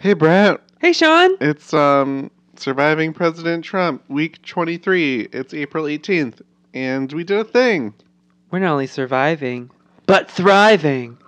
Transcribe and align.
Hey, 0.00 0.12
Brett. 0.12 0.60
Hey, 0.80 0.92
Sean. 0.92 1.32
It's 1.40 1.74
um 1.74 2.30
surviving 2.54 3.12
President 3.12 3.64
Trump, 3.64 4.00
week 4.08 4.40
23. 4.42 5.22
It's 5.32 5.52
April 5.52 5.86
18th, 5.86 6.40
and 6.72 7.12
we 7.12 7.24
did 7.24 7.38
a 7.38 7.44
thing. 7.44 7.92
We're 8.52 8.60
not 8.60 8.70
only 8.70 8.86
surviving, 8.86 9.70
but 10.06 10.30
thriving. 10.30 11.18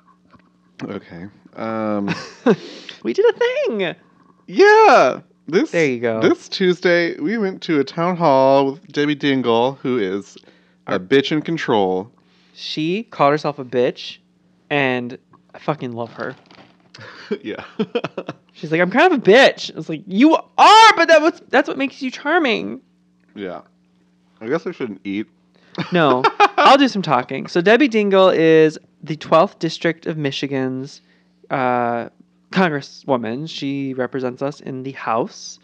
Okay. 0.84 1.26
Um 1.56 2.14
we 3.02 3.12
did 3.12 3.34
a 3.34 3.38
thing. 3.38 3.96
yeah. 4.46 5.20
This 5.48 5.72
There 5.72 5.86
you 5.86 5.98
go. 5.98 6.20
This 6.20 6.48
Tuesday, 6.48 7.18
we 7.18 7.38
went 7.38 7.62
to 7.62 7.80
a 7.80 7.84
town 7.84 8.16
hall 8.16 8.70
with 8.70 8.86
Debbie 8.86 9.16
Dingell, 9.16 9.78
who 9.78 9.98
is 9.98 10.38
a 10.86 11.00
bitch 11.00 11.32
in 11.32 11.42
control. 11.42 12.12
She 12.54 13.02
called 13.02 13.32
herself 13.32 13.58
a 13.58 13.64
bitch, 13.64 14.18
and 14.70 15.18
I 15.52 15.58
fucking 15.58 15.90
love 15.90 16.12
her. 16.12 16.36
yeah. 17.42 17.64
She's 18.60 18.70
like, 18.70 18.80
I'm 18.82 18.90
kind 18.90 19.10
of 19.10 19.18
a 19.18 19.22
bitch. 19.22 19.72
I 19.72 19.76
was 19.76 19.88
like, 19.88 20.02
you 20.06 20.34
are, 20.34 20.92
but 20.94 21.08
that 21.08 21.22
was 21.22 21.40
that's 21.48 21.66
what 21.66 21.78
makes 21.78 22.02
you 22.02 22.10
charming. 22.10 22.82
yeah. 23.34 23.62
I 24.42 24.48
guess 24.48 24.66
I 24.66 24.72
shouldn't 24.72 25.00
eat. 25.04 25.26
No, 25.92 26.22
I'll 26.56 26.76
do 26.78 26.88
some 26.88 27.02
talking. 27.02 27.46
So 27.46 27.60
Debbie 27.60 27.88
Dingell 27.88 28.34
is 28.34 28.78
the 29.02 29.16
12th 29.16 29.58
district 29.58 30.06
of 30.06 30.16
Michigan's 30.16 31.00
uh, 31.50 32.08
congresswoman. 32.50 33.48
She 33.48 33.94
represents 33.94 34.42
us 34.42 34.60
in 34.60 34.82
the 34.82 34.92
House, 34.92 35.58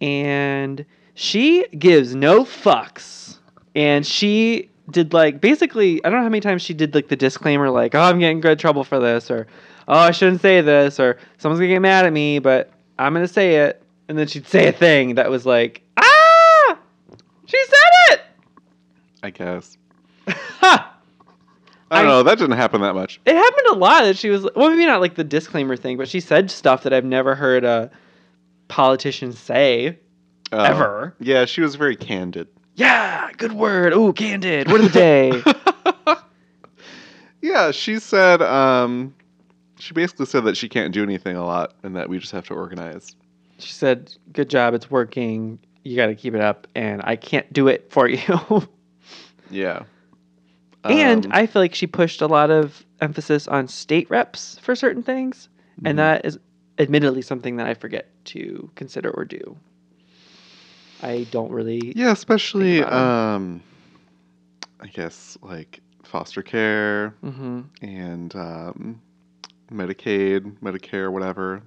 and 0.00 0.84
she 1.14 1.66
gives 1.78 2.14
no 2.14 2.44
fucks. 2.44 3.38
And 3.74 4.06
she 4.06 4.70
did 4.90 5.12
like 5.12 5.40
basically, 5.40 6.02
I 6.04 6.08
don't 6.10 6.18
know 6.20 6.24
how 6.24 6.30
many 6.30 6.40
times 6.40 6.62
she 6.62 6.74
did 6.74 6.94
like 6.94 7.08
the 7.08 7.16
disclaimer, 7.16 7.70
like, 7.70 7.94
"Oh, 7.94 8.00
I'm 8.00 8.18
getting 8.18 8.40
good 8.40 8.58
trouble 8.58 8.84
for 8.84 8.98
this," 8.98 9.30
or 9.30 9.46
"Oh, 9.88 9.98
I 9.98 10.10
shouldn't 10.12 10.40
say 10.42 10.60
this," 10.60 11.00
or 11.00 11.18
"Someone's 11.38 11.58
gonna 11.58 11.68
get 11.72 11.80
mad 11.82 12.06
at 12.06 12.12
me, 12.12 12.38
but 12.38 12.70
I'm 12.98 13.12
gonna 13.14 13.26
say 13.26 13.56
it." 13.56 13.82
And 14.08 14.16
then 14.16 14.26
she'd 14.26 14.46
say 14.46 14.68
a 14.68 14.72
thing 14.72 15.16
that 15.16 15.30
was 15.30 15.44
like, 15.44 15.82
"Ah, 15.96 16.78
she 17.46 17.58
said 17.64 18.14
it." 18.14 18.20
I 19.22 19.30
guess. 19.30 19.76
Ha! 20.28 20.94
I 21.90 21.96
don't 22.02 22.06
I- 22.06 22.08
know. 22.10 22.22
That 22.22 22.38
didn't 22.38 22.56
happen 22.56 22.82
that 22.82 22.94
much. 22.94 23.20
It 23.26 23.34
happened 23.34 23.66
a 23.70 23.74
lot 23.74 24.02
that 24.02 24.16
she 24.16 24.28
was 24.30 24.46
well, 24.54 24.70
maybe 24.70 24.84
not 24.86 25.00
like 25.00 25.14
the 25.16 25.24
disclaimer 25.24 25.76
thing, 25.76 25.96
but 25.96 26.08
she 26.08 26.20
said 26.20 26.50
stuff 26.50 26.82
that 26.84 26.92
I've 26.92 27.04
never 27.04 27.34
heard 27.34 27.64
a 27.64 27.90
politician 28.68 29.32
say 29.32 29.98
Uh, 30.52 30.62
ever. 30.62 31.14
Yeah, 31.20 31.44
she 31.46 31.60
was 31.62 31.74
very 31.74 31.96
candid. 31.96 32.48
Yeah, 32.74 33.30
good 33.36 33.52
word. 33.52 33.92
Ooh, 33.94 34.12
candid. 34.12 34.70
Word 34.70 34.82
of 34.82 34.92
the 34.92 34.98
day. 34.98 35.42
yeah, 37.42 37.70
she 37.70 37.98
said 37.98 38.42
um 38.42 39.14
she 39.78 39.94
basically 39.94 40.26
said 40.26 40.44
that 40.44 40.56
she 40.56 40.68
can't 40.68 40.92
do 40.92 41.02
anything 41.02 41.36
a 41.36 41.44
lot 41.44 41.74
and 41.82 41.94
that 41.96 42.08
we 42.08 42.18
just 42.18 42.32
have 42.32 42.46
to 42.48 42.54
organize. 42.54 43.14
she 43.58 43.72
said, 43.72 44.14
"Good 44.32 44.48
job. 44.50 44.74
It's 44.74 44.90
working. 44.90 45.58
You 45.84 45.96
got 45.96 46.06
to 46.06 46.14
keep 46.14 46.34
it 46.34 46.40
up, 46.40 46.66
and 46.74 47.00
I 47.04 47.16
can't 47.16 47.50
do 47.52 47.68
it 47.68 47.90
for 47.90 48.08
you." 48.08 48.22
Yeah. 49.50 49.84
and 50.84 51.24
Um, 51.24 51.32
I 51.34 51.46
feel 51.46 51.62
like 51.62 51.74
she 51.74 51.86
pushed 51.86 52.20
a 52.20 52.26
lot 52.26 52.50
of 52.50 52.84
emphasis 53.00 53.48
on 53.48 53.66
state 53.66 54.08
reps 54.10 54.58
for 54.60 54.76
certain 54.76 55.02
things, 55.02 55.48
Mhm. 55.80 55.88
and 55.90 55.98
that 55.98 56.26
is 56.26 56.38
admittedly 56.78 57.22
something 57.22 57.56
that 57.56 57.66
I 57.66 57.72
forget 57.72 58.08
to 58.26 58.70
consider 58.74 59.10
or 59.10 59.24
do. 59.24 59.56
I 61.02 61.26
don't 61.30 61.50
really. 61.50 61.92
Yeah, 61.96 62.12
especially 62.12 62.82
um 62.82 63.62
I 64.80 64.88
guess 64.88 65.38
like 65.42 65.80
foster 66.04 66.42
care 66.42 67.14
mm-hmm. 67.24 67.60
and 67.82 68.36
um 68.36 69.00
Medicaid, 69.72 70.58
Medicare, 70.60 71.12
whatever. 71.12 71.62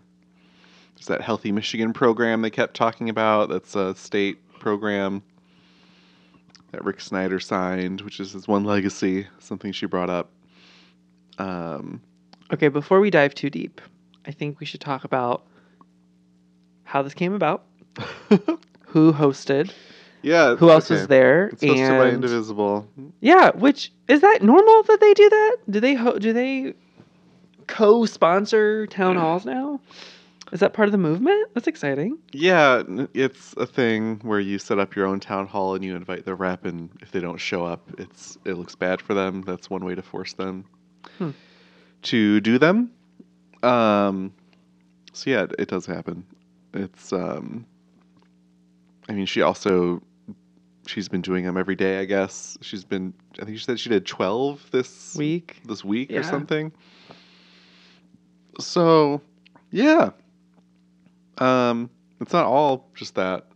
There's 0.96 1.08
that 1.08 1.22
Healthy 1.22 1.52
Michigan 1.52 1.94
program 1.94 2.42
they 2.42 2.50
kept 2.50 2.76
talking 2.76 3.10
about. 3.10 3.50
That's 3.50 3.76
a 3.76 3.96
state 3.96 4.38
program 4.60 5.24
that 6.72 6.84
Rick 6.86 7.02
Snyder 7.02 7.40
signed, 7.40 8.02
which 8.02 8.20
is 8.20 8.31
his 8.34 8.48
one 8.48 8.64
legacy, 8.64 9.28
something 9.40 9.72
she 9.72 9.86
brought 9.86 10.09
up. 10.09 10.30
Um, 11.38 12.02
Okay, 12.53 12.68
before 12.68 13.00
we 13.00 13.09
dive 13.09 13.34
too 13.34 13.50
deep, 13.50 13.80
I 14.25 14.31
think 14.31 14.59
we 14.59 14.66
should 14.66 14.81
talk 14.81 15.06
about 15.06 15.46
how 16.84 17.02
this 17.02 17.14
came 17.14 17.34
about, 17.34 17.64
who 18.88 19.14
hosted, 19.14 19.72
yeah. 20.22 20.56
who 20.58 20.70
else 20.70 20.92
okay. 20.92 21.00
was 21.00 21.08
there, 21.08 21.48
It's 21.48 21.64
hosted 21.64 21.88
by 21.98 22.08
and 22.08 22.16
Indivisible. 22.16 22.88
yeah, 23.22 23.52
which 23.52 23.92
is 24.09 24.20
that 24.20 24.44
normal 24.44 24.84
that 24.84 25.00
they 25.00 25.14
do 25.14 25.30
that? 25.30 25.58
Do 25.70 25.80
they 25.80 25.94
ho- 25.94 26.20
do 26.20 26.34
they 26.34 26.74
co-sponsor 27.72 28.86
town 28.88 29.16
halls 29.16 29.46
now? 29.46 29.80
Is 30.52 30.59
that 30.59 30.74
part 30.74 30.90
of 30.90 30.92
the 30.92 30.98
movement? 30.98 31.50
That's 31.54 31.68
exciting. 31.68 32.18
Yeah, 32.34 32.84
it's 33.14 33.54
a 33.56 33.66
thing 33.66 34.20
where 34.24 34.42
you 34.42 34.59
set 34.59 34.78
up 34.80 34.96
your 34.96 35.06
own 35.06 35.22
town 35.22 35.48
hall 35.48 35.76
and 35.76 35.84
you 35.86 35.96
invite 35.96 36.26
the 36.26 36.36
rep, 36.36 36.66
and 36.66 36.90
if 37.02 37.12
they 37.12 37.22
don't 37.22 37.38
show 37.40 37.64
up, 37.64 37.90
it's 37.98 38.38
it 38.44 38.56
looks 38.56 38.76
bad 38.76 39.02
for 39.02 39.14
them. 39.14 39.44
That's 39.44 39.70
one 39.70 39.86
way 39.86 39.96
to 39.96 40.02
force 40.02 40.34
them 40.34 40.66
Hmm. 41.18 41.30
to 42.04 42.42
do 42.42 42.60
them. 42.60 42.92
Um, 43.64 44.34
so 45.14 45.30
yeah, 45.30 45.44
it, 45.44 45.56
it 45.60 45.68
does 45.70 45.86
happen. 45.86 46.26
It's 46.74 47.14
um, 47.14 47.66
I 49.08 49.14
mean, 49.14 49.26
she 49.26 49.42
also 49.42 50.02
she's 50.86 51.08
been 51.08 51.22
doing 51.22 51.46
them 51.46 51.56
every 51.56 51.76
day. 51.78 52.00
I 52.00 52.06
guess 52.06 52.58
she's 52.60 52.84
been. 52.84 53.14
I 53.42 53.46
think 53.46 53.58
she 53.58 53.64
said 53.64 53.80
she 53.80 53.88
did 53.90 54.06
twelve 54.06 54.66
this 54.72 55.16
Week. 55.16 55.62
this 55.66 55.86
week 55.86 56.12
or 56.12 56.24
something. 56.24 56.74
So, 58.62 59.22
yeah. 59.72 60.12
Um, 61.38 61.90
it's 62.20 62.34
not 62.34 62.46
all 62.46 62.90
just 62.96 63.16
that. 63.16 63.48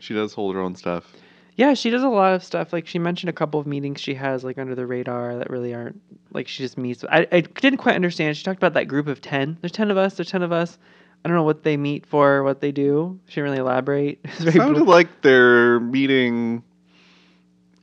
She 0.00 0.14
does 0.14 0.32
hold 0.32 0.54
her 0.54 0.60
own 0.60 0.74
stuff. 0.74 1.12
Yeah, 1.56 1.74
she 1.74 1.90
does 1.90 2.02
a 2.02 2.08
lot 2.08 2.34
of 2.34 2.42
stuff. 2.42 2.72
Like 2.72 2.86
she 2.86 2.98
mentioned 2.98 3.28
a 3.28 3.34
couple 3.34 3.60
of 3.60 3.66
meetings 3.66 4.00
she 4.00 4.14
has 4.14 4.42
like 4.42 4.58
under 4.58 4.74
the 4.74 4.86
radar 4.86 5.36
that 5.36 5.50
really 5.50 5.74
aren't 5.74 6.00
like 6.32 6.48
she 6.48 6.62
just 6.62 6.78
meets. 6.78 7.04
I, 7.04 7.26
I 7.30 7.40
didn't 7.42 7.76
quite 7.76 7.94
understand. 7.94 8.36
She 8.36 8.44
talked 8.44 8.56
about 8.56 8.74
that 8.74 8.86
group 8.86 9.06
of 9.06 9.20
ten. 9.20 9.58
There's 9.60 9.72
ten 9.72 9.90
of 9.90 9.98
us. 9.98 10.14
There's 10.14 10.30
ten 10.30 10.42
of 10.42 10.52
us. 10.52 10.78
I 11.22 11.28
don't 11.28 11.36
know 11.36 11.42
what 11.42 11.62
they 11.62 11.76
meet 11.76 12.06
for, 12.06 12.42
what 12.44 12.62
they 12.62 12.72
do. 12.72 13.20
She 13.26 13.34
didn't 13.34 13.50
really 13.50 13.58
elaborate. 13.58 14.20
It's 14.24 14.38
very 14.38 14.56
Sounded 14.56 14.84
bl- 14.84 14.90
like 14.90 15.20
they're 15.20 15.80
meeting 15.80 16.62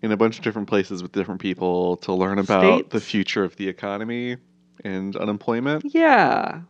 in 0.01 0.11
a 0.11 0.17
bunch 0.17 0.37
of 0.37 0.43
different 0.43 0.67
places 0.67 1.03
with 1.03 1.11
different 1.11 1.41
people 1.41 1.97
to 1.97 2.13
learn 2.13 2.39
about 2.39 2.89
the 2.89 2.99
future 2.99 3.43
of 3.43 3.55
the 3.57 3.67
economy 3.67 4.37
and 4.83 5.15
unemployment. 5.15 5.83
yeah, 5.93 6.61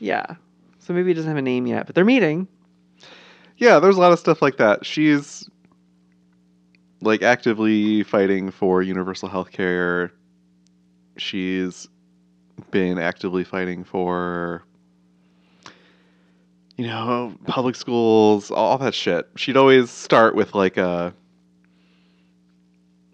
yeah. 0.00 0.36
So 0.78 0.92
maybe 0.92 1.10
it 1.10 1.14
doesn't 1.14 1.28
have 1.28 1.38
a 1.38 1.42
name 1.42 1.66
yet, 1.66 1.86
but 1.86 1.94
they're 1.94 2.04
meeting. 2.04 2.46
Yeah, 3.56 3.78
there's 3.78 3.96
a 3.96 4.00
lot 4.00 4.12
of 4.12 4.18
stuff 4.18 4.42
like 4.42 4.58
that. 4.58 4.84
She's 4.86 5.48
like 7.00 7.22
actively 7.22 8.02
fighting 8.02 8.50
for 8.50 8.82
universal 8.82 9.28
health 9.28 9.50
care. 9.50 10.12
She's 11.16 11.88
been 12.70 12.98
actively 12.98 13.44
fighting 13.44 13.84
for 13.84 14.64
you 16.76 16.86
know, 16.86 17.34
public 17.46 17.74
schools, 17.74 18.50
all 18.50 18.76
that 18.78 18.94
shit. 18.94 19.28
She'd 19.36 19.56
always 19.56 19.90
start 19.90 20.34
with 20.34 20.54
like 20.54 20.76
a 20.76 21.14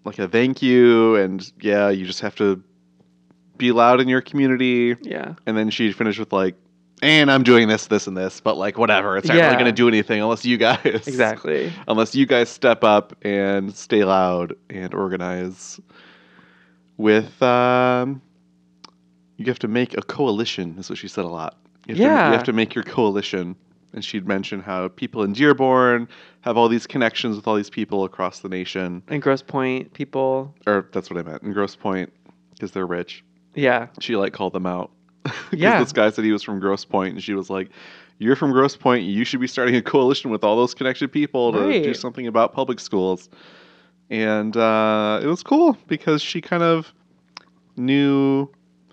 like 0.03 0.19
a 0.19 0.27
thank 0.27 0.61
you 0.61 1.15
and 1.15 1.49
yeah, 1.61 1.89
you 1.89 2.05
just 2.05 2.19
have 2.21 2.35
to 2.35 2.61
be 3.57 3.71
loud 3.71 4.01
in 4.01 4.07
your 4.07 4.21
community 4.21 4.95
Yeah, 5.01 5.35
and 5.45 5.55
then 5.57 5.69
she'd 5.69 5.95
finish 5.95 6.17
with 6.19 6.33
like 6.33 6.55
and 7.01 7.29
I'm 7.29 7.43
doing 7.43 7.67
this, 7.67 7.87
this, 7.87 8.07
and 8.07 8.15
this, 8.15 8.39
but 8.39 8.55
like 8.55 8.77
whatever. 8.77 9.17
It's 9.17 9.27
not 9.27 9.35
Yeah. 9.35 9.47
really 9.47 9.57
gonna 9.57 9.71
do 9.73 9.89
anything 9.89 10.21
unless 10.21 10.45
you 10.45 10.57
guys 10.57 10.79
exactly. 10.85 11.71
unless 11.87 12.15
you 12.15 12.25
guys 12.25 12.49
step 12.49 12.83
up 12.83 13.13
and 13.23 13.73
stay 13.75 14.03
loud 14.05 14.53
and 14.69 14.93
organize 14.93 15.79
with 16.97 17.41
um 17.41 18.21
you 19.37 19.45
have 19.47 19.59
to 19.59 19.67
make 19.67 19.97
a 19.97 20.01
coalition 20.01 20.75
is 20.77 20.89
what 20.89 20.97
she 20.99 21.07
said 21.07 21.25
a 21.25 21.27
lot 21.27 21.57
you 21.87 21.95
have, 21.95 21.97
to, 21.97 22.03
Yeah. 22.03 22.27
you 22.27 22.33
have 22.33 22.43
to 22.43 22.53
make 22.53 22.75
your 22.75 22.83
coalition 22.83 23.55
and 23.93 24.03
she'd 24.05 24.27
mention 24.27 24.59
how 24.61 24.87
people 24.87 25.23
in 25.23 25.33
dearborn 25.33 26.07
have 26.41 26.55
all 26.57 26.69
these 26.69 26.87
connections 26.87 27.35
with 27.35 27.47
all 27.47 27.55
these 27.55 27.69
people 27.69 28.03
across 28.05 28.39
the 28.39 28.49
nation 28.49 29.01
And 29.07 29.21
Grosse 29.21 29.41
Pointe 29.41 29.93
people. 29.93 30.53
or 30.67 30.87
that's 30.93 31.09
what 31.09 31.19
i 31.19 31.23
meant 31.29 31.41
in 31.43 31.51
grosse 31.51 31.75
pointe 31.75 32.13
because 32.53 32.71
they're 32.71 32.87
rich 32.87 33.23
Yeah, 33.55 33.87
she 33.99 34.15
like 34.15 34.33
called 34.33 34.53
them 34.53 34.65
out. 34.65 34.91
Yeah. 35.51 35.79
this 35.79 35.93
guy 35.93 36.09
said 36.09 36.25
he 36.25 36.31
was 36.31 36.43
from 36.43 36.59
grosse 36.59 36.83
pointe 36.83 37.13
and 37.13 37.23
she 37.23 37.33
was 37.33 37.49
like 37.49 37.69
you're 38.17 38.35
from 38.35 38.51
grosse 38.51 38.75
pointe 38.75 39.05
you 39.05 39.23
should 39.23 39.39
be 39.39 39.47
starting 39.47 39.75
a 39.75 39.81
coalition 39.81 40.31
with 40.31 40.43
all 40.43 40.57
those 40.57 40.73
connected 40.73 41.11
people 41.11 41.53
to 41.53 41.81
do 41.83 41.93
something 41.93 42.27
about 42.27 42.53
public 42.53 42.79
schools 42.79 43.29
and 44.09 44.57
uh, 44.57 45.19
it 45.23 45.27
was 45.27 45.41
cool 45.43 45.77
because 45.87 46.21
she 46.21 46.41
kind 46.41 46.61
of 46.63 46.91
knew 47.77 48.49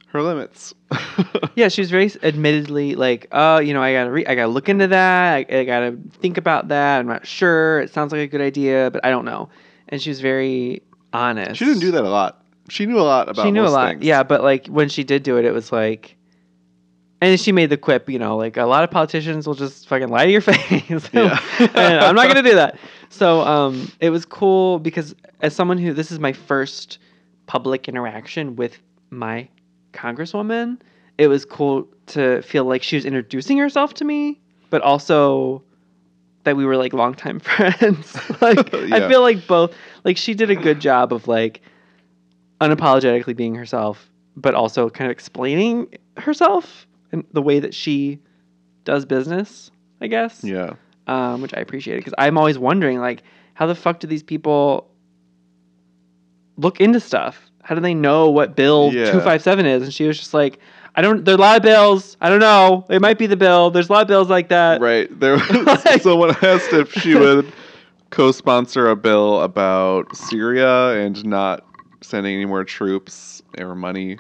her 0.09 0.23
limits 0.23 0.75
yeah. 1.55 1.69
She 1.69 1.81
was 1.83 1.91
very 1.91 2.11
admittedly 2.23 2.95
like, 2.97 3.29
oh, 3.33 3.59
you 3.59 3.73
know, 3.75 3.83
I 3.83 3.93
gotta, 3.93 4.11
re- 4.11 4.27
I 4.27 4.35
gotta 4.35 4.49
look 4.49 4.69
into 4.69 4.89
that. 4.89 5.35
I, 5.35 5.47
I 5.59 5.65
gotta 5.65 5.97
think 6.21 6.37
about 6.37 6.69
that. 6.69 6.99
I'm 6.99 7.07
not 7.07 7.27
sure. 7.27 7.81
It 7.81 7.91
sounds 7.93 8.13
like 8.13 8.21
a 8.23 8.27
good 8.27 8.41
idea, 8.41 8.91
but 8.93 9.05
I 9.05 9.11
don't 9.11 9.25
know. 9.25 9.51
And 9.89 10.03
she 10.03 10.11
was 10.11 10.21
very 10.21 10.83
honest. 11.13 11.59
she 11.59 11.65
didn't 11.65 11.81
do 11.81 11.93
that 11.93 12.05
a 12.05 12.09
lot 12.09 12.45
she 12.71 12.87
knew 12.87 12.99
a 12.99 13.03
lot 13.03 13.29
about 13.29 13.45
she 13.45 13.51
knew 13.51 13.65
a 13.65 13.69
lot. 13.69 13.91
things. 13.93 14.05
Yeah, 14.05 14.23
but 14.23 14.43
like 14.43 14.67
when 14.67 14.89
she 14.89 15.05
did 15.05 15.23
do 15.23 15.37
it, 15.39 15.45
it 15.45 15.53
was 15.53 15.73
like 15.73 16.17
and 17.23 17.39
she 17.39 17.53
made 17.53 17.69
the 17.69 17.77
quip, 17.77 18.09
you 18.09 18.19
know, 18.19 18.37
like 18.37 18.57
a 18.57 18.65
lot 18.65 18.83
of 18.83 18.91
politicians 18.91 19.47
will 19.47 19.55
just 19.55 19.87
fucking 19.89 20.09
lie 20.09 20.25
to 20.25 20.33
your 20.33 20.41
face. 20.41 21.09
Yeah. 21.13 21.39
and 21.59 22.05
I'm 22.05 22.15
not 22.15 22.29
gonna 22.29 22.43
do 22.43 22.55
that. 22.55 22.79
So 23.11 23.41
um, 23.43 23.91
it 24.01 24.11
was 24.11 24.25
cool 24.25 24.79
because 24.79 25.15
as 25.41 25.55
someone 25.55 25.79
who 25.79 25.93
this 25.93 26.11
is 26.11 26.19
my 26.19 26.33
first 26.33 26.99
public 27.47 27.89
interaction 27.89 28.57
with 28.57 28.79
my 29.11 29.49
congresswoman, 29.93 30.79
it 31.19 31.29
was 31.29 31.45
cool 31.45 31.89
to 32.07 32.41
feel 32.43 32.65
like 32.65 32.83
she 32.83 32.97
was 32.97 33.05
introducing 33.05 33.59
herself 33.59 33.95
to 33.95 34.05
me, 34.05 34.41
but 34.71 34.81
also 34.83 35.63
that 36.45 36.57
we 36.57 36.65
were 36.65 36.77
like 36.77 36.93
longtime 36.93 37.41
friends. 37.41 38.17
like 38.41 38.73
I 38.73 39.09
feel 39.09 39.21
like 39.21 39.47
both 39.47 39.75
like 40.05 40.17
she 40.17 40.33
did 40.33 40.51
a 40.51 40.57
good 40.57 40.81
job 40.81 41.13
of 41.13 41.29
like 41.29 41.61
unapologetically 42.61 43.35
being 43.37 43.55
herself, 43.55 44.11
but 44.37 44.55
also 44.55 44.91
kind 44.91 45.11
of 45.11 45.13
explaining 45.13 45.89
herself 46.17 46.87
and 47.13 47.25
the 47.33 47.43
way 47.43 47.59
that 47.61 47.75
she 47.75 48.19
does 48.85 49.05
business, 49.05 49.71
I 50.01 50.07
guess. 50.07 50.45
Yeah. 50.45 50.75
Um, 51.07 51.43
which 51.43 51.55
I 51.55 51.61
appreciated 51.61 52.01
because 52.01 52.15
I'm 52.19 52.39
always 52.39 52.59
wondering 52.59 53.01
like 53.01 53.23
how 53.55 53.67
the 53.67 53.75
fuck 53.75 53.99
do 54.01 54.07
these 54.07 54.23
people 54.23 54.89
look 56.57 56.81
into 56.81 57.01
stuff? 57.01 57.51
How 57.63 57.75
do 57.75 57.81
they 57.81 57.95
know 57.95 58.31
what 58.31 58.57
bill 58.57 58.91
Yeah. 58.93 59.07
257 59.07 59.67
is? 59.67 59.83
And 59.83 59.93
she 59.95 60.07
was 60.07 60.19
just 60.19 60.35
like, 60.35 60.59
I 60.95 61.03
don't 61.03 61.25
there's 61.25 61.39
a 61.39 61.41
lot 61.41 61.57
of 61.57 61.63
bills. 61.63 62.17
I 62.21 62.29
don't 62.29 62.41
know. 62.41 62.85
It 62.91 63.01
might 63.01 63.19
be 63.19 63.27
the 63.27 63.37
bill. 63.37 63.71
There's 63.71 63.89
a 63.89 63.93
lot 63.93 64.03
of 64.03 64.09
bills 64.09 64.29
like 64.29 64.49
that. 64.49 64.81
Right. 64.81 65.09
There 65.19 65.35
was 65.51 65.85
Like- 65.85 66.03
someone 66.03 66.31
asked 66.43 66.73
if 66.73 66.93
she 66.93 67.15
would 67.19 67.51
co-sponsor 68.11 68.89
a 68.89 68.97
bill 68.97 69.41
about 69.41 70.15
Syria 70.17 71.01
and 71.01 71.25
not 71.25 71.65
sending 72.01 72.35
any 72.35 72.47
more 72.47 72.65
troops 72.65 73.43
or 73.59 73.75
money. 73.75 74.19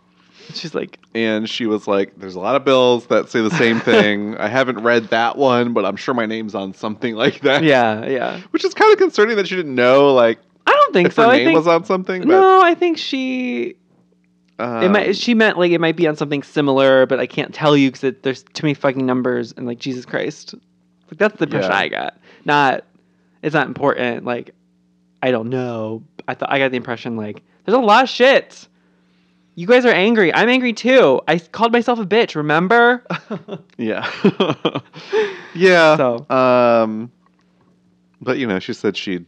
She's 0.55 0.75
like, 0.75 0.99
And 1.15 1.49
she 1.49 1.67
was 1.67 1.87
like, 1.87 2.19
"There's 2.19 2.35
a 2.35 2.41
lot 2.41 2.57
of 2.57 2.65
bills 2.65 3.07
that 3.07 3.31
say 3.31 3.41
the 3.41 3.51
same 3.51 3.79
thing. 3.91 4.37
I 4.37 4.49
haven't 4.49 4.81
read 4.83 5.05
that 5.11 5.37
one, 5.37 5.73
but 5.73 5.85
I'm 5.85 5.97
sure 5.97 6.13
my 6.15 6.27
name's 6.27 6.55
on 6.55 6.75
something 6.75 7.15
like 7.15 7.41
that." 7.43 7.63
yeah, 7.63 8.07
yeah. 8.07 8.41
Which 8.51 8.65
is 8.65 8.75
kind 8.75 8.93
of 8.93 8.99
concerning 8.99 9.37
that 9.37 9.47
she 9.47 9.55
didn't 9.55 9.75
know, 9.75 10.13
like, 10.13 10.41
I 10.67 10.73
don't 10.73 10.93
think 10.93 11.13
so. 11.13 11.23
her 11.23 11.29
I 11.29 11.37
name 11.37 11.47
think 11.49 11.57
was 11.57 11.69
on 11.69 11.85
something. 11.85 12.23
But 12.23 12.29
no, 12.29 12.63
I 12.63 12.75
think 12.75 12.99
she 12.99 13.77
um, 14.61 14.83
it 14.83 14.91
might 14.91 15.17
she 15.17 15.35
meant 15.35 15.59
like 15.59 15.73
it 15.73 15.81
might 15.81 15.97
be 15.97 16.07
on 16.07 16.17
something 16.17 16.43
similar, 16.43 17.07
but 17.07 17.19
I 17.19 17.27
can't 17.27 17.55
tell 17.55 17.77
you 17.77 17.91
because 17.91 18.15
there's 18.23 18.43
too 18.43 18.67
many 18.67 18.75
fucking 18.75 19.05
numbers 19.07 19.53
and 19.57 19.67
like 19.67 19.79
Jesus 19.79 20.05
Christ, 20.05 20.55
like 21.07 21.19
that's 21.19 21.37
the 21.39 21.45
impression 21.45 21.71
Yeah. 21.71 21.79
I 21.79 21.89
got. 21.89 22.19
Not 22.45 22.85
it's 23.43 23.55
not 23.55 23.67
important. 23.67 24.25
Like 24.25 24.55
I 25.23 25.31
don't 25.31 25.49
know. 25.49 26.03
I 26.29 26.35
thought 26.35 26.53
I 26.53 26.59
got 26.59 26.71
the 26.73 26.77
impression 26.77 27.17
like 27.17 27.43
there's 27.65 27.77
a 27.77 27.81
lot 27.81 28.05
of 28.05 28.09
shit. 28.09 28.67
You 29.55 29.67
guys 29.67 29.85
are 29.85 29.93
angry. 29.93 30.33
I'm 30.33 30.49
angry 30.49 30.73
too. 30.73 31.21
I 31.29 31.39
called 31.39 31.73
myself 31.73 31.99
a 31.99 32.07
bitch. 32.07 32.35
Remember? 32.35 33.05
Yeah. 33.77 34.11
yeah. 35.55 35.97
So. 35.97 36.29
Um, 36.29 37.11
but 38.21 38.37
you 38.37 38.47
know, 38.47 38.59
she 38.59 38.75
said 38.75 38.95
she'd 38.95 39.25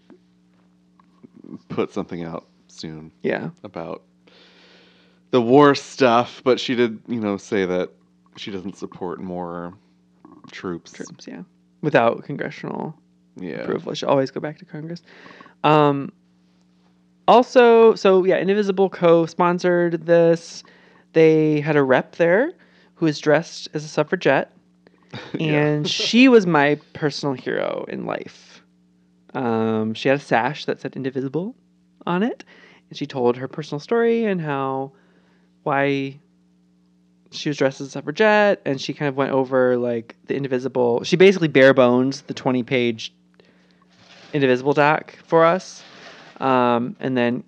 put 1.71 1.91
something 1.91 2.23
out 2.23 2.47
soon 2.69 3.11
yeah. 3.23 3.49
about 3.65 4.03
the 5.31 5.41
war 5.41 5.75
stuff, 5.75 6.43
but 6.45 6.61
she 6.61 6.75
did, 6.75 7.01
you 7.09 7.19
know, 7.19 7.39
say 7.39 7.65
that 7.65 7.91
she 8.37 8.51
doesn't 8.51 8.77
support 8.77 9.21
more 9.21 9.73
troops. 10.51 10.93
Troops. 10.93 11.27
Yeah. 11.27 11.43
Without 11.81 12.23
congressional 12.25 12.95
Yeah. 13.37 13.63
approval. 13.63 13.95
Should 13.95 14.09
always 14.11 14.31
go 14.31 14.41
back 14.41 14.59
to 14.59 14.67
Congress. 14.67 15.03
Um, 15.65 16.13
also, 17.29 17.95
so 17.95 18.25
yeah, 18.25 18.39
Indivisible 18.39 18.91
co-sponsored 18.91 20.07
this. 20.07 20.63
They 21.13 21.61
had 21.61 21.77
a 21.77 21.83
rep 21.83 22.17
there 22.17 22.53
who 22.95 23.07
was 23.07 23.19
dressed 23.19 23.69
as 23.75 23.85
a 23.85 23.89
suffragette, 23.89 24.53
and 25.41 25.89
she 25.89 26.29
was 26.29 26.47
my 26.47 26.77
personal 26.95 27.35
hero 27.35 27.85
in 27.89 28.07
life. 28.07 28.63
Um, 29.35 29.95
she 29.95 30.09
had 30.09 30.19
a 30.19 30.21
sash 30.21 30.65
that 30.67 30.81
said 30.81 30.97
Indivisible 30.97 31.55
on 32.07 32.23
it, 32.23 32.45
and 32.89 32.99
she 32.99 33.07
told 33.07 33.37
her 33.37 33.49
personal 33.49 33.81
story 33.81 34.25
and 34.25 34.41
how 34.41 34.93
why 35.63 36.19
she 37.31 37.49
was 37.49 37.57
dressed 37.57 37.81
as 37.81 37.89
a 37.89 37.91
suffragette, 37.91 38.61
and 38.65 38.81
she 38.81 38.93
kind 38.93 39.09
of 39.09 39.17
went 39.17 39.33
over 39.33 39.77
like 39.77 40.17
the 40.27 40.35
Indivisible. 40.37 41.03
She 41.05 41.17
basically 41.17 41.49
bare 41.49 41.75
bones 41.75 42.23
the 42.23 42.35
twenty 42.35 42.63
page 42.63 43.13
Indivisible 44.33 44.73
doc 44.73 45.17
for 45.25 45.45
us, 45.45 45.83
um, 46.41 46.97
and 47.01 47.17
then 47.17 47.45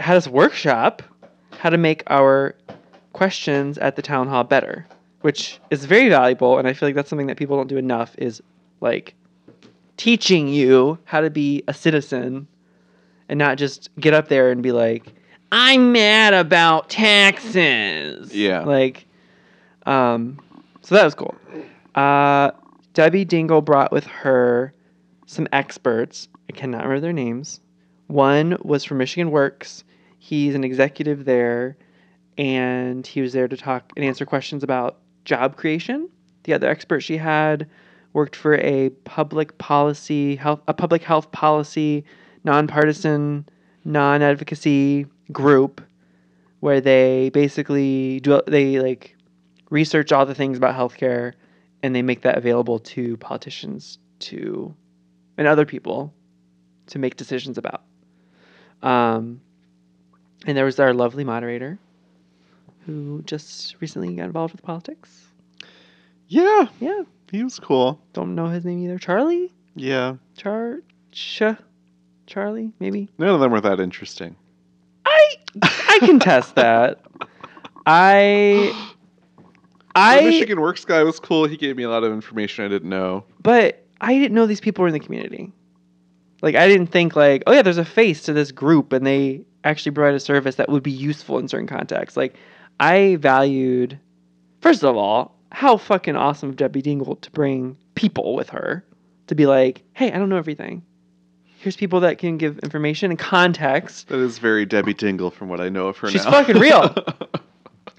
had 0.00 0.16
us 0.16 0.28
workshop 0.28 1.02
how 1.50 1.70
to 1.70 1.78
make 1.78 2.02
our 2.08 2.54
questions 3.12 3.78
at 3.78 3.96
the 3.96 4.02
town 4.02 4.28
hall 4.28 4.44
better, 4.44 4.86
which 5.22 5.58
is 5.70 5.84
very 5.84 6.08
valuable. 6.08 6.58
And 6.58 6.68
I 6.68 6.72
feel 6.72 6.88
like 6.88 6.94
that's 6.94 7.08
something 7.08 7.26
that 7.28 7.36
people 7.36 7.56
don't 7.56 7.66
do 7.66 7.78
enough 7.78 8.14
is 8.18 8.42
like 8.80 9.14
teaching 9.96 10.48
you 10.48 10.98
how 11.04 11.20
to 11.20 11.30
be 11.30 11.62
a 11.66 11.74
citizen 11.74 12.46
and 13.28 13.38
not 13.38 13.58
just 13.58 13.88
get 13.98 14.14
up 14.14 14.28
there 14.28 14.50
and 14.50 14.62
be 14.62 14.72
like, 14.72 15.12
I'm 15.50 15.92
mad 15.92 16.34
about 16.34 16.90
taxes. 16.90 18.34
Yeah. 18.34 18.60
Like, 18.60 19.06
um, 19.86 20.40
so 20.82 20.94
that 20.94 21.04
was 21.04 21.14
cool. 21.14 21.34
Uh, 21.94 22.50
Debbie 22.92 23.24
Dingell 23.24 23.64
brought 23.64 23.92
with 23.92 24.04
her 24.06 24.72
some 25.26 25.48
experts. 25.52 26.28
I 26.48 26.52
cannot 26.52 26.82
remember 26.82 27.00
their 27.00 27.12
names. 27.12 27.60
One 28.06 28.56
was 28.62 28.84
from 28.84 28.98
Michigan 28.98 29.30
Works. 29.30 29.84
He's 30.18 30.54
an 30.54 30.64
executive 30.64 31.24
there, 31.24 31.76
and 32.38 33.06
he 33.06 33.20
was 33.20 33.32
there 33.32 33.48
to 33.48 33.56
talk 33.56 33.92
and 33.96 34.04
answer 34.04 34.24
questions 34.24 34.62
about 34.62 34.98
job 35.24 35.56
creation. 35.56 36.08
The 36.44 36.54
other 36.54 36.68
expert 36.68 37.00
she 37.00 37.16
had 37.16 37.68
worked 38.12 38.36
for 38.36 38.54
a 38.54 38.90
public 39.04 39.58
policy 39.58 40.36
health 40.36 40.60
a 40.68 40.74
public 40.74 41.02
health 41.02 41.30
policy 41.32 42.04
nonpartisan 42.44 43.46
non-advocacy 43.84 45.06
group 45.32 45.82
where 46.60 46.80
they 46.80 47.30
basically 47.30 48.20
do 48.20 48.40
they 48.46 48.80
like 48.80 49.16
research 49.70 50.12
all 50.12 50.24
the 50.24 50.34
things 50.34 50.56
about 50.56 50.74
healthcare 50.74 51.34
and 51.82 51.94
they 51.94 52.02
make 52.02 52.22
that 52.22 52.38
available 52.38 52.78
to 52.78 53.16
politicians 53.18 53.98
to 54.18 54.74
and 55.36 55.46
other 55.46 55.66
people 55.66 56.14
to 56.86 56.98
make 56.98 57.16
decisions 57.16 57.58
about. 57.58 57.82
Um, 58.82 59.40
and 60.46 60.56
there 60.56 60.64
was 60.64 60.78
our 60.78 60.92
lovely 60.94 61.24
moderator 61.24 61.78
who 62.84 63.22
just 63.26 63.76
recently 63.80 64.14
got 64.14 64.24
involved 64.26 64.52
with 64.52 64.62
politics. 64.62 65.26
yeah. 66.28 66.68
Yeah, 66.80 67.02
He 67.32 67.42
was 67.42 67.58
cool. 67.58 68.00
don't 68.12 68.34
know 68.34 68.46
his 68.46 68.64
name 68.64 68.84
either. 68.84 68.98
Charlie? 68.98 69.52
Yeah. 69.74 70.16
Char 70.36 70.80
Ch 71.12 71.42
Charlie, 72.26 72.72
maybe. 72.80 73.08
None 73.18 73.28
of 73.30 73.40
them 73.40 73.52
were 73.52 73.60
that 73.60 73.80
interesting. 73.80 74.36
I 75.04 75.34
I 75.62 75.98
can 76.00 76.18
test 76.18 76.54
that. 76.56 77.00
I 77.86 78.72
the 79.94 80.00
I 80.00 80.20
Michigan 80.22 80.60
Works 80.60 80.84
guy 80.84 81.02
was 81.02 81.18
cool. 81.20 81.46
He 81.46 81.56
gave 81.56 81.76
me 81.76 81.82
a 81.84 81.88
lot 81.90 82.04
of 82.04 82.12
information 82.12 82.64
I 82.64 82.68
didn't 82.68 82.88
know. 82.90 83.24
but 83.42 83.82
I 84.00 84.12
didn't 84.18 84.34
know 84.34 84.46
these 84.46 84.60
people 84.60 84.82
were 84.82 84.88
in 84.88 84.92
the 84.94 85.00
community. 85.00 85.52
Like 86.42 86.54
I 86.54 86.68
didn't 86.68 86.88
think 86.88 87.16
like, 87.16 87.42
oh 87.46 87.52
yeah, 87.52 87.62
there's 87.62 87.78
a 87.78 87.84
face 87.84 88.22
to 88.22 88.32
this 88.32 88.52
group 88.52 88.92
and 88.92 89.06
they 89.06 89.42
actually 89.64 89.92
provide 89.92 90.14
a 90.14 90.20
service 90.20 90.56
that 90.56 90.68
would 90.68 90.82
be 90.82 90.90
useful 90.90 91.38
in 91.38 91.48
certain 91.48 91.66
contexts. 91.66 92.16
Like 92.16 92.36
I 92.80 93.16
valued 93.16 93.98
first 94.60 94.84
of 94.84 94.96
all, 94.96 95.36
how 95.52 95.76
fucking 95.76 96.16
awesome 96.16 96.50
of 96.50 96.56
Debbie 96.56 96.82
Dingell 96.82 97.20
to 97.20 97.30
bring 97.30 97.76
people 97.94 98.34
with 98.34 98.50
her 98.50 98.84
to 99.28 99.34
be 99.34 99.46
like, 99.46 99.82
hey, 99.94 100.12
I 100.12 100.18
don't 100.18 100.28
know 100.28 100.36
everything. 100.36 100.82
Here's 101.58 101.76
people 101.76 102.00
that 102.00 102.18
can 102.18 102.36
give 102.36 102.58
information 102.60 103.10
and 103.10 103.18
context. 103.18 104.08
That 104.08 104.18
is 104.18 104.38
very 104.38 104.66
Debbie 104.66 104.94
Dingell 104.94 105.32
from 105.32 105.48
what 105.48 105.60
I 105.60 105.68
know 105.68 105.88
of 105.88 105.96
her 105.98 106.10
She's 106.10 106.24
now. 106.24 106.30
fucking 106.32 106.58
real. 106.58 106.94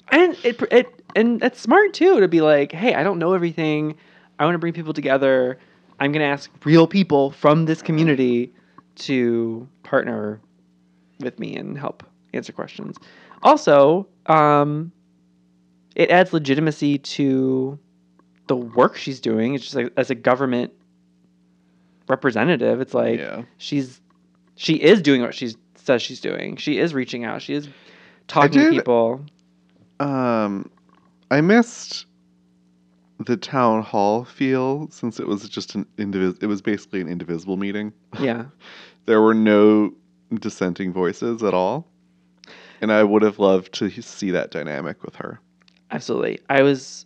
And 0.10 0.38
it 0.44 0.62
it 0.72 1.04
and 1.16 1.40
that's 1.40 1.60
smart 1.60 1.94
too 1.94 2.20
to 2.22 2.28
be 2.28 2.42
like, 2.42 2.72
hey, 2.72 2.94
I 2.94 3.04
don't 3.04 3.20
know 3.20 3.34
everything. 3.34 3.98
I 4.40 4.46
want 4.46 4.56
to 4.56 4.60
bring 4.60 4.74
people 4.74 4.94
together. 4.94 5.60
I'm 6.00 6.12
gonna 6.12 6.26
ask 6.26 6.50
real 6.64 6.88
people 6.88 7.32
from 7.32 7.66
this 7.66 7.82
community 7.82 8.54
to 8.96 9.68
partner 9.84 10.42
with 11.20 11.40
me 11.40 11.56
and 11.56 11.78
help 11.78 12.04
answer 12.34 12.52
questions. 12.52 12.98
Also, 13.44 14.08
um, 14.28 14.92
it 15.96 16.10
adds 16.10 16.34
legitimacy 16.34 16.98
to 17.00 17.80
the 18.48 18.56
work 18.56 18.98
she's 18.98 19.20
doing. 19.20 19.56
It's 19.56 19.64
just 19.64 19.76
like 19.76 19.92
as 19.98 20.10
a 20.10 20.16
government 20.16 20.74
representative, 22.08 22.82
it's 22.82 22.94
like 22.94 23.20
yeah. 23.20 23.44
she's 23.58 24.02
she 24.56 24.76
is 24.76 25.02
doing 25.02 25.22
what 25.22 25.34
she 25.34 25.56
says 25.76 26.02
she's 26.02 26.20
doing. 26.20 26.58
She 26.58 26.80
is 26.80 26.94
reaching 26.94 27.24
out. 27.24 27.42
She 27.42 27.54
is 27.54 27.70
talking 28.28 28.60
to 28.60 28.70
people. 28.70 29.22
Um, 30.00 30.70
I 31.32 31.42
missed 31.42 32.07
the 33.26 33.38
town 33.38 33.82
hall 33.82 34.26
feel 34.26 34.88
since 34.92 35.20
it 35.20 35.28
was 35.28 35.48
just 35.50 35.76
an 35.76 35.86
indivis- 35.98 36.42
It 36.42 36.48
was 36.48 36.62
basically 36.62 37.02
an 37.02 37.08
indivisible 37.08 37.58
meeting. 37.58 37.94
Yeah. 38.20 38.46
There 39.06 39.22
were 39.22 39.34
no 39.34 39.94
dissenting 40.34 40.92
voices 40.92 41.42
at 41.42 41.54
all, 41.54 41.88
and 42.82 42.92
I 42.92 43.04
would 43.04 43.22
have 43.22 43.40
loved 43.40 43.74
to 43.76 43.90
see 44.02 44.32
that 44.32 44.52
dynamic 44.52 45.02
with 45.04 45.16
her. 45.16 45.40
Absolutely. 45.92 46.40
I 46.50 46.62
was 46.62 47.06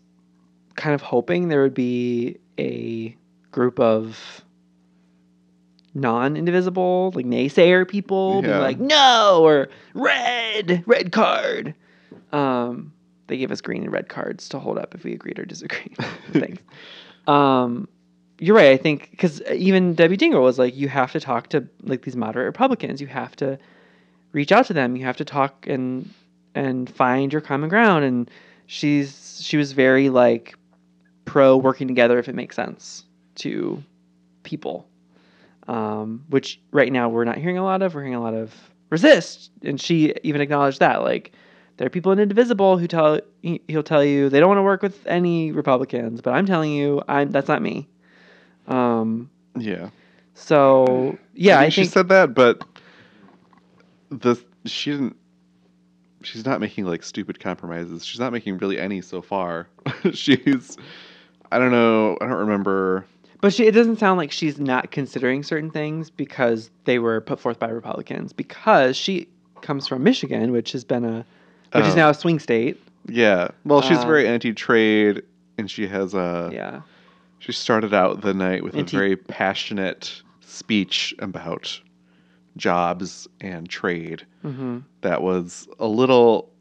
kind 0.75 0.95
of 0.95 1.01
hoping 1.01 1.49
there 1.49 1.61
would 1.61 1.75
be 1.75 2.37
a 2.57 3.15
group 3.51 3.79
of 3.79 4.43
non-indivisible 5.93 7.11
like 7.15 7.25
naysayer 7.25 7.87
people 7.87 8.41
being 8.41 8.57
like 8.59 8.79
no 8.79 9.41
or 9.43 9.67
red 9.93 10.83
red 10.87 11.11
card 11.11 11.75
um 12.31 12.93
they 13.31 13.37
gave 13.37 13.51
us 13.51 13.61
green 13.61 13.83
and 13.83 13.91
red 13.91 14.09
cards 14.09 14.47
to 14.49 14.59
hold 14.59 14.77
up 14.77 14.93
if 14.93 15.03
we 15.03 15.13
agreed 15.13 15.39
or 15.39 15.45
disagreed. 15.45 15.95
Thanks. 16.31 16.61
Um 17.27 17.87
you're 18.39 18.55
right 18.55 18.71
i 18.71 18.77
think 18.77 19.11
because 19.11 19.39
even 19.51 19.93
debbie 19.93 20.17
dingell 20.17 20.41
was 20.41 20.57
like 20.57 20.75
you 20.75 20.87
have 20.89 21.11
to 21.11 21.19
talk 21.19 21.47
to 21.49 21.67
like 21.83 22.01
these 22.03 22.15
moderate 22.15 22.47
republicans. 22.47 22.99
You 22.99 23.07
have 23.07 23.35
to 23.35 23.59
reach 24.31 24.51
out 24.51 24.65
to 24.65 24.73
them. 24.73 24.95
You 24.95 25.05
have 25.05 25.17
to 25.17 25.25
talk 25.25 25.67
and 25.67 26.11
and 26.55 26.89
find 26.89 27.31
your 27.31 27.41
common 27.41 27.69
ground. 27.69 28.03
And 28.03 28.31
she's 28.65 29.39
she 29.43 29.57
was 29.57 29.73
very 29.73 30.09
like 30.09 30.55
pro 31.25 31.55
working 31.55 31.87
together 31.87 32.17
if 32.17 32.27
it 32.27 32.35
makes 32.35 32.55
sense 32.55 33.05
to 33.35 33.83
people 34.43 34.87
um, 35.67 36.25
which 36.29 36.59
right 36.71 36.91
now 36.91 37.09
we're 37.09 37.23
not 37.23 37.37
hearing 37.37 37.57
a 37.57 37.63
lot 37.63 37.81
of. 37.81 37.93
We're 37.93 38.01
hearing 38.01 38.15
a 38.15 38.21
lot 38.21 38.33
of 38.33 38.53
resist. 38.89 39.51
And 39.63 39.79
she 39.79 40.13
even 40.23 40.41
acknowledged 40.41 40.79
that 40.79 41.01
like 41.01 41.31
there 41.77 41.87
are 41.87 41.89
people 41.89 42.11
in 42.11 42.19
indivisible 42.19 42.77
who 42.77 42.87
tell 42.87 43.19
he- 43.41 43.61
he'll 43.67 43.83
tell 43.83 44.03
you 44.03 44.29
they 44.29 44.39
don't 44.39 44.49
want 44.49 44.57
to 44.59 44.63
work 44.63 44.81
with 44.81 45.05
any 45.07 45.51
republicans 45.51 46.21
but 46.21 46.33
i'm 46.33 46.45
telling 46.45 46.71
you 46.71 47.01
i'm 47.07 47.31
that's 47.31 47.47
not 47.47 47.61
me 47.61 47.87
um, 48.67 49.29
Yeah. 49.57 49.89
so 50.33 51.17
yeah 51.33 51.57
I 51.57 51.59
i, 51.59 51.61
mean, 51.63 51.71
she 51.71 51.85
said 51.85 52.09
that, 52.09 52.33
but 52.33 52.63
the 54.11 54.35
she 54.65 54.91
didn't. 54.91 55.15
She's 56.23 56.45
not 56.45 56.61
making 56.61 56.85
like 56.85 57.01
stupid 57.01 57.39
compromises. 57.39 58.05
She's 58.05 58.19
not 58.19 58.31
making 58.31 58.59
really 58.59 58.77
any 58.77 59.01
so 59.01 59.21
far. 59.21 59.67
she's. 60.13 60.77
I 61.51 61.57
don't 61.57 61.71
know. 61.71 62.17
I 62.21 62.27
don't 62.27 62.37
remember. 62.37 63.05
But 63.41 63.53
she, 63.53 63.65
it 63.65 63.71
doesn't 63.71 63.97
sound 63.97 64.19
like 64.19 64.31
she's 64.31 64.59
not 64.59 64.91
considering 64.91 65.41
certain 65.41 65.71
things 65.71 66.11
because 66.11 66.69
they 66.85 66.99
were 66.99 67.21
put 67.21 67.39
forth 67.39 67.57
by 67.57 67.69
Republicans. 67.69 68.33
Because 68.33 68.95
she 68.95 69.27
comes 69.61 69.87
from 69.87 70.03
Michigan, 70.03 70.51
which 70.51 70.73
has 70.73 70.83
been 70.83 71.03
a, 71.03 71.25
which 71.73 71.85
is 71.85 71.93
Oh. 71.93 71.97
now 71.97 72.09
a 72.09 72.13
swing 72.13 72.39
state. 72.39 72.81
Yeah. 73.07 73.49
Well, 73.65 73.81
she's 73.81 73.97
Uh, 73.99 74.05
very 74.05 74.27
anti-trade, 74.27 75.23
and 75.57 75.69
she 75.69 75.87
has 75.87 76.13
a. 76.13 76.49
Yeah, 76.53 76.81
She 77.39 77.51
started 77.51 77.93
out 77.93 78.21
the 78.21 78.33
night 78.33 78.63
with 78.63 78.75
Anti- 78.75 78.95
a 78.95 78.99
very 78.99 79.15
passionate 79.15 80.21
speech 80.41 81.13
about 81.19 81.79
jobs 82.57 83.27
and 83.39 83.67
trade. 83.69 84.25
hmm 84.43 84.79
that 85.01 85.21
was 85.23 85.67
a 85.79 85.87
little 85.87 86.51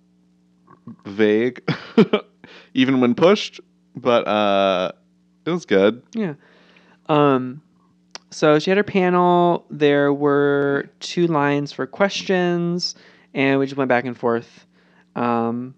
vague, 1.05 1.61
even 2.75 3.00
when 3.00 3.14
pushed, 3.14 3.61
but 3.97 4.26
uh, 4.26 4.93
it 5.45 5.50
was 5.50 5.67
good. 5.67 6.02
yeah. 6.14 6.35
Um, 7.09 7.61
so 8.31 8.59
she 8.59 8.71
had 8.71 8.79
her 8.79 8.85
panel. 8.85 9.67
There 9.71 10.12
were 10.12 10.88
two 11.00 11.26
lines 11.26 11.73
for 11.73 11.87
questions, 11.87 12.95
and 13.35 13.59
we 13.59 13.67
just 13.67 13.76
went 13.76 13.88
back 13.88 14.05
and 14.07 14.17
forth. 14.17 14.64
Um, 15.17 15.75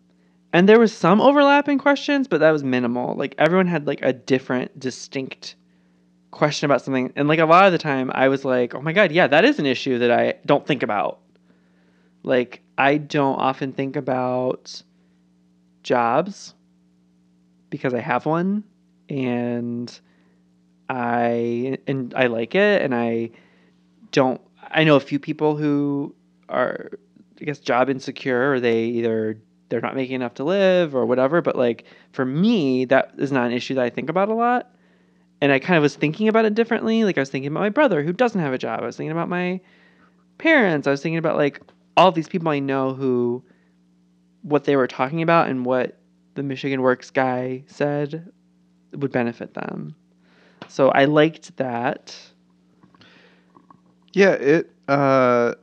and 0.52 0.68
there 0.68 0.78
was 0.78 0.92
some 0.92 1.20
overlap 1.20 1.68
in 1.68 1.78
questions, 1.78 2.28
but 2.28 2.40
that 2.40 2.50
was 2.50 2.62
minimal. 2.62 3.14
Like 3.16 3.34
everyone 3.38 3.66
had 3.66 3.86
like 3.86 4.02
a 4.02 4.12
different, 4.12 4.78
distinct 4.78 5.56
question 6.30 6.66
about 6.66 6.82
something, 6.82 7.12
and 7.16 7.28
like 7.28 7.38
a 7.38 7.46
lot 7.46 7.66
of 7.66 7.72
the 7.72 7.78
time, 7.78 8.10
I 8.14 8.28
was 8.28 8.44
like, 8.44 8.74
"Oh 8.74 8.80
my 8.80 8.92
god, 8.92 9.12
yeah, 9.12 9.26
that 9.26 9.44
is 9.44 9.58
an 9.58 9.66
issue 9.66 9.98
that 9.98 10.10
I 10.10 10.34
don't 10.44 10.66
think 10.66 10.82
about." 10.82 11.20
Like 12.22 12.62
I 12.76 12.98
don't 12.98 13.36
often 13.36 13.72
think 13.72 13.96
about 13.96 14.82
jobs 15.82 16.54
because 17.70 17.94
I 17.94 18.00
have 18.00 18.26
one, 18.26 18.64
and 19.08 20.00
I 20.88 21.78
and 21.86 22.12
I 22.14 22.26
like 22.26 22.54
it, 22.54 22.82
and 22.82 22.94
I 22.94 23.30
don't. 24.10 24.40
I 24.70 24.84
know 24.84 24.96
a 24.96 25.00
few 25.00 25.18
people 25.18 25.56
who 25.56 26.14
are, 26.48 26.90
I 27.40 27.44
guess, 27.44 27.58
job 27.58 27.90
insecure, 27.90 28.52
or 28.52 28.60
they 28.60 28.84
either 28.84 29.38
they're 29.68 29.80
not 29.80 29.96
making 29.96 30.16
enough 30.16 30.34
to 30.34 30.44
live 30.44 30.94
or 30.94 31.06
whatever. 31.06 31.40
But 31.40 31.56
like 31.56 31.84
for 32.12 32.24
me, 32.24 32.84
that 32.86 33.12
is 33.18 33.32
not 33.32 33.46
an 33.46 33.52
issue 33.52 33.74
that 33.74 33.84
I 33.84 33.90
think 33.90 34.10
about 34.10 34.28
a 34.28 34.34
lot. 34.34 34.70
And 35.40 35.50
I 35.50 35.58
kind 35.58 35.76
of 35.76 35.82
was 35.82 35.96
thinking 35.96 36.28
about 36.28 36.44
it 36.44 36.54
differently. 36.54 37.04
Like 37.04 37.16
I 37.16 37.22
was 37.22 37.30
thinking 37.30 37.50
about 37.50 37.60
my 37.60 37.70
brother 37.70 38.02
who 38.02 38.12
doesn't 38.12 38.40
have 38.40 38.52
a 38.52 38.58
job. 38.58 38.80
I 38.80 38.86
was 38.86 38.96
thinking 38.96 39.12
about 39.12 39.28
my 39.28 39.60
parents. 40.38 40.86
I 40.86 40.90
was 40.90 41.02
thinking 41.02 41.18
about 41.18 41.36
like 41.36 41.60
all 41.96 42.12
these 42.12 42.28
people 42.28 42.48
I 42.48 42.58
know 42.58 42.94
who, 42.94 43.42
what 44.42 44.64
they 44.64 44.76
were 44.76 44.86
talking 44.86 45.22
about 45.22 45.48
and 45.48 45.64
what 45.64 45.98
the 46.34 46.42
Michigan 46.42 46.82
Works 46.82 47.10
guy 47.10 47.64
said 47.66 48.30
would 48.92 49.10
benefit 49.10 49.54
them. 49.54 49.94
So 50.68 50.90
I 50.90 51.06
liked 51.06 51.56
that. 51.56 52.16
Yeah, 54.12 54.32
it. 54.32 54.70
Uh, 54.86 55.54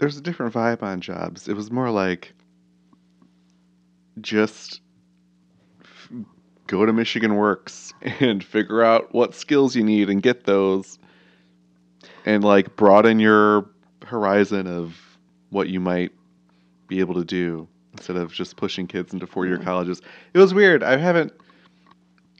there's 0.00 0.16
a 0.16 0.20
different 0.20 0.52
vibe 0.54 0.82
on 0.82 1.00
jobs. 1.00 1.46
It 1.46 1.54
was 1.54 1.70
more 1.70 1.90
like 1.90 2.32
just 4.20 4.80
f- 5.82 6.10
go 6.66 6.84
to 6.84 6.92
Michigan 6.92 7.36
Works 7.36 7.92
and 8.02 8.42
figure 8.56 8.82
out 8.82 9.14
what 9.14 9.34
skills 9.34 9.76
you 9.76 9.84
need 9.84 10.08
and 10.10 10.22
get 10.22 10.44
those, 10.44 10.98
and 12.26 12.42
like 12.42 12.76
broaden 12.76 13.20
your 13.20 13.70
horizon 14.04 14.66
of 14.66 14.96
what 15.50 15.68
you 15.68 15.80
might 15.80 16.12
be 16.88 17.00
able 17.00 17.14
to 17.14 17.24
do 17.24 17.68
instead 17.92 18.16
of 18.16 18.32
just 18.32 18.56
pushing 18.56 18.86
kids 18.86 19.12
into 19.12 19.26
four 19.26 19.44
year 19.46 19.54
Yeah. 19.54 19.58
Mm-hmm. 19.60 19.68
colleges. 19.68 20.02
It 20.34 20.38
was 20.38 20.54
weird. 20.54 20.82
I 20.82 20.96
haven't 20.96 21.32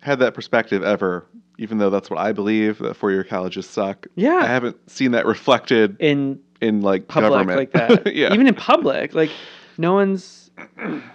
had 0.01 0.19
that 0.21 0.33
perspective 0.35 0.83
ever, 0.83 1.27
even 1.59 1.79
though 1.79 1.91
that's 1.91 2.09
what 2.09 2.19
I 2.19 2.33
believe 2.33 2.79
that 2.79 2.95
four 2.95 3.11
year 3.11 3.25
colleges 3.25 3.69
suck. 3.69 4.07
Yeah, 4.17 4.37
I 4.37 4.47
haven't 4.47 4.91
seen 4.91 5.11
that 5.13 5.27
reflected 5.35 5.97
In 6.01 6.41
in 6.61 6.81
like 6.81 7.09
public 7.09 7.31
government 7.31 7.59
like 7.59 7.73
that. 7.73 8.15
yeah. 8.15 8.33
Even 8.33 8.47
in 8.47 8.55
public. 8.55 9.15
Like 9.15 9.31
no 9.79 9.95
one's 9.95 10.51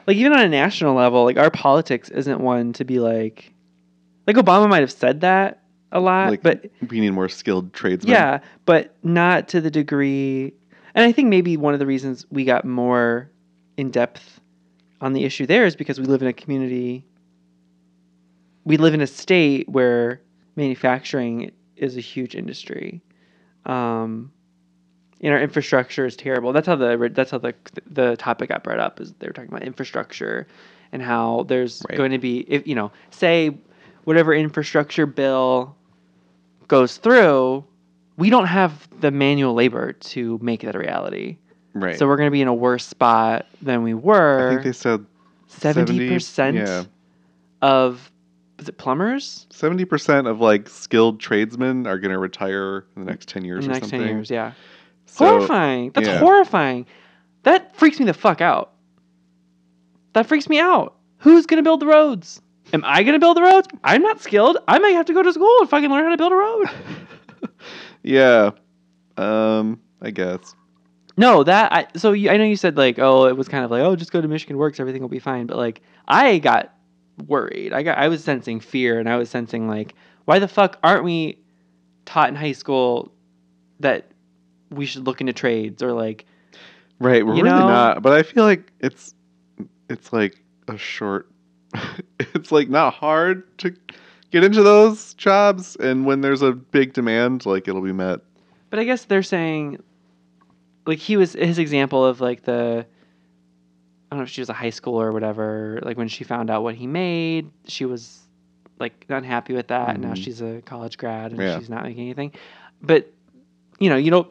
like 0.07 0.17
even 0.17 0.33
on 0.33 0.39
a 0.39 0.49
national 0.49 0.95
level, 0.95 1.23
like 1.23 1.37
our 1.37 1.51
politics 1.51 2.09
isn't 2.09 2.39
one 2.39 2.73
to 2.73 2.85
be 2.85 2.99
like 2.99 3.53
like 4.27 4.35
Obama 4.35 4.67
might 4.69 4.81
have 4.81 4.91
said 4.91 5.21
that 5.21 5.63
a 5.91 5.99
lot, 5.99 6.29
like 6.29 6.43
but 6.43 6.65
we 6.89 6.99
need 6.99 7.11
more 7.11 7.29
skilled 7.29 7.73
tradesmen. 7.73 8.11
Yeah, 8.11 8.39
but 8.65 8.95
not 9.03 9.47
to 9.49 9.61
the 9.61 9.71
degree. 9.71 10.53
And 10.93 11.05
I 11.05 11.11
think 11.11 11.27
maybe 11.27 11.57
one 11.57 11.73
of 11.73 11.79
the 11.79 11.85
reasons 11.85 12.25
we 12.29 12.45
got 12.45 12.65
more 12.65 13.29
in 13.77 13.91
depth 13.91 14.39
on 15.01 15.13
the 15.13 15.25
issue 15.25 15.45
there 15.45 15.65
is 15.65 15.75
because 15.75 15.99
we 15.99 16.05
live 16.05 16.21
in 16.21 16.27
a 16.27 16.33
community. 16.33 17.05
We 18.63 18.77
live 18.77 18.93
in 18.93 19.01
a 19.01 19.07
state 19.07 19.69
where 19.69 20.21
manufacturing 20.55 21.51
is 21.75 21.97
a 21.97 22.01
huge 22.01 22.35
industry. 22.35 23.01
Um, 23.65 24.31
and 25.21 25.33
our 25.33 25.39
infrastructure 25.41 26.05
is 26.05 26.15
terrible. 26.15 26.53
That's 26.53 26.67
how 26.67 26.75
the 26.75 27.09
that's 27.13 27.31
how 27.31 27.37
the 27.39 27.53
the 27.89 28.15
topic 28.17 28.49
got 28.49 28.63
brought 28.63 28.79
up. 28.79 28.99
Is 29.01 29.13
they 29.19 29.27
were 29.27 29.33
talking 29.33 29.49
about 29.49 29.63
infrastructure 29.63 30.47
and 30.91 31.01
how 31.01 31.45
there's 31.47 31.83
Right. 31.89 31.97
going 31.97 32.11
to 32.11 32.17
be 32.19 32.39
if 32.47 32.65
you 32.67 32.75
know 32.75 32.91
say 33.11 33.57
whatever 34.03 34.33
infrastructure 34.33 35.05
bill 35.05 35.75
goes 36.67 36.97
through, 36.97 37.63
we 38.17 38.29
don't 38.29 38.45
have 38.47 38.87
the 38.99 39.11
manual 39.11 39.53
labor 39.53 39.93
to 39.93 40.39
make 40.41 40.61
that 40.61 40.75
a 40.75 40.79
reality. 40.79 41.37
Right. 41.73 41.97
So 41.97 42.07
we're 42.07 42.17
going 42.17 42.27
to 42.27 42.31
be 42.31 42.41
in 42.41 42.47
a 42.47 42.53
worse 42.53 42.85
spot 42.85 43.47
than 43.61 43.83
we 43.83 43.93
were. 43.93 44.47
I 44.47 44.53
think 44.53 44.63
they 44.63 44.71
said 44.71 45.05
Seventy 45.47 46.09
percent 46.09 46.57
Yeah. 46.57 46.83
of 47.61 48.11
is 48.59 48.69
it 48.69 48.77
plumbers 48.77 49.47
seventy 49.49 49.85
percent 49.85 50.27
of 50.27 50.39
like 50.39 50.69
skilled 50.69 51.19
tradesmen 51.19 51.87
are 51.87 51.97
gonna 51.99 52.17
retire 52.19 52.85
in 52.95 53.03
the 53.05 53.11
next 53.11 53.27
ten 53.29 53.43
years 53.43 53.65
in 53.65 53.71
the 53.71 53.77
or 53.77 53.79
next 53.79 53.89
something. 53.89 53.99
ten 54.07 54.15
years? 54.15 54.29
Yeah, 54.31 54.53
So, 55.05 55.25
horrifying. 55.25 55.91
That's 55.91 56.07
yeah. 56.07 56.17
horrifying. 56.17 56.85
That 57.43 57.75
freaks 57.75 57.99
me 57.99 58.05
the 58.05 58.13
fuck 58.13 58.41
out. 58.41 58.73
That 60.13 60.25
freaks 60.25 60.49
me 60.49 60.59
out. 60.59 60.95
Who's 61.17 61.45
going 61.45 61.57
to 61.57 61.63
build 61.63 61.79
the 61.79 61.87
roads? 61.87 62.41
Am 62.73 62.83
I 62.85 63.03
going 63.03 63.13
to 63.13 63.19
build 63.19 63.37
the 63.37 63.41
roads? 63.41 63.67
I'm 63.83 64.01
not 64.01 64.21
skilled. 64.21 64.57
I 64.67 64.79
might 64.79 64.91
have 64.91 65.05
to 65.05 65.13
go 65.13 65.21
to 65.21 65.31
school 65.31 65.57
and 65.59 65.69
fucking 65.69 65.89
learn 65.89 66.03
how 66.05 66.11
to 66.11 66.17
build 66.17 66.31
a 66.31 66.35
road. 66.35 66.69
yeah. 68.03 68.51
Um, 69.17 69.79
I 70.01 70.11
guess. 70.11 70.55
No, 71.17 71.43
that 71.43 71.71
I 71.71 71.87
so 71.97 72.11
you, 72.11 72.29
I 72.29 72.37
know 72.37 72.43
you 72.43 72.57
said 72.57 72.75
like 72.75 72.99
oh 72.99 73.25
it 73.25 73.37
was 73.37 73.47
kind 73.47 73.63
of 73.63 73.71
like 73.71 73.81
oh 73.81 73.95
just 73.95 74.11
go 74.11 74.19
to 74.19 74.27
Michigan 74.27 74.57
Works 74.57 74.79
everything 74.79 75.01
will 75.01 75.09
be 75.09 75.19
fine 75.19 75.45
but 75.45 75.55
like 75.55 75.81
I 76.07 76.39
got 76.39 76.73
worried 77.27 77.71
I 77.71 77.83
got 77.83 77.97
I 77.97 78.09
was 78.09 78.21
sensing 78.23 78.59
fear 78.59 78.99
and 78.99 79.07
I 79.07 79.15
was 79.15 79.29
sensing 79.29 79.69
like 79.69 79.95
why 80.25 80.39
the 80.39 80.47
fuck 80.47 80.77
aren't 80.83 81.05
we 81.05 81.39
taught 82.03 82.27
in 82.27 82.35
high 82.35 82.51
school 82.51 83.13
that 83.79 84.11
we 84.75 84.85
should 84.85 85.05
look 85.05 85.21
into 85.21 85.33
trades 85.33 85.81
or 85.81 85.91
like 85.93 86.25
Right, 86.99 87.25
we're 87.25 87.35
You 87.35 87.43
really 87.43 87.59
know? 87.59 87.67
not. 87.67 88.01
But 88.01 88.13
I 88.13 88.23
feel 88.23 88.43
like 88.43 88.71
it's 88.79 89.13
it's 89.89 90.13
like 90.13 90.41
a 90.67 90.77
short 90.77 91.29
it's 92.19 92.51
like 92.51 92.69
not 92.69 92.93
hard 92.93 93.57
to 93.59 93.75
get 94.31 94.43
into 94.43 94.63
those 94.63 95.13
jobs 95.15 95.75
and 95.77 96.05
when 96.05 96.21
there's 96.21 96.41
a 96.41 96.51
big 96.53 96.93
demand, 96.93 97.45
like 97.45 97.67
it'll 97.67 97.81
be 97.81 97.91
met. 97.93 98.19
but 98.69 98.79
I 98.79 98.83
guess 98.83 99.05
they're 99.05 99.23
saying 99.23 99.81
like 100.85 100.99
he 100.99 101.17
was 101.17 101.33
his 101.33 101.57
example 101.59 102.05
of 102.05 102.21
like 102.21 102.43
the 102.43 102.85
I 104.11 104.15
don't 104.15 104.19
know 104.19 104.23
if 104.23 104.29
she 104.29 104.41
was 104.41 104.49
a 104.49 104.53
high 104.53 104.69
schooler 104.71 105.05
or 105.05 105.11
whatever 105.11 105.79
like 105.83 105.97
when 105.97 106.07
she 106.07 106.23
found 106.23 106.49
out 106.49 106.63
what 106.63 106.75
he 106.75 106.87
made 106.87 107.49
she 107.67 107.85
was 107.85 108.21
like 108.79 109.05
unhappy 109.09 109.53
with 109.53 109.67
that. 109.67 109.95
And 109.95 110.03
now 110.03 110.11
Mhm. 110.13 110.17
she's 110.23 110.41
a 110.41 110.61
college 110.65 110.97
grad 110.97 111.31
and 111.31 111.41
Yeah. 111.41 111.57
she's 111.57 111.69
not 111.69 111.83
making 111.83 112.03
anything. 112.03 112.31
But 112.81 113.11
you 113.79 113.89
know, 113.89 113.95
you 113.95 114.11
don't 114.11 114.27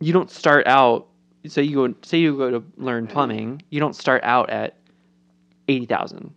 you 0.00 0.12
don't 0.12 0.30
start 0.30 0.66
out. 0.66 1.08
So 1.46 1.60
you 1.60 1.88
go 1.88 1.94
say 2.02 2.18
you 2.18 2.36
go 2.36 2.50
to 2.50 2.64
learn 2.76 3.06
plumbing. 3.06 3.62
You 3.70 3.80
don't 3.80 3.94
start 3.94 4.22
out 4.24 4.50
at 4.50 4.76
eighty 5.68 5.86
thousand. 5.86 6.34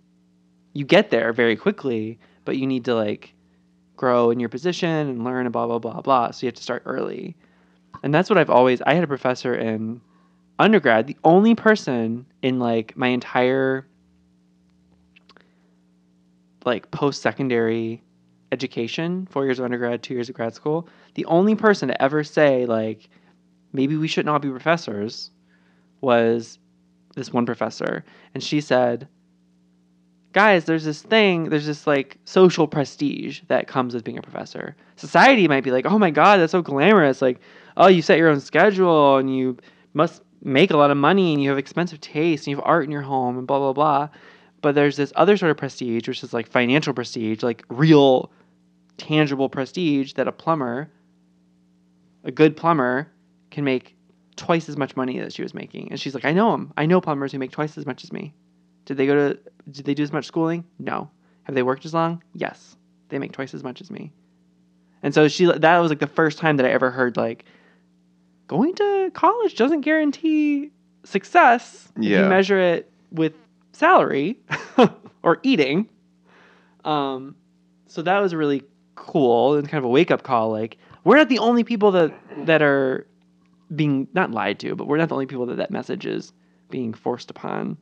You 0.74 0.86
get 0.86 1.10
there 1.10 1.34
very 1.34 1.56
quickly, 1.56 2.20
but 2.46 2.58
you 2.58 2.68
need 2.68 2.86
to 2.86 2.96
like 2.96 3.34
grow 3.96 4.30
in 4.30 4.40
your 4.40 4.50
position 4.50 4.90
and 4.90 5.24
learn 5.24 5.46
and 5.46 5.54
blah 5.54 5.68
blah 5.68 5.80
blah 5.80 6.02
blah. 6.02 6.32
So 6.32 6.46
you 6.46 6.48
have 6.48 6.56
to 6.56 6.64
start 6.64 6.84
early. 6.86 7.36
And 8.04 8.14
that's 8.14 8.30
what 8.30 8.38
I've 8.38 8.50
always 8.50 8.82
I 8.84 8.94
had 8.94 9.04
a 9.04 9.08
professor 9.08 9.56
in 9.56 10.02
undergrad, 10.60 11.08
the 11.08 11.18
only 11.24 11.56
person 11.56 12.26
in 12.42 12.60
like 12.60 12.96
my 12.96 13.08
entire 13.08 13.88
like 16.66 16.92
post 16.92 17.22
secondary 17.22 18.04
education, 18.52 19.28
four 19.30 19.46
years 19.46 19.60
of 19.60 19.66
undergrad, 19.66 20.04
two 20.04 20.14
years 20.14 20.30
of 20.30 20.36
grad 20.36 20.54
school, 20.54 20.88
the 21.16 21.26
only 21.26 21.56
person 21.56 21.88
to 21.88 22.02
ever 22.02 22.24
say 22.24 22.66
like 22.66 23.10
maybe 23.74 23.98
we 23.98 24.08
shouldn't 24.08 24.30
all 24.30 24.40
be 24.40 24.50
professors 24.50 25.32
was 26.02 26.60
this 27.16 27.34
one 27.34 27.46
professor. 27.46 28.04
And 28.34 28.44
she 28.44 28.62
said, 28.62 29.08
Guys, 30.32 30.66
there's 30.66 30.84
this 30.84 31.02
thing, 31.02 31.50
there's 31.50 31.66
this 31.66 31.88
like 31.88 32.18
social 32.26 32.68
prestige 32.68 33.42
that 33.48 33.68
comes 33.68 33.96
with 33.96 34.04
being 34.04 34.20
a 34.20 34.22
professor. 34.22 34.76
Society 34.96 35.48
might 35.48 35.64
be 35.64 35.72
like, 35.72 35.88
oh 35.88 35.98
my 35.98 36.12
God, 36.12 36.38
that's 36.38 36.52
so 36.52 36.62
glamorous. 36.62 37.20
Like, 37.20 37.40
oh, 37.78 37.88
you 37.88 38.04
set 38.04 38.20
your 38.20 38.30
own 38.30 38.40
schedule 38.40 39.18
and 39.18 39.36
you 39.36 39.58
must 39.96 40.22
make 40.44 40.70
a 40.70 40.78
lot 40.78 40.92
of 40.92 40.98
money 40.98 41.34
and 41.34 41.42
you 41.42 41.50
have 41.50 41.58
expensive 41.58 42.00
taste 42.00 42.46
and 42.46 42.52
you 42.52 42.58
have 42.58 42.66
art 42.66 42.86
in 42.86 42.92
your 42.92 43.02
home 43.02 43.40
and 43.40 43.48
blah, 43.48 43.58
blah, 43.58 43.74
blah. 43.74 44.10
But 44.62 44.76
there's 44.76 44.98
this 44.98 45.12
other 45.16 45.36
sort 45.36 45.50
of 45.50 45.58
prestige, 45.58 46.08
which 46.08 46.24
is 46.24 46.32
like 46.32 46.48
financial 46.48 46.94
prestige, 46.94 47.42
like 47.42 47.64
real, 47.70 48.32
tangible 48.98 49.50
prestige 49.50 50.14
that 50.14 50.28
a 50.28 50.32
plumber, 50.32 50.92
a 52.24 52.32
good 52.32 52.56
plumber, 52.56 53.12
can 53.52 53.64
make 53.64 53.96
twice 54.36 54.70
as 54.70 54.78
much 54.78 54.96
money 54.96 55.20
that 55.20 55.34
she 55.34 55.42
was 55.42 55.54
making. 55.54 55.90
And 55.92 56.00
she's 56.00 56.14
like, 56.14 56.26
I 56.26 56.32
know 56.34 56.52
them. 56.52 56.74
I 56.78 56.86
know 56.86 57.02
plumbers 57.02 57.32
who 57.32 57.40
make 57.40 57.52
twice 57.52 57.78
as 57.78 57.86
much 57.86 58.04
as 58.04 58.12
me. 58.14 58.34
Did 58.86 58.98
they 58.98 59.06
go 59.06 59.16
to, 59.16 59.40
did 59.72 59.86
they 59.86 59.94
do 59.94 60.04
as 60.04 60.12
much 60.14 60.26
schooling? 60.26 60.64
No. 60.80 61.10
Have 61.44 61.56
they 61.56 61.64
worked 61.64 61.86
as 61.86 61.94
long? 61.94 62.24
Yes. 62.34 62.76
They 63.10 63.20
make 63.20 63.32
twice 63.34 63.54
as 63.54 63.64
much 63.64 63.82
as 63.82 63.92
me. 63.92 64.12
And 65.04 65.14
so 65.14 65.28
she, 65.28 65.46
that 65.46 65.78
was 65.80 65.90
like 65.90 66.00
the 66.00 66.08
first 66.08 66.38
time 66.38 66.58
that 66.58 66.66
I 66.66 66.70
ever 66.70 66.92
heard 66.92 67.18
like, 67.18 67.46
going 68.48 68.74
to 68.76 69.12
college 69.14 69.56
doesn't 69.56 69.82
guarantee 69.82 70.72
success 71.04 71.90
if 71.98 72.04
Yeah. 72.04 72.24
you 72.24 72.30
measure 72.30 72.60
it 72.60 72.92
with 73.12 73.34
salary 73.74 74.40
or 75.24 75.40
eating. 75.44 75.88
Um, 76.86 77.36
so 77.88 78.02
that 78.02 78.20
was 78.20 78.34
really 78.34 78.64
cool 78.96 79.56
and 79.56 79.68
kind 79.68 79.80
of 79.80 79.86
a 79.86 79.90
wake 79.90 80.12
up 80.12 80.24
call. 80.24 80.52
Like 80.52 80.78
we're 81.04 81.18
not 81.18 81.30
the 81.30 81.40
only 81.40 81.64
people 81.64 81.92
that 81.92 82.14
that 82.46 82.62
are 82.62 83.08
being 83.76 84.08
not 84.14 84.32
lied 84.32 84.60
to, 84.60 84.76
but 84.76 84.88
we're 84.88 84.98
not 84.98 85.10
the 85.10 85.16
only 85.16 85.26
people 85.26 85.46
that 85.48 85.58
that 85.58 85.72
message 85.72 86.06
is 86.06 86.34
being 86.70 86.94
forced 86.94 87.30
upon. 87.30 87.78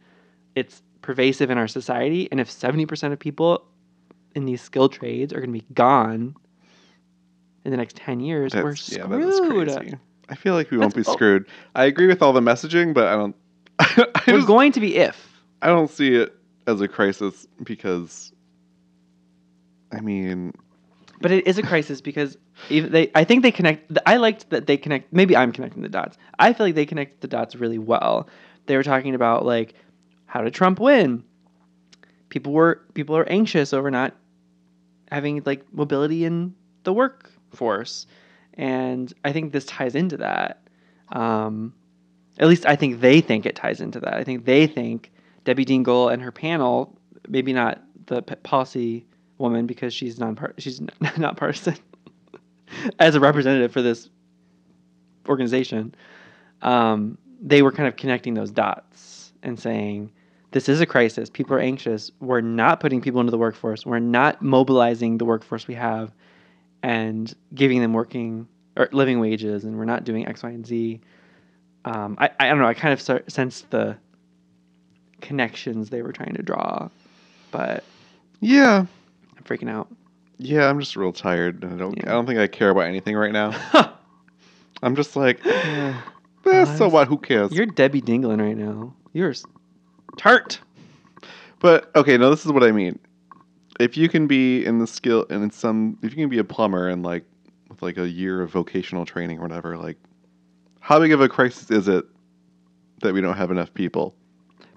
It's 0.56 0.82
pervasive 1.02 1.50
in 1.50 1.58
our 1.58 1.68
society, 1.68 2.28
and 2.32 2.40
if 2.40 2.50
seventy 2.50 2.86
percent 2.86 3.14
of 3.14 3.20
people 3.20 3.66
in 4.36 4.46
these 4.46 4.62
skilled 4.62 4.94
trades 4.94 5.34
are 5.34 5.38
going 5.40 5.54
to 5.54 5.60
be 5.60 5.66
gone 5.74 6.36
in 7.66 7.72
the 7.72 7.78
next 7.78 7.96
ten 7.96 8.20
years, 8.20 8.54
we're 8.54 8.72
That's, 8.72 8.92
yeah, 8.92 9.04
screwed. 9.32 9.70
crazy. 9.70 9.96
I 10.30 10.36
feel 10.36 10.54
like 10.56 10.72
we 10.72 10.78
won't 10.78 10.94
be 10.94 11.02
That's- 11.02 11.14
oh. 11.14 11.18
screwed. 11.18 11.46
I 11.76 11.86
agree 11.86 12.08
with 12.08 12.22
all 12.22 12.34
the 12.34 12.42
messaging, 12.42 12.94
but 12.94 13.08
I 13.08 13.16
don't. 13.16 13.36
I, 13.80 14.08
We're 14.28 14.38
just, 14.38 14.48
going 14.48 14.72
to 14.74 14.80
be 14.80 14.98
if. 14.98 15.42
I 15.62 15.68
don't 15.68 15.90
see 15.90 16.16
it 16.16 16.36
as 16.68 16.82
a 16.82 16.88
crisis 16.88 17.48
because. 17.64 18.34
I 19.92 20.02
mean, 20.02 20.54
But 21.20 21.32
it 21.32 21.48
is 21.48 21.58
a 21.58 21.64
crisis 21.64 22.00
because 22.00 22.38
they, 22.70 23.10
I 23.16 23.24
think 23.24 23.42
they 23.42 23.52
connect. 23.52 23.92
I 24.06 24.18
liked 24.18 24.50
that 24.52 24.68
they 24.68 24.78
connect. 24.78 25.12
Maybe 25.12 25.36
I'm 25.36 25.52
connecting 25.52 25.82
the 25.82 25.90
dots. 25.90 26.18
I 26.38 26.54
feel 26.54 26.68
like 26.68 26.76
they 26.76 26.86
connect 26.86 27.22
the 27.22 27.28
dots 27.28 27.56
really 27.56 27.80
well. 27.80 28.28
They 28.68 28.76
were 28.76 28.84
talking 28.84 29.16
about 29.16 29.46
like 29.46 29.74
how 30.28 30.42
did 30.42 30.54
Trump 30.54 30.80
win? 30.80 31.24
People 32.30 32.54
were 32.54 32.84
people 32.94 33.18
are 33.18 33.28
anxious 33.30 33.74
over 33.74 33.90
not 33.90 34.14
having 35.12 35.42
like 35.46 35.66
mobility 35.74 36.26
in 36.26 36.54
the 36.84 36.94
workforce, 36.94 38.06
and 38.54 39.12
I 39.24 39.32
think 39.32 39.54
this 39.54 39.66
ties 39.66 39.96
into 39.96 40.18
that. 40.18 40.62
Um, 41.12 41.74
at 42.38 42.48
least 42.48 42.66
I 42.66 42.76
think 42.76 43.02
they 43.02 43.22
think 43.22 43.46
it 43.46 43.56
ties 43.56 43.82
into 43.82 44.00
that. 44.02 44.14
I 44.14 44.24
think 44.24 44.46
they 44.46 44.68
think 44.68 45.12
Debbie 45.46 45.66
Dingell 45.66 46.12
and 46.12 46.22
her 46.22 46.32
panel, 46.32 46.96
maybe 47.28 47.54
not 47.54 47.82
the 48.06 48.22
policy 48.22 49.06
woman 49.38 49.66
because 49.66 49.94
she's 49.94 50.20
non 50.20 50.38
she's 50.58 50.82
not 51.18 51.38
partisan 51.38 51.78
as 53.00 53.16
a 53.16 53.20
representative 53.20 53.72
for 53.72 53.82
this 53.82 54.10
organization. 55.28 55.94
Um, 56.62 57.18
they 57.42 57.62
were 57.62 57.72
kind 57.72 57.88
of 57.88 57.96
connecting 57.96 58.34
those 58.34 58.52
dots 58.52 59.32
and 59.44 59.60
saying, 59.60 60.12
"This 60.52 60.70
is 60.70 60.82
a 60.82 60.86
crisis. 60.86 61.30
People 61.30 61.56
are 61.56 61.60
anxious. 61.60 62.12
We're 62.20 62.42
not 62.42 62.80
putting 62.80 63.02
people 63.02 63.20
into 63.22 63.32
the 63.32 63.38
workforce. 63.38 63.86
We're 63.86 64.00
not 64.00 64.42
mobilizing 64.42 65.18
the 65.18 65.26
workforce 65.26 65.68
we 65.68 65.76
have, 65.76 66.12
and 66.82 67.34
giving 67.54 67.82
them 67.82 67.94
working 67.94 68.48
or 68.76 68.90
living 68.92 69.20
wages, 69.20 69.64
and 69.66 69.78
we're 69.78 69.86
not 69.86 70.04
doing 70.04 70.28
X, 70.28 70.44
Y, 70.44 70.50
and 70.50 70.66
Z." 70.66 71.02
Um, 71.86 72.18
I 72.20 72.30
I 72.40 72.50
don't 72.50 72.60
know. 72.60 72.68
I 72.68 72.74
kind 72.74 72.94
of 72.94 73.02
start, 73.02 73.32
sensed 73.32 73.70
the 73.70 73.98
connections 75.22 75.90
they 75.90 76.02
were 76.02 76.12
trying 76.12 76.34
to 76.34 76.44
draw, 76.44 76.90
but 77.52 77.84
yeah, 78.40 78.86
freaking 79.48 79.70
out. 79.70 79.88
yeah. 80.38 80.70
I'm 80.70 80.80
just 80.80 80.96
real 80.96 81.14
tired. 81.14 81.64
I 81.64 81.76
don't. 81.76 81.98
Yeah. 81.98 82.10
I 82.10 82.12
don't 82.14 82.26
think 82.26 82.40
I 82.40 82.48
care 82.48 82.70
about 82.70 82.82
anything 82.82 83.16
right 83.16 83.32
now. 83.32 83.54
I'm 84.84 84.96
just 84.96 85.16
like, 85.16 85.40
eh, 85.46 85.94
eh, 86.46 86.66
so 86.78 86.88
what? 86.88 87.08
Who 87.08 87.18
cares? 87.18 87.52
You're 87.52 87.66
Debbie 87.66 88.02
Dingling 88.02 88.42
right 88.42 88.58
now. 88.58 88.94
You're 89.14 89.34
tart. 90.18 90.60
But 91.60 91.90
okay, 91.96 92.18
no, 92.18 92.30
this 92.30 92.46
is 92.46 92.52
what 92.52 92.64
I 92.64 92.72
mean. 92.72 93.00
If 93.80 93.98
you 93.98 94.10
can 94.10 94.28
be 94.28 94.66
in 94.66 94.80
the 94.80 94.88
skill 94.88 95.26
and 95.30 95.44
in 95.44 95.52
some, 95.52 95.98
if 96.04 96.12
you 96.12 96.18
can 96.18 96.30
be 96.30 96.40
a 96.40 96.44
plumber 96.44 96.88
and 96.88 97.04
like 97.04 97.26
with 97.70 97.82
like 97.82 97.98
a 97.98 98.08
year 98.08 98.42
of 98.42 98.52
vocational 98.52 99.06
training 99.06 99.40
or 99.40 99.42
whatever, 99.42 99.78
like 99.78 99.98
how 100.80 101.00
big 101.00 101.12
of 101.12 101.22
a 101.22 101.30
crisis 101.30 101.70
is 101.72 101.88
it 101.88 102.06
that 103.02 103.14
we 103.14 103.22
don't 103.22 103.38
have 103.38 103.52
enough 103.52 103.74
people? 103.74 104.16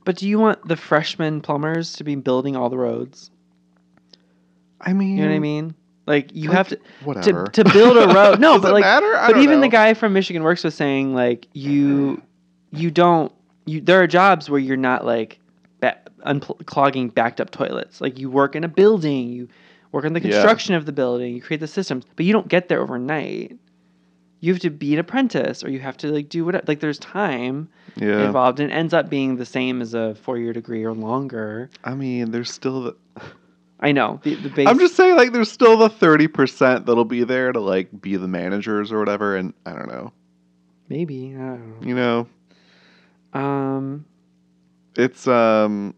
But 0.04 0.16
do 0.16 0.26
you 0.28 0.38
want 0.38 0.66
the 0.66 0.76
freshman 0.76 1.40
plumbers 1.40 1.92
to 1.94 2.04
be 2.04 2.14
building 2.14 2.56
all 2.56 2.70
the 2.70 2.78
roads? 2.78 3.30
I 4.80 4.92
mean, 4.92 5.16
You 5.16 5.22
know 5.24 5.28
what 5.30 5.36
I 5.36 5.40
mean? 5.40 5.74
Like 6.06 6.34
you 6.34 6.48
like, 6.48 6.56
have 6.56 6.68
to 6.68 6.78
whatever 7.04 7.46
to, 7.46 7.62
to 7.62 7.72
build 7.72 7.96
a 7.96 8.12
road. 8.12 8.40
No, 8.40 8.54
Does 8.54 8.62
but 8.62 8.68
it 8.70 8.72
like, 8.74 8.82
matter? 8.82 9.16
I 9.16 9.32
but 9.32 9.42
even 9.42 9.60
the 9.60 9.68
guy 9.68 9.94
from 9.94 10.12
Michigan 10.12 10.42
Works 10.42 10.64
was 10.64 10.74
saying 10.74 11.14
like 11.14 11.46
you, 11.52 12.20
you 12.72 12.90
don't 12.90 13.32
you. 13.66 13.80
There 13.80 14.02
are 14.02 14.06
jobs 14.06 14.50
where 14.50 14.58
you're 14.58 14.76
not 14.76 15.04
like 15.04 15.38
ba- 15.80 15.98
unclogging 16.26 17.14
backed 17.14 17.40
up 17.40 17.50
toilets. 17.50 18.00
Like 18.00 18.18
you 18.18 18.30
work 18.30 18.56
in 18.56 18.64
a 18.64 18.68
building, 18.68 19.28
you 19.28 19.48
work 19.92 20.04
on 20.04 20.12
the 20.14 20.20
Yeah. 20.20 20.30
construction 20.30 20.74
of 20.74 20.86
the 20.86 20.92
building, 20.92 21.34
you 21.34 21.42
create 21.42 21.60
the 21.60 21.68
systems, 21.68 22.04
but 22.16 22.24
you 22.24 22.32
don't 22.32 22.48
get 22.48 22.68
there 22.68 22.80
overnight. 22.80 23.56
You 24.40 24.52
have 24.54 24.62
to 24.62 24.70
be 24.70 24.94
an 24.94 24.98
apprentice, 25.00 25.62
or 25.62 25.70
you 25.70 25.80
have 25.80 25.98
to 25.98 26.08
like 26.08 26.30
do 26.30 26.46
whatever. 26.46 26.64
Like 26.66 26.80
there's 26.80 26.98
time 26.98 27.68
yeah. 27.96 28.24
involved, 28.24 28.58
and 28.58 28.72
it 28.72 28.74
ends 28.74 28.94
up 28.94 29.10
being 29.10 29.36
the 29.36 29.44
same 29.44 29.82
as 29.82 29.92
a 29.92 30.14
four 30.14 30.38
year 30.38 30.54
degree 30.54 30.82
or 30.82 30.94
longer. 30.94 31.68
I 31.84 31.94
mean, 31.94 32.30
there's 32.30 32.50
still 32.50 32.82
the. 32.82 32.96
I 33.80 33.92
know 33.92 34.20
the, 34.22 34.34
the 34.34 34.48
base. 34.50 34.68
I'm 34.68 34.78
just 34.78 34.94
saying, 34.94 35.16
like, 35.16 35.32
there's 35.32 35.50
still 35.50 35.76
the 35.78 35.88
thirty 35.88 36.28
percent 36.28 36.86
that'll 36.86 37.04
be 37.06 37.24
there 37.24 37.50
to 37.52 37.60
like 37.60 37.88
be 38.00 38.16
the 38.16 38.28
managers 38.28 38.92
or 38.92 38.98
whatever, 38.98 39.36
and 39.36 39.54
I 39.64 39.72
don't 39.72 39.88
know. 39.88 40.12
maybe 40.88 41.34
I 41.34 41.38
don't 41.38 41.78
You 41.82 41.94
know, 41.94 42.26
know. 43.34 43.40
Um, 43.40 44.04
it's 44.96 45.26
um. 45.26 45.94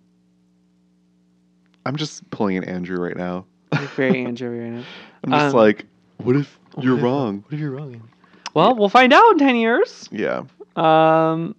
I'm 1.84 1.96
just 1.96 2.28
pulling 2.30 2.56
an 2.56 2.64
Andrew 2.64 3.00
right 3.00 3.16
now. 3.16 3.44
you're 3.72 3.82
very 3.88 4.24
Andrew 4.24 4.50
right 4.62 4.70
now. 4.70 4.84
I'm 5.24 5.30
just 5.32 5.44
Um, 5.46 5.52
like, 5.54 5.86
what 6.18 6.36
if 6.36 6.56
you're 6.80 6.92
what 6.94 6.98
if- 6.98 7.04
wrong? 7.04 7.42
What 7.44 7.54
if 7.54 7.58
you're 7.58 7.72
wrong? 7.72 8.08
Well, 8.54 8.76
we'll 8.76 8.88
find 8.90 9.12
out 9.12 9.32
in 9.32 9.38
ten 9.38 9.56
years. 9.56 10.08
Yeah. 10.12 10.44
Um, 10.76 11.56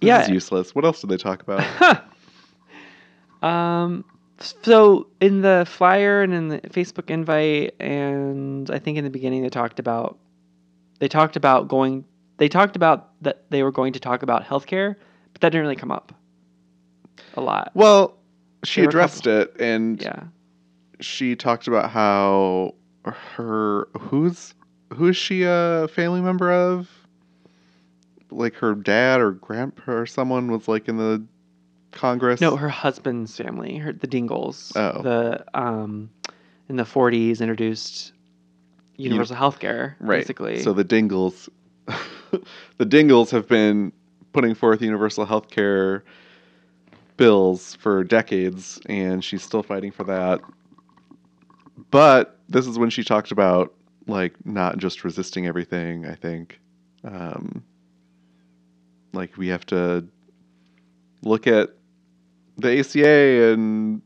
This 0.00 0.06
yeah. 0.06 0.22
is 0.22 0.28
useless. 0.28 0.74
What 0.74 0.84
else 0.84 1.00
did 1.00 1.10
they 1.10 1.16
talk 1.16 1.42
about? 1.42 2.04
um, 3.42 4.04
so 4.40 5.06
in 5.20 5.42
the 5.42 5.66
flyer 5.68 6.22
and 6.22 6.32
in 6.32 6.48
the 6.48 6.60
Facebook 6.60 7.10
invite, 7.10 7.74
and 7.80 8.70
I 8.70 8.78
think 8.78 8.98
in 8.98 9.04
the 9.04 9.10
beginning 9.10 9.42
they 9.42 9.48
talked 9.48 9.78
about 9.78 10.18
they 10.98 11.08
talked 11.08 11.36
about 11.36 11.68
going. 11.68 12.04
They 12.38 12.48
talked 12.48 12.74
about 12.76 13.10
that 13.22 13.44
they 13.50 13.62
were 13.62 13.72
going 13.72 13.92
to 13.92 14.00
talk 14.00 14.22
about 14.22 14.44
healthcare, 14.44 14.96
but 15.32 15.40
that 15.42 15.50
didn't 15.50 15.62
really 15.62 15.76
come 15.76 15.90
up 15.90 16.12
a 17.34 17.40
lot. 17.40 17.70
well, 17.74 18.16
she 18.64 18.80
There 18.80 18.86
were 18.86 18.88
a 18.88 18.90
addressed 18.90 19.26
it, 19.26 19.60
and 19.60 20.00
Yeah. 20.00 20.24
she 21.00 21.36
talked 21.36 21.68
about 21.68 21.90
how 21.90 22.74
her 23.04 23.88
who's 23.98 24.54
who 24.94 25.08
is 25.08 25.16
she 25.16 25.44
a 25.44 25.88
family 25.88 26.20
member 26.20 26.50
of? 26.52 26.88
Like 28.30 28.54
her 28.56 28.74
dad 28.74 29.20
or 29.20 29.32
grandpa 29.32 29.92
or 29.92 30.06
someone 30.06 30.50
was 30.50 30.68
like 30.68 30.88
in 30.88 30.96
the 30.96 31.22
Congress? 31.92 32.40
No, 32.40 32.56
her 32.56 32.68
husband's 32.68 33.36
family, 33.36 33.76
her 33.76 33.92
the 33.92 34.06
Dingells. 34.06 34.72
Oh. 34.76 35.02
The 35.02 35.44
um, 35.54 36.10
in 36.68 36.76
the 36.76 36.84
40s 36.84 37.40
introduced 37.40 38.12
universal 38.96 39.36
health 39.36 39.58
care, 39.58 39.96
right. 40.00 40.18
basically. 40.18 40.62
So 40.62 40.72
the 40.72 40.84
Dingells, 40.84 41.48
the 41.86 42.86
Dingells 42.86 43.30
have 43.30 43.48
been 43.48 43.92
putting 44.32 44.54
forth 44.54 44.82
universal 44.82 45.24
health 45.24 45.50
care 45.50 46.04
bills 47.16 47.74
for 47.76 48.04
decades, 48.04 48.80
and 48.86 49.24
she's 49.24 49.42
still 49.42 49.62
fighting 49.62 49.90
for 49.90 50.04
that. 50.04 50.40
But 51.90 52.38
this 52.48 52.66
is 52.66 52.78
when 52.78 52.90
she 52.90 53.02
talked 53.02 53.32
about 53.32 53.74
like 54.06 54.34
not 54.44 54.78
just 54.78 55.04
resisting 55.04 55.46
everything. 55.46 56.06
I 56.06 56.14
think, 56.14 56.60
um, 57.04 57.64
like 59.12 59.36
we 59.36 59.48
have 59.48 59.66
to 59.66 60.06
look 61.22 61.46
at 61.46 61.70
the 62.60 62.80
ACA 62.80 63.52
and 63.52 64.02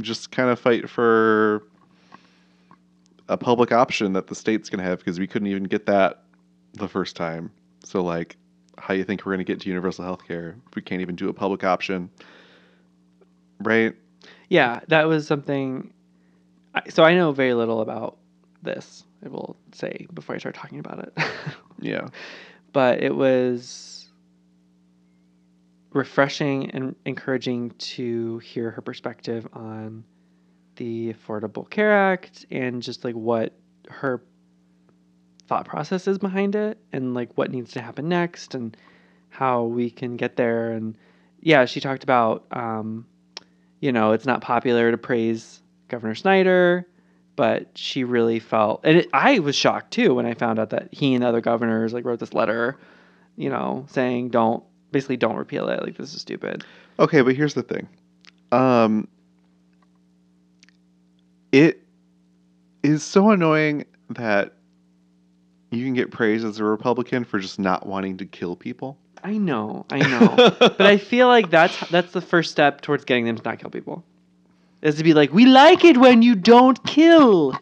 just 0.00 0.30
kind 0.30 0.50
of 0.50 0.58
fight 0.58 0.88
for 0.88 1.62
a 3.28 3.36
public 3.36 3.72
option 3.72 4.12
that 4.12 4.26
the 4.28 4.34
state's 4.34 4.68
going 4.70 4.78
to 4.78 4.84
have 4.84 4.98
because 4.98 5.18
we 5.18 5.26
couldn't 5.26 5.48
even 5.48 5.64
get 5.64 5.86
that 5.86 6.22
the 6.74 6.88
first 6.88 7.16
time. 7.16 7.50
So 7.84 8.02
like 8.02 8.36
how 8.78 8.94
you 8.94 9.04
think 9.04 9.24
we're 9.24 9.32
going 9.32 9.44
to 9.44 9.52
get 9.52 9.60
to 9.60 9.68
universal 9.68 10.04
health 10.04 10.26
care 10.26 10.56
if 10.68 10.76
we 10.76 10.82
can't 10.82 11.00
even 11.00 11.16
do 11.16 11.28
a 11.28 11.32
public 11.32 11.64
option? 11.64 12.10
Right? 13.60 13.94
yeah, 14.48 14.80
that 14.88 15.08
was 15.08 15.26
something. 15.26 15.92
I, 16.74 16.82
so 16.88 17.04
I 17.04 17.14
know 17.14 17.32
very 17.32 17.54
little 17.54 17.80
about 17.80 18.18
this. 18.62 19.04
I 19.24 19.28
will 19.28 19.56
say 19.72 20.06
before 20.12 20.34
I 20.34 20.38
start 20.38 20.54
talking 20.54 20.78
about 20.78 21.00
it. 21.00 21.18
Yeah. 21.78 22.08
but 22.72 23.02
it 23.02 23.14
was 23.14 23.95
refreshing 25.96 26.70
and 26.70 26.94
encouraging 27.04 27.70
to 27.78 28.38
hear 28.38 28.70
her 28.70 28.82
perspective 28.82 29.48
on 29.52 30.04
the 30.76 31.14
Affordable 31.14 31.68
Care 31.68 31.92
Act 31.92 32.46
and 32.50 32.82
just 32.82 33.04
like 33.04 33.14
what 33.14 33.54
her 33.88 34.22
thought 35.48 35.64
process 35.64 36.06
is 36.06 36.18
behind 36.18 36.54
it 36.54 36.78
and 36.92 37.14
like 37.14 37.30
what 37.36 37.50
needs 37.50 37.72
to 37.72 37.80
happen 37.80 38.08
next 38.08 38.54
and 38.54 38.76
how 39.28 39.64
we 39.64 39.90
can 39.90 40.16
get 40.16 40.36
there. 40.36 40.72
And 40.72 40.96
yeah 41.46 41.64
she 41.64 41.80
talked 41.80 42.02
about 42.02 42.44
um, 42.50 43.06
you 43.80 43.92
know 43.92 44.12
it's 44.12 44.26
not 44.26 44.40
popular 44.40 44.90
to 44.90 44.98
praise 44.98 45.62
governor 45.88 46.14
snyder 46.14 46.86
but 47.36 47.68
she 47.76 48.02
really 48.02 48.40
felt 48.40 48.80
and 48.82 48.98
it, 48.98 49.08
i 49.12 49.38
was 49.38 49.54
shocked 49.54 49.92
too 49.92 50.14
when 50.14 50.26
i 50.26 50.34
found 50.34 50.58
out 50.58 50.70
that 50.70 50.88
he 50.92 51.14
and 51.14 51.22
the 51.22 51.28
other 51.28 51.40
governors 51.40 51.92
like 51.92 52.04
wrote 52.04 52.18
this 52.18 52.34
letter 52.34 52.76
you 53.36 53.48
know 53.48 53.86
saying 53.90 54.28
don't 54.28 54.64
basically 54.96 55.16
don't 55.16 55.36
repeal 55.36 55.68
it 55.68 55.82
like 55.82 55.96
this 55.98 56.14
is 56.14 56.20
stupid 56.22 56.64
Okay, 56.98 57.20
but 57.20 57.36
here's 57.36 57.52
the 57.52 57.62
thing. 57.62 57.86
Um, 58.52 59.06
it 61.52 61.82
is 62.82 63.02
so 63.02 63.30
annoying 63.30 63.84
that 64.10 64.54
you 65.70 65.84
can 65.84 65.92
get 65.92 66.10
praised 66.10 66.46
as 66.46 66.58
a 66.58 66.64
Republican 66.64 67.24
for 67.24 67.38
just 67.38 67.58
not 67.58 67.86
wanting 67.86 68.16
to 68.16 68.24
kill 68.24 68.56
people. 68.56 68.96
i 69.24 69.36
know 69.36 69.84
i 69.90 69.98
know 69.98 70.34
but 70.78 70.80
i 70.80 70.96
feel 70.96 71.26
like 71.28 71.50
that's 71.50 71.76
that's 71.90 72.12
the 72.12 72.20
first 72.22 72.50
step 72.50 72.80
towards 72.80 73.04
getting 73.04 73.24
them 73.26 73.36
to 73.36 73.42
not 73.42 73.58
kill 73.58 73.70
people 73.70 74.02
is 74.82 74.94
to 74.96 75.04
be 75.04 75.12
like 75.12 75.32
we 75.32 75.44
like 75.44 75.84
it 75.84 75.96
when 75.98 76.22
you 76.22 76.34
don't 76.34 76.82
kill 76.84 77.52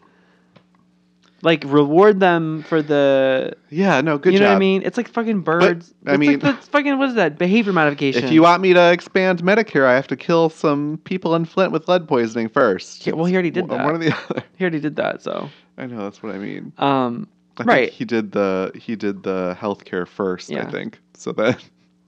like 1.45 1.63
reward 1.65 2.19
them 2.19 2.63
for 2.63 2.81
the 2.81 3.55
yeah, 3.69 4.01
no, 4.01 4.17
good 4.17 4.33
you 4.33 4.39
know 4.39 4.45
job. 4.47 4.51
what 4.51 4.55
I 4.57 4.59
mean? 4.59 4.81
It's 4.83 4.97
like 4.97 5.07
fucking 5.07 5.41
birds. 5.41 5.93
I 6.05 6.11
It's 6.11 6.19
mean- 6.19 6.31
like, 6.31 6.41
that's 6.41 6.67
fucking 6.75 6.97
what 6.97 7.09
is 7.09 7.15
that? 7.15 7.37
Behavior 7.37 7.71
modification. 7.71 8.23
If 8.23 8.31
you 8.31 8.41
want 8.41 8.61
me 8.61 8.73
to 8.73 8.91
expand 8.91 9.41
Medicare, 9.43 9.85
I 9.85 9.93
have 9.95 10.07
to 10.07 10.17
kill 10.17 10.49
some 10.49 10.99
people 11.05 11.35
in 11.35 11.45
Flint 11.45 11.71
with 11.71 11.87
lead 11.87 12.07
poisoning 12.07 12.49
first. 12.49 13.05
Yeah, 13.07 13.13
well, 13.13 13.25
he 13.25 13.33
already 13.35 13.51
did 13.51 13.67
One- 13.69 13.77
that. 13.77 13.85
One 13.85 13.95
or 13.95 13.97
the 13.99 14.11
other. 14.29 14.43
he 14.57 14.63
already 14.65 14.79
did 14.81 14.95
that, 14.97 15.21
so 15.21 15.49
I 15.77 15.85
know 15.85 16.03
that's 16.03 16.21
what 16.23 16.35
I 16.35 16.39
mean. 16.39 16.73
um, 16.79 17.27
I 17.57 17.63
think 17.63 17.69
Right. 17.69 17.89
he 17.89 18.03
did 18.03 18.33
the 18.33 18.71
he 18.75 18.95
did 18.97 19.23
the 19.23 19.55
healthcare 19.61 20.05
first. 20.07 20.49
yeah. 20.49 20.67
I 20.67 20.71
think 20.71 20.99
so. 21.13 21.31
Then 21.31 21.55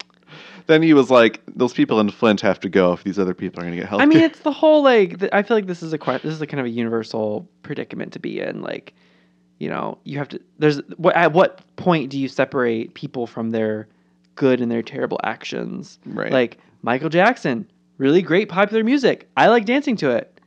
then 0.68 0.82
he 0.82 0.94
was 0.94 1.10
like, 1.10 1.42
those 1.56 1.74
people 1.74 2.00
in 2.02 2.10
Flint 2.10 2.42
have 2.42 2.60
to 2.62 2.70
go 2.70 2.92
if 2.94 3.04
these 3.04 3.18
other 3.18 3.34
people 3.34 3.62
are 3.62 3.64
going 3.64 3.76
to 3.78 3.82
get 3.82 3.90
healthcare. 3.90 4.02
I 4.02 4.06
mean, 4.08 4.20
it's 4.20 4.40
the 4.40 4.52
whole 4.52 4.84
like. 4.84 5.20
th- 5.20 5.32
I 5.32 5.44
feel 5.44 5.56
like 5.56 5.68
this 5.68 5.82
is 5.84 5.94
a 5.94 5.98
que- 5.98 6.20
this 6.24 6.34
is 6.34 6.42
a 6.42 6.48
kind 6.48 6.60
of 6.60 6.66
a 6.66 6.70
universal 6.70 7.48
predicament 7.64 8.12
to 8.14 8.20
be 8.20 8.42
in. 8.42 8.62
Like, 8.62 8.94
you 9.60 9.70
know, 9.70 9.98
you 10.04 10.18
have 10.18 10.30
to. 10.30 10.42
There's 10.60 10.82
what 10.98 11.16
at 11.16 11.34
what 11.34 11.62
point 11.76 12.10
do 12.10 12.20
you 12.20 12.28
separate 12.28 12.94
people 12.94 13.28
from 13.28 13.52
their 13.52 13.88
good 14.36 14.62
and 14.62 14.72
their 14.72 14.84
terrible 14.84 15.20
actions? 15.24 16.00
right. 16.06 16.32
Like 16.32 16.58
Michael 16.82 17.10
Jackson, 17.10 17.70
really 17.98 18.22
great 18.22 18.50
popular 18.50 18.84
music. 18.84 19.30
I 19.36 19.48
like 19.48 19.66
dancing 19.66 19.96
to 19.98 20.12
it. 20.12 20.40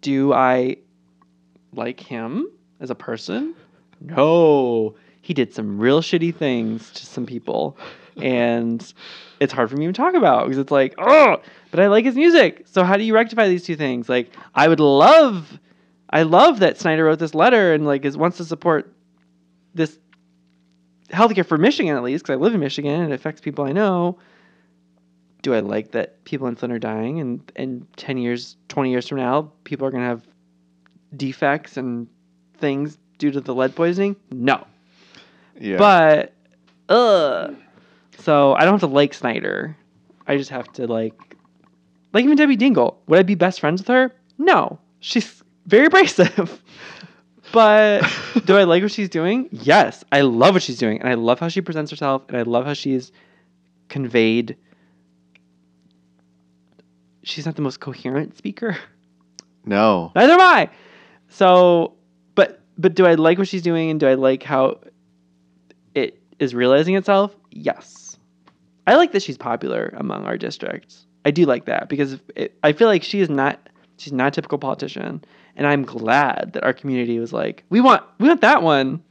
Do 0.00 0.32
I 0.32 0.76
like 1.74 2.00
him 2.00 2.50
as 2.80 2.90
a 2.90 2.94
person? 2.94 3.54
No. 4.00 4.96
He 5.20 5.34
did 5.34 5.54
some 5.54 5.78
real 5.78 6.02
shitty 6.02 6.34
things 6.34 6.90
to 6.92 7.06
some 7.06 7.26
people. 7.26 7.76
And 8.16 8.92
it's 9.40 9.52
hard 9.52 9.70
for 9.70 9.76
me 9.76 9.86
to 9.86 9.92
talk 9.92 10.14
about 10.14 10.46
because 10.46 10.58
it's 10.58 10.70
like, 10.70 10.94
oh, 10.98 11.40
but 11.70 11.80
I 11.80 11.86
like 11.86 12.04
his 12.04 12.16
music. 12.16 12.64
So 12.66 12.84
how 12.84 12.96
do 12.96 13.04
you 13.04 13.14
rectify 13.14 13.48
these 13.48 13.64
two 13.64 13.76
things? 13.76 14.08
Like, 14.08 14.30
I 14.54 14.68
would 14.68 14.80
love, 14.80 15.58
I 16.12 16.22
love 16.22 16.58
that 16.60 16.78
Snyder 16.78 17.04
wrote 17.04 17.18
this 17.18 17.34
letter 17.34 17.72
and 17.72 17.86
like 17.86 18.04
is 18.04 18.16
wants 18.16 18.36
to 18.36 18.44
support 18.44 18.94
this 19.74 19.98
healthcare 21.08 21.46
for 21.46 21.56
Michigan 21.56 21.96
at 21.96 22.02
least 22.02 22.24
because 22.24 22.34
I 22.34 22.36
live 22.36 22.54
in 22.54 22.60
Michigan 22.60 23.00
and 23.00 23.12
it 23.12 23.14
affects 23.14 23.40
people 23.40 23.64
I 23.64 23.72
know. 23.72 24.18
Do 25.40 25.54
I 25.54 25.60
like 25.60 25.92
that 25.92 26.22
people 26.24 26.46
in 26.46 26.54
Flint 26.54 26.72
are 26.72 26.78
dying 26.78 27.18
and 27.18 27.52
and 27.56 27.86
ten 27.96 28.18
years, 28.18 28.56
twenty 28.68 28.90
years 28.90 29.08
from 29.08 29.18
now, 29.18 29.50
people 29.64 29.86
are 29.86 29.90
gonna 29.90 30.06
have 30.06 30.26
defects 31.16 31.76
and 31.76 32.06
things 32.58 32.98
due 33.18 33.30
to 33.30 33.40
the 33.40 33.54
lead 33.54 33.74
poisoning? 33.74 34.16
No. 34.30 34.66
yeah. 35.58 35.78
But 35.78 36.34
ugh. 36.88 37.56
So 38.18 38.54
I 38.54 38.64
don't 38.64 38.74
have 38.74 38.80
to 38.80 38.86
like 38.86 39.14
Snyder. 39.14 39.76
I 40.26 40.36
just 40.36 40.50
have 40.50 40.70
to 40.74 40.86
like 40.86 41.14
like 42.12 42.24
even 42.24 42.36
Debbie 42.36 42.58
Dingell. 42.58 42.96
Would 43.06 43.18
I 43.18 43.22
be 43.22 43.34
best 43.34 43.60
friends 43.60 43.80
with 43.80 43.88
her? 43.88 44.14
No. 44.38 44.78
She's 45.00 45.41
very 45.66 45.86
abrasive. 45.86 46.62
but 47.52 48.02
do 48.44 48.56
I 48.56 48.64
like 48.64 48.82
what 48.82 48.92
she's 48.92 49.08
doing? 49.08 49.48
Yes. 49.50 50.04
I 50.12 50.22
love 50.22 50.54
what 50.54 50.62
she's 50.62 50.78
doing. 50.78 51.00
And 51.00 51.08
I 51.08 51.14
love 51.14 51.40
how 51.40 51.48
she 51.48 51.60
presents 51.60 51.90
herself 51.90 52.22
and 52.28 52.36
I 52.36 52.42
love 52.42 52.64
how 52.64 52.74
she's 52.74 53.12
conveyed 53.88 54.56
she's 57.22 57.46
not 57.46 57.56
the 57.56 57.62
most 57.62 57.80
coherent 57.80 58.36
speaker. 58.36 58.76
no. 59.64 60.12
Neither 60.16 60.34
am 60.34 60.40
I. 60.40 60.70
So, 61.28 61.94
but 62.34 62.60
but 62.78 62.94
do 62.94 63.06
I 63.06 63.14
like 63.14 63.38
what 63.38 63.48
she's 63.48 63.62
doing, 63.62 63.90
and 63.90 64.00
do 64.00 64.06
I 64.06 64.14
like 64.14 64.42
how 64.42 64.80
it 65.94 66.20
is 66.38 66.54
realizing 66.54 66.96
itself? 66.96 67.34
Yes, 67.50 68.16
I 68.86 68.96
like 68.96 69.12
that 69.12 69.22
she's 69.22 69.38
popular 69.38 69.94
among 69.96 70.24
our 70.24 70.36
districts. 70.36 71.06
I 71.24 71.30
do 71.30 71.46
like 71.46 71.66
that 71.66 71.88
because 71.88 72.18
it, 72.34 72.56
I 72.62 72.72
feel 72.72 72.88
like 72.88 73.02
she 73.02 73.20
is 73.20 73.30
not 73.30 73.68
she's 73.98 74.12
not 74.12 74.28
a 74.28 74.30
typical 74.32 74.58
politician, 74.58 75.24
and 75.56 75.66
I'm 75.66 75.84
glad 75.84 76.52
that 76.54 76.64
our 76.64 76.72
community 76.72 77.18
was 77.18 77.32
like, 77.32 77.64
we 77.70 77.80
want 77.80 78.02
we 78.18 78.28
want 78.28 78.40
that 78.42 78.62
one. 78.62 79.02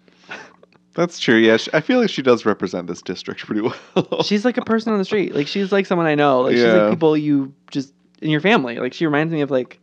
That's 0.94 1.20
true. 1.20 1.38
Yeah, 1.38 1.58
I 1.74 1.80
feel 1.80 2.00
like 2.02 2.10
she 2.10 2.22
does 2.22 2.46
represent 2.46 2.88
this 2.88 3.02
district 3.02 3.42
pretty 3.46 3.62
well. 3.62 4.24
She's 4.24 4.44
like 4.44 4.58
a 4.58 4.62
person 4.66 4.92
on 4.92 5.00
the 5.00 5.06
street. 5.06 5.34
Like 5.34 5.48
she's 5.48 5.72
like 5.72 5.86
someone 5.86 6.06
I 6.08 6.16
know. 6.16 6.42
Like 6.42 6.54
she's 6.56 6.64
Yeah. 6.64 6.74
like 6.74 6.90
people 6.92 7.16
you 7.16 7.54
just 7.72 7.94
in 8.22 8.30
your 8.30 8.42
family. 8.42 8.78
Like 8.78 8.94
she 8.94 9.06
reminds 9.06 9.32
me 9.32 9.40
of 9.42 9.50
like, 9.50 9.80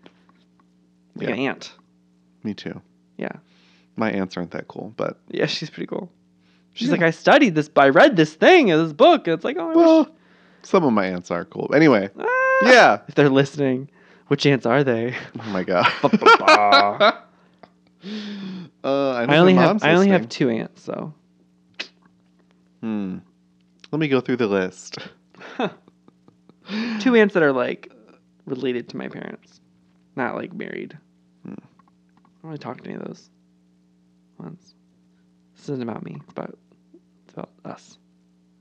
like 1.17 1.29
Yeah. 1.29 1.35
an 1.35 1.41
aunt. 1.41 1.73
Me 2.43 2.53
too. 2.55 2.81
Yeah. 3.17 3.33
My 3.97 4.11
aunts 4.13 4.37
aren't 4.37 4.51
that 4.51 4.69
cool, 4.69 4.93
but 4.97 5.19
Yeah, 5.31 5.47
she's 5.47 5.71
pretty 5.71 5.87
cool. 5.87 6.11
She's 6.75 6.89
Yeah. 6.89 6.93
like, 6.93 7.03
I 7.03 7.11
studied 7.11 7.55
this, 7.55 7.71
I 7.75 7.89
read 7.89 8.15
this 8.17 8.35
thing 8.35 8.69
in 8.69 8.79
this 8.85 8.93
book. 8.93 9.27
And 9.27 9.35
it's 9.35 9.45
like, 9.45 9.57
oh, 9.59 9.71
I 9.71 9.75
well, 9.75 9.99
wish. 10.05 10.09
some 10.63 10.85
of 10.85 10.93
my 10.93 11.07
aunts 11.07 11.31
are 11.31 11.45
cool. 11.47 11.71
Anyway, 11.75 12.11
Ah. 12.21 12.59
yeah. 12.65 12.99
If 13.09 13.15
they're 13.15 13.29
listening, 13.31 13.91
which 14.29 14.47
ants 14.47 14.65
are 14.67 14.85
they? 14.85 15.15
Oh 15.39 15.51
my 15.51 15.65
god. 15.65 15.87
Uh, 18.85 19.11
I, 19.11 19.25
I 19.25 19.39
only 19.39 19.55
have 19.55 19.71
mom's 19.71 19.83
I 19.83 19.89
only 19.89 20.07
listening. 20.07 20.13
have 20.13 20.29
two 20.29 20.49
ants, 20.51 20.83
so 20.85 21.13
Hmm. 22.81 23.19
Let 23.91 23.99
me 23.99 24.07
go 24.07 24.21
through 24.21 24.37
the 24.37 24.47
list. 24.47 24.99
two 27.01 27.15
ants 27.17 27.35
that 27.35 27.43
are 27.43 27.53
like 27.53 27.93
related 28.47 28.89
to 28.91 28.97
my 28.97 29.09
parents, 29.09 29.61
not 30.15 30.37
like 30.37 30.55
married. 30.55 30.97
Hmm. 31.45 31.55
I 31.55 31.55
don't 32.43 32.51
really 32.51 32.59
talk 32.59 32.81
to 32.83 32.85
any 32.89 32.95
of 32.95 33.05
those 33.05 33.29
ones. 34.39 34.75
This 35.57 35.65
isn't 35.71 35.83
about 35.83 36.05
me. 36.05 36.19
It's 36.23 36.31
about 36.31 36.57
it's 37.27 37.33
about 37.35 37.51
us 37.65 37.99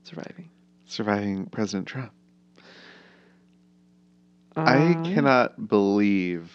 surviving. 0.02 0.50
Surviving 0.86 1.46
President 1.46 1.86
Trump. 1.86 2.12
Uh, 4.58 4.64
I 4.66 4.98
cannot 5.04 5.68
believe 5.68 6.52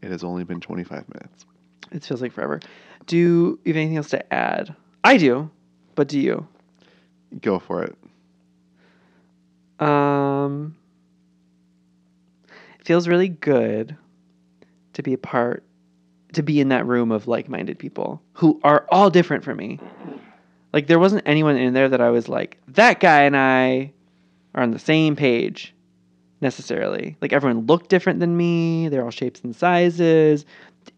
it 0.00 0.10
has 0.10 0.24
only 0.24 0.44
been 0.44 0.60
25 0.60 1.04
minutes. 1.12 1.44
It 1.92 2.02
feels 2.02 2.22
like 2.22 2.32
forever. 2.32 2.60
Do 3.06 3.16
you 3.16 3.60
have 3.66 3.76
anything 3.76 3.98
else 3.98 4.10
to 4.10 4.32
add? 4.32 4.74
I 5.04 5.18
do, 5.18 5.50
but 5.94 6.08
do 6.08 6.18
you? 6.18 6.46
Go 7.42 7.58
for 7.58 7.84
it. 7.84 7.96
Um, 9.86 10.76
it 12.78 12.86
feels 12.86 13.06
really 13.06 13.28
good 13.28 13.96
to 14.94 15.02
be 15.02 15.12
a 15.12 15.18
part 15.18 15.62
to 16.32 16.42
be 16.42 16.60
in 16.60 16.68
that 16.68 16.86
room 16.86 17.10
of 17.10 17.26
like-minded 17.26 17.78
people 17.78 18.22
who 18.34 18.60
are 18.62 18.86
all 18.90 19.10
different 19.10 19.42
from 19.44 19.58
me. 19.58 19.78
Like 20.72 20.86
there 20.86 20.98
wasn't 20.98 21.22
anyone 21.26 21.56
in 21.56 21.74
there 21.74 21.88
that 21.88 22.00
I 22.00 22.10
was 22.10 22.28
like 22.28 22.58
that 22.68 23.00
guy 23.00 23.22
and 23.24 23.36
I 23.36 23.92
are 24.54 24.62
on 24.62 24.70
the 24.70 24.78
same 24.78 25.16
page 25.16 25.74
necessarily. 26.40 27.16
Like 27.20 27.32
everyone 27.32 27.66
looked 27.66 27.88
different 27.88 28.20
than 28.20 28.36
me. 28.36 28.88
They're 28.88 29.04
all 29.04 29.10
shapes 29.10 29.40
and 29.42 29.54
sizes, 29.54 30.44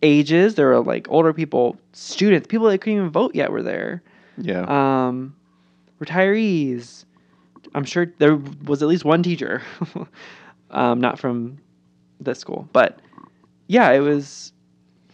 ages. 0.03 0.55
There 0.55 0.69
were 0.69 0.81
like 0.81 1.09
older 1.11 1.33
people, 1.33 1.77
students, 1.93 2.47
people 2.47 2.69
that 2.69 2.79
couldn't 2.79 2.99
even 2.99 3.11
vote 3.11 3.35
yet 3.35 3.51
were 3.51 3.63
there. 3.63 4.03
Yeah. 4.39 4.65
Um, 4.69 5.35
retirees. 6.01 7.05
I'm 7.75 7.85
sure 7.85 8.07
there 8.19 8.37
was 8.65 8.83
at 8.83 8.89
least 8.89 9.05
one 9.05 9.23
teacher, 9.23 9.63
um, 10.71 11.01
not 11.01 11.19
from 11.19 11.59
this 12.21 12.39
school, 12.39 12.69
but 12.73 13.01
yeah, 13.67 13.91
it 13.91 14.01
was 14.01 14.53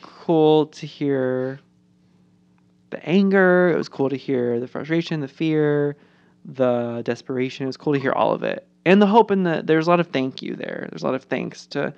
cool 0.03 0.67
to 0.67 0.87
hear 0.87 1.61
the 2.91 3.05
anger. 3.09 3.71
It 3.71 3.77
was 3.77 3.89
cool 3.89 4.11
to 4.11 4.17
hear 4.17 4.61
the 4.61 4.69
frustration, 4.69 5.21
the 5.21 5.29
fear, 5.29 5.97
the 6.45 7.03
desperation. 7.05 7.65
It 7.65 7.69
was 7.69 7.77
cool 7.77 7.95
to 7.95 8.01
hear 8.01 8.13
all 8.13 8.33
of 8.33 8.43
it, 8.43 8.67
and 8.89 9.03
the 9.03 9.07
hope. 9.07 9.31
And 9.31 9.47
the 9.47 9.63
there's 9.65 9.87
a 9.87 9.91
lot 9.91 10.01
of 10.01 10.09
thank 10.09 10.43
you 10.43 10.57
there. 10.57 10.89
There's 10.91 11.03
a 11.03 11.07
lot 11.07 11.15
of 11.15 11.25
thanks 11.25 11.67
to 11.69 11.95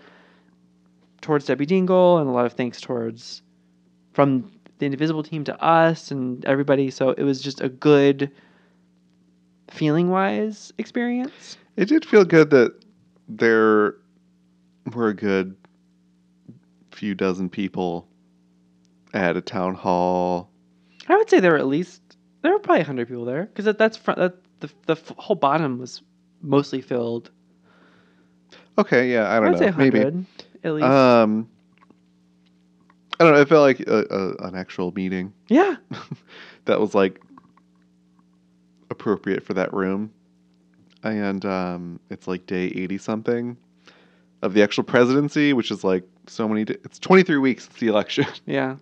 towards 1.21 1.47
Debbie 1.47 1.67
Dingell, 1.67 2.21
and 2.21 2.29
a 2.29 2.33
lot 2.33 2.47
of 2.47 2.53
thanks 2.55 2.81
towards 2.81 3.43
from 4.13 4.51
the 4.79 4.87
Indivisible 4.87 5.23
team 5.23 5.45
to 5.45 5.63
us 5.63 6.11
and 6.11 6.45
everybody. 6.45 6.91
So 6.91 7.11
it 7.11 7.23
was 7.23 7.41
just 7.41 7.61
a 7.61 7.69
good 7.69 8.31
feeling 9.71 10.11
wise 10.11 10.73
experience. 10.79 11.57
It 11.77 11.87
did 11.87 12.05
feel 12.05 12.25
good 12.25 12.51
that 12.51 12.73
there 13.29 13.95
were 14.93 15.09
a 15.09 15.15
good 15.15 15.57
few 16.91 17.15
dozen 17.15 17.49
people 17.49 18.09
at 19.15 19.37
a 19.37 19.41
town 19.41 19.75
hall. 19.75 20.51
I 21.09 21.17
would 21.17 21.31
say 21.31 21.41
there 21.41 21.53
were 21.53 21.59
at 21.59 21.67
least 21.67 22.03
there 22.43 22.53
were 22.53 22.59
probably 22.59 22.83
hundred 22.83 23.09
people 23.09 23.25
there 23.25 23.45
because 23.45 23.67
that, 23.67 23.79
that's 23.79 23.97
front 23.97 24.19
that 24.19 24.35
the 24.61 24.71
the 24.87 25.15
whole 25.17 25.37
bottom 25.37 25.79
was 25.79 26.03
mostly 26.43 26.81
filled. 26.81 27.31
Okay, 28.79 29.13
yeah, 29.13 29.31
I 29.31 29.41
don't 29.41 29.59
say 29.59 29.71
know, 29.71 29.77
maybe. 29.77 30.01
at 30.65 30.73
least. 30.73 30.85
Um, 30.87 31.49
I 33.19 33.25
don't 33.25 33.35
know. 33.35 33.41
It 33.41 33.49
felt 33.49 33.63
like 33.63 33.81
a, 33.81 34.07
a, 34.11 34.47
an 34.47 34.55
actual 34.55 34.93
meeting 34.93 35.35
yeah, 35.49 35.77
that 36.65 36.81
was 36.81 36.95
like 36.95 37.21
appropriate 38.89 39.43
for 39.43 39.53
that 39.55 39.75
room, 39.75 40.11
and 41.03 41.45
um, 41.45 42.01
it's 42.09 42.27
like 42.27 42.47
day 42.47 42.67
eighty 42.67 42.97
something 42.97 43.59
of 44.43 44.55
the 44.55 44.63
actual 44.63 44.85
presidency, 44.85 45.53
which 45.53 45.71
is 45.71 45.85
like 45.85 46.05
so 46.29 46.49
many. 46.49 46.65
d 46.65 46.77
it's 46.85 46.99
twenty 46.99 47.23
three 47.23 47.37
weeks 47.37 47.65
since 47.65 47.77
the 47.79 47.89
election, 47.89 48.27
yeah, 48.47 48.77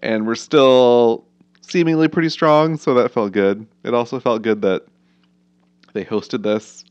and 0.00 0.26
we're 0.26 0.36
still 0.36 1.24
seemingly 1.62 2.06
pretty 2.06 2.28
strong. 2.28 2.76
So 2.76 2.94
that 2.94 3.10
felt 3.10 3.32
good. 3.32 3.66
It 3.82 3.94
also 3.94 4.20
felt 4.20 4.42
good 4.42 4.62
that 4.62 4.84
they 5.94 6.04
hosted 6.04 6.42
this. 6.42 6.84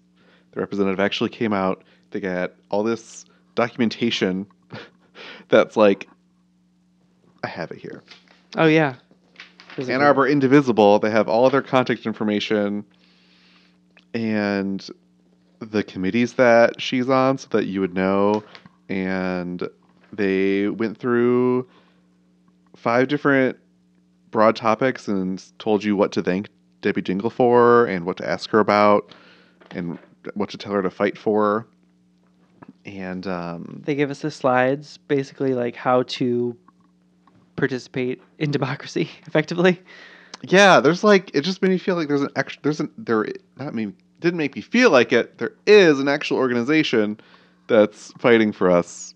The 0.54 0.60
representative 0.60 1.00
actually 1.00 1.30
came 1.30 1.54
out. 1.54 1.84
They 2.10 2.20
got 2.20 2.54
all 2.72 2.84
this 2.84 3.26
documentation 3.54 4.48
that's 5.50 5.78
like, 5.78 6.10
I 7.44 7.48
have 7.48 7.72
it 7.72 7.78
here. 7.78 8.02
oh 8.58 8.66
yeah. 8.66 8.96
Ann 9.78 10.02
Arbor 10.02 10.28
Indivisible, 10.28 11.00
they 11.00 11.10
have 11.10 11.28
all 11.28 11.50
their 11.50 11.64
contact 11.64 12.06
information 12.06 12.86
and 14.14 14.88
the 15.60 15.84
committees 15.84 16.34
that 16.34 16.80
she's 16.80 17.10
on 17.10 17.40
so 17.40 17.48
that 17.52 17.66
you 17.66 17.82
would 17.82 17.94
know. 17.94 18.44
And 18.88 19.68
they 20.12 20.68
went 20.68 20.98
through 20.98 21.68
five 22.76 23.08
different 23.08 23.58
broad 24.30 24.56
topics 24.56 25.08
and 25.08 25.44
told 25.58 25.84
you 25.84 25.96
what 25.96 26.12
to 26.12 26.22
thank 26.22 26.50
Debbie 26.84 27.02
Dingell 27.02 27.32
for 27.32 27.86
and 27.88 28.06
what 28.06 28.18
to 28.18 28.30
ask 28.30 28.52
her 28.52 28.60
about 28.60 29.16
and 29.72 29.98
what 30.36 30.50
to 30.52 30.58
tell 30.58 30.74
her 30.74 30.84
to 30.84 30.92
fight 30.92 31.18
for. 31.18 31.66
And 32.86 33.26
um, 33.26 33.82
They 33.86 33.96
give 33.96 34.12
us 34.12 34.20
the 34.22 34.30
slides, 34.30 34.98
basically 35.08 35.56
like 35.56 35.76
how 35.76 36.04
to 36.04 36.56
participate 37.56 38.22
in 38.38 38.52
democracy 38.52 39.10
effectively. 39.28 39.82
Yeah, 40.44 40.80
there's 40.82 41.04
like 41.04 41.32
it 41.34 41.42
just 41.42 41.62
made 41.62 41.70
me 41.70 41.78
feel 41.78 41.96
like 41.96 42.08
there's 42.10 42.22
an 42.22 42.30
extra 42.36 42.62
there's 42.64 42.80
an 42.82 42.92
there 42.98 43.26
not 43.58 43.74
me 43.74 43.94
didn't 44.20 44.38
make 44.38 44.56
me 44.56 44.62
feel 44.62 44.90
like 44.92 45.14
it. 45.14 45.38
There 45.38 45.54
is 45.66 46.00
an 46.00 46.08
actual 46.08 46.38
organization 46.38 47.20
that's 47.68 48.12
fighting 48.20 48.52
for 48.52 48.70
us 48.70 49.16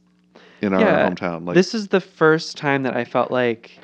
in 0.62 0.74
our 0.74 0.80
Yeah, 0.80 1.10
hometown. 1.10 1.46
Like 1.46 1.56
this 1.56 1.74
is 1.76 1.90
the 1.90 2.00
first 2.02 2.58
time 2.58 2.84
that 2.84 2.96
I 2.96 3.04
felt 3.04 3.30
like, 3.32 3.78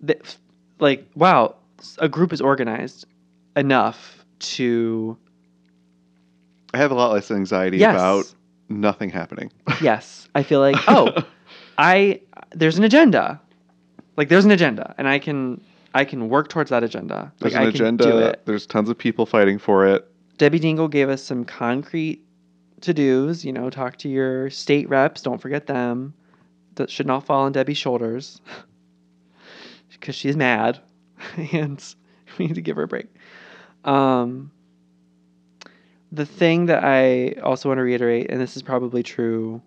that, 0.00 0.36
like 0.80 1.06
wow, 1.14 1.54
a 1.98 2.08
group 2.08 2.32
is 2.32 2.40
organized 2.40 3.06
enough 3.56 4.24
to 4.40 5.16
I 6.72 6.78
have 6.78 6.90
a 6.90 6.94
lot 6.94 7.12
less 7.12 7.30
anxiety 7.30 7.78
yes, 7.78 7.94
about 7.94 8.34
nothing 8.68 9.10
happening. 9.10 9.52
yes. 9.80 10.28
I 10.34 10.42
feel 10.42 10.60
like 10.60 10.76
oh, 10.88 11.12
I 11.78 12.20
there's 12.54 12.78
an 12.78 12.84
agenda, 12.84 13.40
like 14.16 14.28
there's 14.28 14.44
an 14.44 14.50
agenda, 14.50 14.94
and 14.98 15.08
I 15.08 15.18
can 15.18 15.60
I 15.94 16.04
can 16.04 16.28
work 16.28 16.48
towards 16.48 16.70
that 16.70 16.82
agenda. 16.82 17.32
there's 17.38 17.54
like 17.54 17.62
an 17.62 17.66
I 17.66 17.70
agenda. 17.70 18.36
There's 18.44 18.66
tons 18.66 18.90
of 18.90 18.98
people 18.98 19.26
fighting 19.26 19.58
for 19.58 19.86
it. 19.86 20.10
Debbie 20.38 20.58
Dingell 20.58 20.90
gave 20.90 21.08
us 21.08 21.22
some 21.22 21.44
concrete 21.44 22.24
to 22.80 22.92
dos. 22.92 23.44
You 23.44 23.52
know, 23.52 23.70
talk 23.70 23.96
to 23.98 24.08
your 24.08 24.50
state 24.50 24.88
reps. 24.88 25.22
Don't 25.22 25.40
forget 25.40 25.66
them. 25.66 26.14
That 26.74 26.90
should 26.90 27.06
not 27.06 27.24
fall 27.24 27.42
on 27.42 27.52
Debbie's 27.52 27.78
shoulders 27.78 28.40
because 29.92 30.16
she's 30.16 30.36
mad, 30.36 30.80
and 31.52 31.82
we 32.38 32.46
need 32.46 32.54
to 32.54 32.62
give 32.62 32.76
her 32.76 32.82
a 32.84 32.88
break. 32.88 33.06
Um, 33.84 34.50
the 36.12 36.26
thing 36.26 36.66
that 36.66 36.84
I 36.84 37.32
also 37.42 37.68
want 37.68 37.78
to 37.78 37.82
reiterate, 37.82 38.30
and 38.30 38.40
this 38.40 38.56
is 38.56 38.62
probably 38.62 39.02
true 39.02 39.60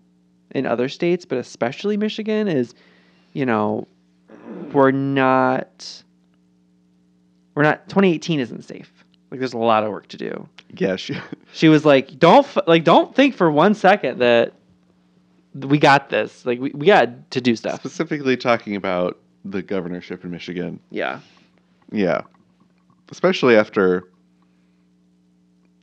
in 0.50 0.66
other 0.66 0.88
states, 0.88 1.24
but 1.24 1.38
especially 1.38 1.96
Michigan, 1.96 2.48
is 2.48 2.74
you 3.34 3.44
know 3.44 3.86
we're 4.72 4.90
not 4.90 6.02
we're 7.54 7.62
not 7.64 7.88
2018 7.88 8.40
isn't 8.40 8.62
safe. 8.62 8.92
Like 9.30 9.40
there's 9.40 9.52
a 9.52 9.58
lot 9.58 9.84
of 9.84 9.90
work 9.90 10.08
to 10.08 10.16
do. 10.16 10.48
Yeah, 10.76 10.96
she, 10.96 11.18
She 11.52 11.68
was 11.68 11.84
like, 11.84 12.18
"Don't 12.18 12.44
f- 12.46 12.66
like, 12.66 12.84
don't 12.84 13.14
think 13.14 13.34
for 13.34 13.50
one 13.50 13.74
second 13.74 14.18
that 14.20 14.52
we 15.54 15.78
got 15.78 16.08
this. 16.10 16.46
Like, 16.46 16.60
we, 16.60 16.70
we 16.70 16.86
got 16.86 17.30
to 17.32 17.40
do 17.40 17.56
stuff." 17.56 17.80
specifically 17.80 18.36
talking 18.36 18.76
about 18.76 19.18
the 19.44 19.62
governorship 19.62 20.24
in 20.24 20.30
Michigan. 20.30 20.80
Yeah, 20.90 21.20
Yeah. 21.90 22.22
Especially 23.10 23.56
after 23.56 24.08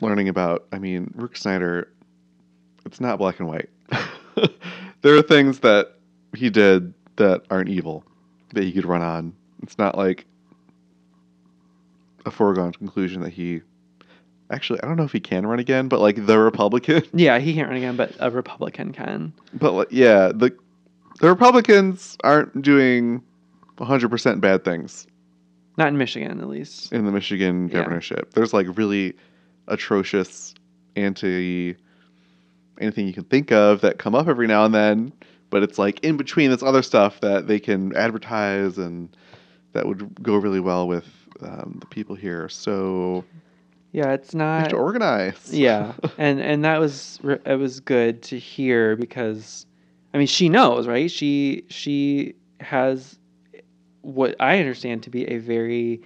learning 0.02 0.30
about, 0.30 0.68
I 0.72 0.80
mean, 0.80 1.12
Rick 1.16 1.38
Snyder, 1.38 1.92
it's 2.86 3.00
not 3.00 3.18
black 3.18 3.40
and 3.40 3.48
white. 3.48 3.70
there 5.02 5.16
are 5.16 5.22
things 5.22 5.60
that 5.60 5.96
he 6.36 6.50
did 6.50 6.94
that 7.16 7.44
aren't 7.50 7.70
evil 7.70 8.04
that 8.54 8.64
he 8.64 8.72
could 8.72 8.86
run 8.86 9.02
on. 9.02 9.34
It's 9.64 9.78
not 9.78 9.98
like 9.98 10.26
a 12.26 12.32
foregone 12.32 12.72
conclusion 12.74 13.22
that 13.22 13.32
he 13.34 13.62
actually 14.52 14.82
I 14.82 14.88
don't 14.88 14.98
know 14.98 15.04
if 15.04 15.12
he 15.12 15.20
can 15.20 15.46
run 15.46 15.60
again, 15.60 15.88
but 15.88 16.00
like 16.00 16.26
the 16.26 16.38
Republican 16.38 17.04
yeah, 17.14 17.40
he 17.40 17.54
can't 17.54 17.68
run 17.68 17.78
again, 17.78 17.96
but 17.96 18.14
a 18.20 18.30
Republican 18.32 18.92
can. 18.94 19.34
but 19.54 19.74
like, 19.74 19.88
yeah, 19.92 20.32
the 20.34 20.56
the 21.20 21.30
Republicans 21.30 22.18
aren't 22.24 22.62
doing 22.62 23.24
100% 23.78 24.42
bad 24.42 24.66
things 24.66 25.08
Not 25.78 25.90
in 25.90 25.98
Michigan, 25.98 26.40
at 26.40 26.48
least. 26.48 26.92
in 26.94 27.06
the 27.06 27.12
Michigan 27.12 27.68
Yeah. 27.68 27.80
governorship. 27.80 28.34
There's 28.34 28.54
like 28.54 28.68
really 28.78 29.14
atrocious 29.68 30.54
anti 30.96 31.76
anything 32.80 33.08
you 33.08 33.14
can 33.14 33.24
think 33.26 33.52
of 33.52 33.82
that 33.82 33.98
come 34.00 34.14
up 34.16 34.28
every 34.28 34.48
now 34.48 34.66
and 34.66 34.74
then, 34.74 35.14
but 35.50 35.64
it's 35.64 35.80
like 35.80 36.00
in 36.04 36.18
between 36.18 36.50
this 36.52 36.62
other 36.62 36.82
stuff 36.82 37.22
that 37.22 37.48
they 37.48 37.60
can 37.60 37.96
advertise 37.96 38.78
and 38.78 39.16
that 39.74 39.86
would 39.88 40.22
go 40.24 40.36
really 40.36 40.60
well 40.60 40.88
with 40.88 41.08
um, 41.42 41.78
the 41.80 41.86
people 41.88 42.16
here. 42.16 42.48
So 42.50 43.24
Yeah, 43.94 44.12
it's 44.14 44.34
we 44.34 44.40
have 44.42 44.64
not. 44.64 44.70
to 44.72 44.76
organize. 44.78 45.50
yeah, 45.54 45.94
and 46.18 46.40
and 46.42 46.64
that 46.66 46.80
was 46.80 47.20
re- 47.24 47.40
it 47.46 47.56
was 47.56 47.80
good 47.80 48.22
to 48.24 48.38
hear 48.40 48.96
because, 48.98 49.66
I 50.14 50.18
mean, 50.18 50.28
she 50.28 50.50
knows, 50.50 50.88
right? 50.88 51.10
She 51.12 51.64
she 51.70 52.36
has 52.62 53.18
what 54.06 54.36
I 54.40 54.60
understand 54.60 55.04
to 55.04 55.10
be 55.10 55.26
a 55.28 55.38
very 55.38 56.02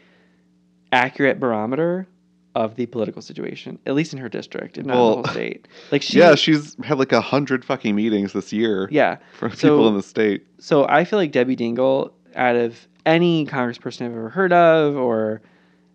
accurate 0.91 1.39
barometer 1.39 2.07
of 2.55 2.75
the 2.75 2.85
political 2.87 3.21
situation, 3.21 3.77
at 3.85 3.93
least 3.93 4.13
in 4.13 4.19
her 4.19 4.29
district, 4.29 4.77
if 4.77 4.85
not 4.85 4.93
in 4.93 4.99
Well, 4.99 5.09
the 5.09 5.15
whole 5.27 5.33
state. 5.33 5.67
Like 5.91 6.01
she, 6.01 6.17
yeah, 6.17 6.35
she's 6.35 6.75
had 6.83 6.97
like 6.97 7.11
a 7.11 7.21
hundred 7.21 7.63
fucking 7.63 7.95
meetings 7.95 8.33
this 8.33 8.51
year 8.51 8.87
yeah. 8.91 9.17
for 9.37 9.49
So- 9.49 9.55
people 9.69 9.87
in 9.89 9.95
the 9.95 10.03
state. 10.03 10.45
So 10.59 10.87
I 10.87 11.03
feel 11.05 11.19
like 11.19 11.31
Debbie 11.31 11.55
Dingell, 11.55 12.11
out 12.35 12.55
of 12.55 12.87
any 13.05 13.45
congressperson 13.45 14.05
I've 14.05 14.11
ever 14.13 14.29
heard 14.29 14.53
of 14.53 14.95
or 14.95 15.41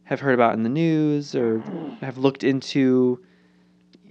have 0.05 0.21
heard 0.21 0.35
about 0.35 0.55
in 0.55 0.63
the 0.63 0.69
news 0.69 1.35
or 1.35 1.61
have 2.03 2.19
looked 2.19 2.45
into, 2.45 3.21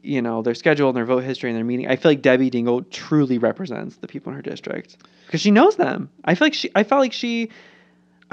you 0.02 0.22
know 0.22 0.42
their 0.42 0.56
schedule 0.56 0.90
and 0.90 0.98
their 0.98 1.06
vote 1.06 1.24
history 1.24 1.50
and 1.50 1.58
their 1.58 1.64
meeting. 1.64 1.88
I 1.88 1.96
feel 1.96 2.12
like 2.12 2.22
Debbie 2.22 2.50
Dingell 2.52 2.90
truly 2.92 3.38
represents 3.38 3.98
the 3.98 4.08
people 4.08 4.32
in 4.32 4.36
her 4.36 4.42
district 4.42 4.98
because 5.28 5.40
she 5.42 5.52
knows 5.52 5.76
them. 5.78 6.10
I 6.26 6.36
feel 6.36 6.48
like 6.48 6.54
she. 6.56 6.70
I 6.76 6.84
felt 6.84 7.00
like 7.00 7.14
she. 7.14 7.50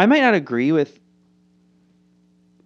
I 0.01 0.07
might 0.07 0.21
not 0.23 0.33
agree 0.33 0.73
with 0.73 0.99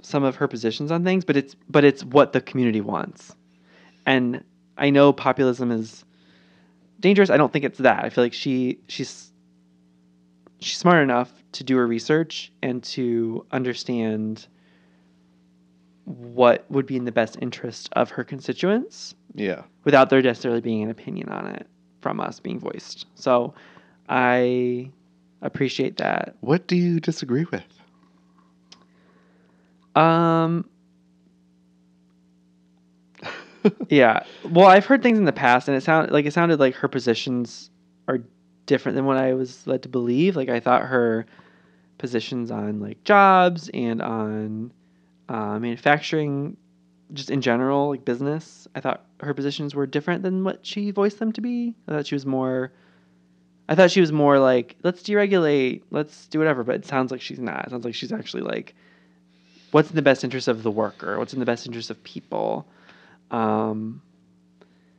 some 0.02 0.22
of 0.22 0.36
her 0.36 0.46
positions 0.46 0.92
on 0.92 1.02
things, 1.02 1.24
but 1.24 1.36
it's 1.36 1.56
but 1.68 1.82
it's 1.82 2.04
what 2.04 2.32
the 2.32 2.40
community 2.40 2.80
wants, 2.80 3.34
and 4.06 4.44
I 4.78 4.90
know 4.90 5.12
populism 5.12 5.72
is 5.72 6.04
dangerous. 7.00 7.30
I 7.30 7.36
don't 7.36 7.52
think 7.52 7.64
it's 7.64 7.78
that. 7.78 8.04
I 8.04 8.10
feel 8.10 8.22
like 8.22 8.34
she 8.34 8.78
she's 8.86 9.32
she's 10.60 10.78
smart 10.78 11.02
enough 11.02 11.32
to 11.52 11.64
do 11.64 11.76
her 11.76 11.88
research 11.88 12.52
and 12.62 12.84
to 12.84 13.44
understand 13.50 14.46
what 16.04 16.64
would 16.70 16.86
be 16.86 16.96
in 16.96 17.04
the 17.04 17.12
best 17.12 17.36
interest 17.42 17.88
of 17.94 18.10
her 18.10 18.22
constituents 18.22 19.14
Yeah. 19.34 19.62
without 19.82 20.08
there 20.08 20.22
necessarily 20.22 20.60
being 20.60 20.84
an 20.84 20.90
opinion 20.90 21.30
on 21.30 21.46
it 21.46 21.66
from 22.00 22.20
us 22.20 22.38
being 22.38 22.60
voiced. 22.60 23.06
So 23.16 23.54
I 24.08 24.90
appreciate 25.46 25.98
that. 25.98 26.36
What 26.40 26.66
do 26.66 26.76
you 26.76 27.00
disagree 27.00 27.46
with? 27.50 27.64
Um 29.94 30.68
yeah. 33.88 34.24
Well, 34.50 34.66
I've 34.66 34.86
heard 34.86 35.02
things 35.02 35.18
in 35.18 35.24
the 35.24 35.32
past 35.32 35.68
and 35.68 35.76
it 35.76 35.82
sounded 35.82 36.12
like 36.12 36.26
it 36.26 36.32
sounded 36.32 36.60
like 36.60 36.74
her 36.76 36.88
positions 36.88 37.70
are 38.08 38.20
different 38.66 38.96
than 38.96 39.04
what 39.04 39.16
I 39.16 39.34
was 39.34 39.66
led 39.66 39.82
to 39.82 39.88
believe. 39.88 40.36
Like 40.36 40.48
I 40.48 40.60
thought 40.60 40.82
her 40.82 41.26
positions 41.98 42.50
on 42.50 42.80
like 42.80 43.04
jobs 43.04 43.70
and 43.72 44.02
on 44.02 44.72
uh, 45.28 45.58
manufacturing 45.58 46.56
just 47.12 47.30
in 47.30 47.40
general, 47.40 47.90
like 47.90 48.04
business, 48.04 48.66
I 48.74 48.80
thought 48.80 49.06
her 49.20 49.34
positions 49.34 49.74
were 49.74 49.86
different 49.86 50.22
than 50.22 50.42
what 50.42 50.66
she 50.66 50.90
voiced 50.90 51.18
them 51.18 51.32
to 51.32 51.40
be. 51.40 51.74
I 51.86 51.92
thought 51.92 52.06
she 52.06 52.14
was 52.14 52.26
more 52.26 52.72
I 53.68 53.74
thought 53.74 53.90
she 53.90 54.00
was 54.00 54.12
more 54.12 54.38
like, 54.38 54.76
let's 54.82 55.02
deregulate, 55.02 55.82
let's 55.90 56.26
do 56.26 56.38
whatever, 56.38 56.62
but 56.64 56.74
it 56.74 56.84
sounds 56.86 57.10
like 57.10 57.20
she's 57.22 57.38
not. 57.38 57.64
It 57.66 57.70
sounds 57.70 57.84
like 57.84 57.94
she's 57.94 58.12
actually 58.12 58.42
like 58.42 58.74
what's 59.70 59.88
in 59.90 59.96
the 59.96 60.02
best 60.02 60.22
interest 60.22 60.48
of 60.48 60.62
the 60.62 60.70
worker, 60.70 61.18
what's 61.18 61.32
in 61.32 61.40
the 61.40 61.46
best 61.46 61.66
interest 61.66 61.90
of 61.90 62.02
people. 62.04 62.66
Um, 63.30 64.02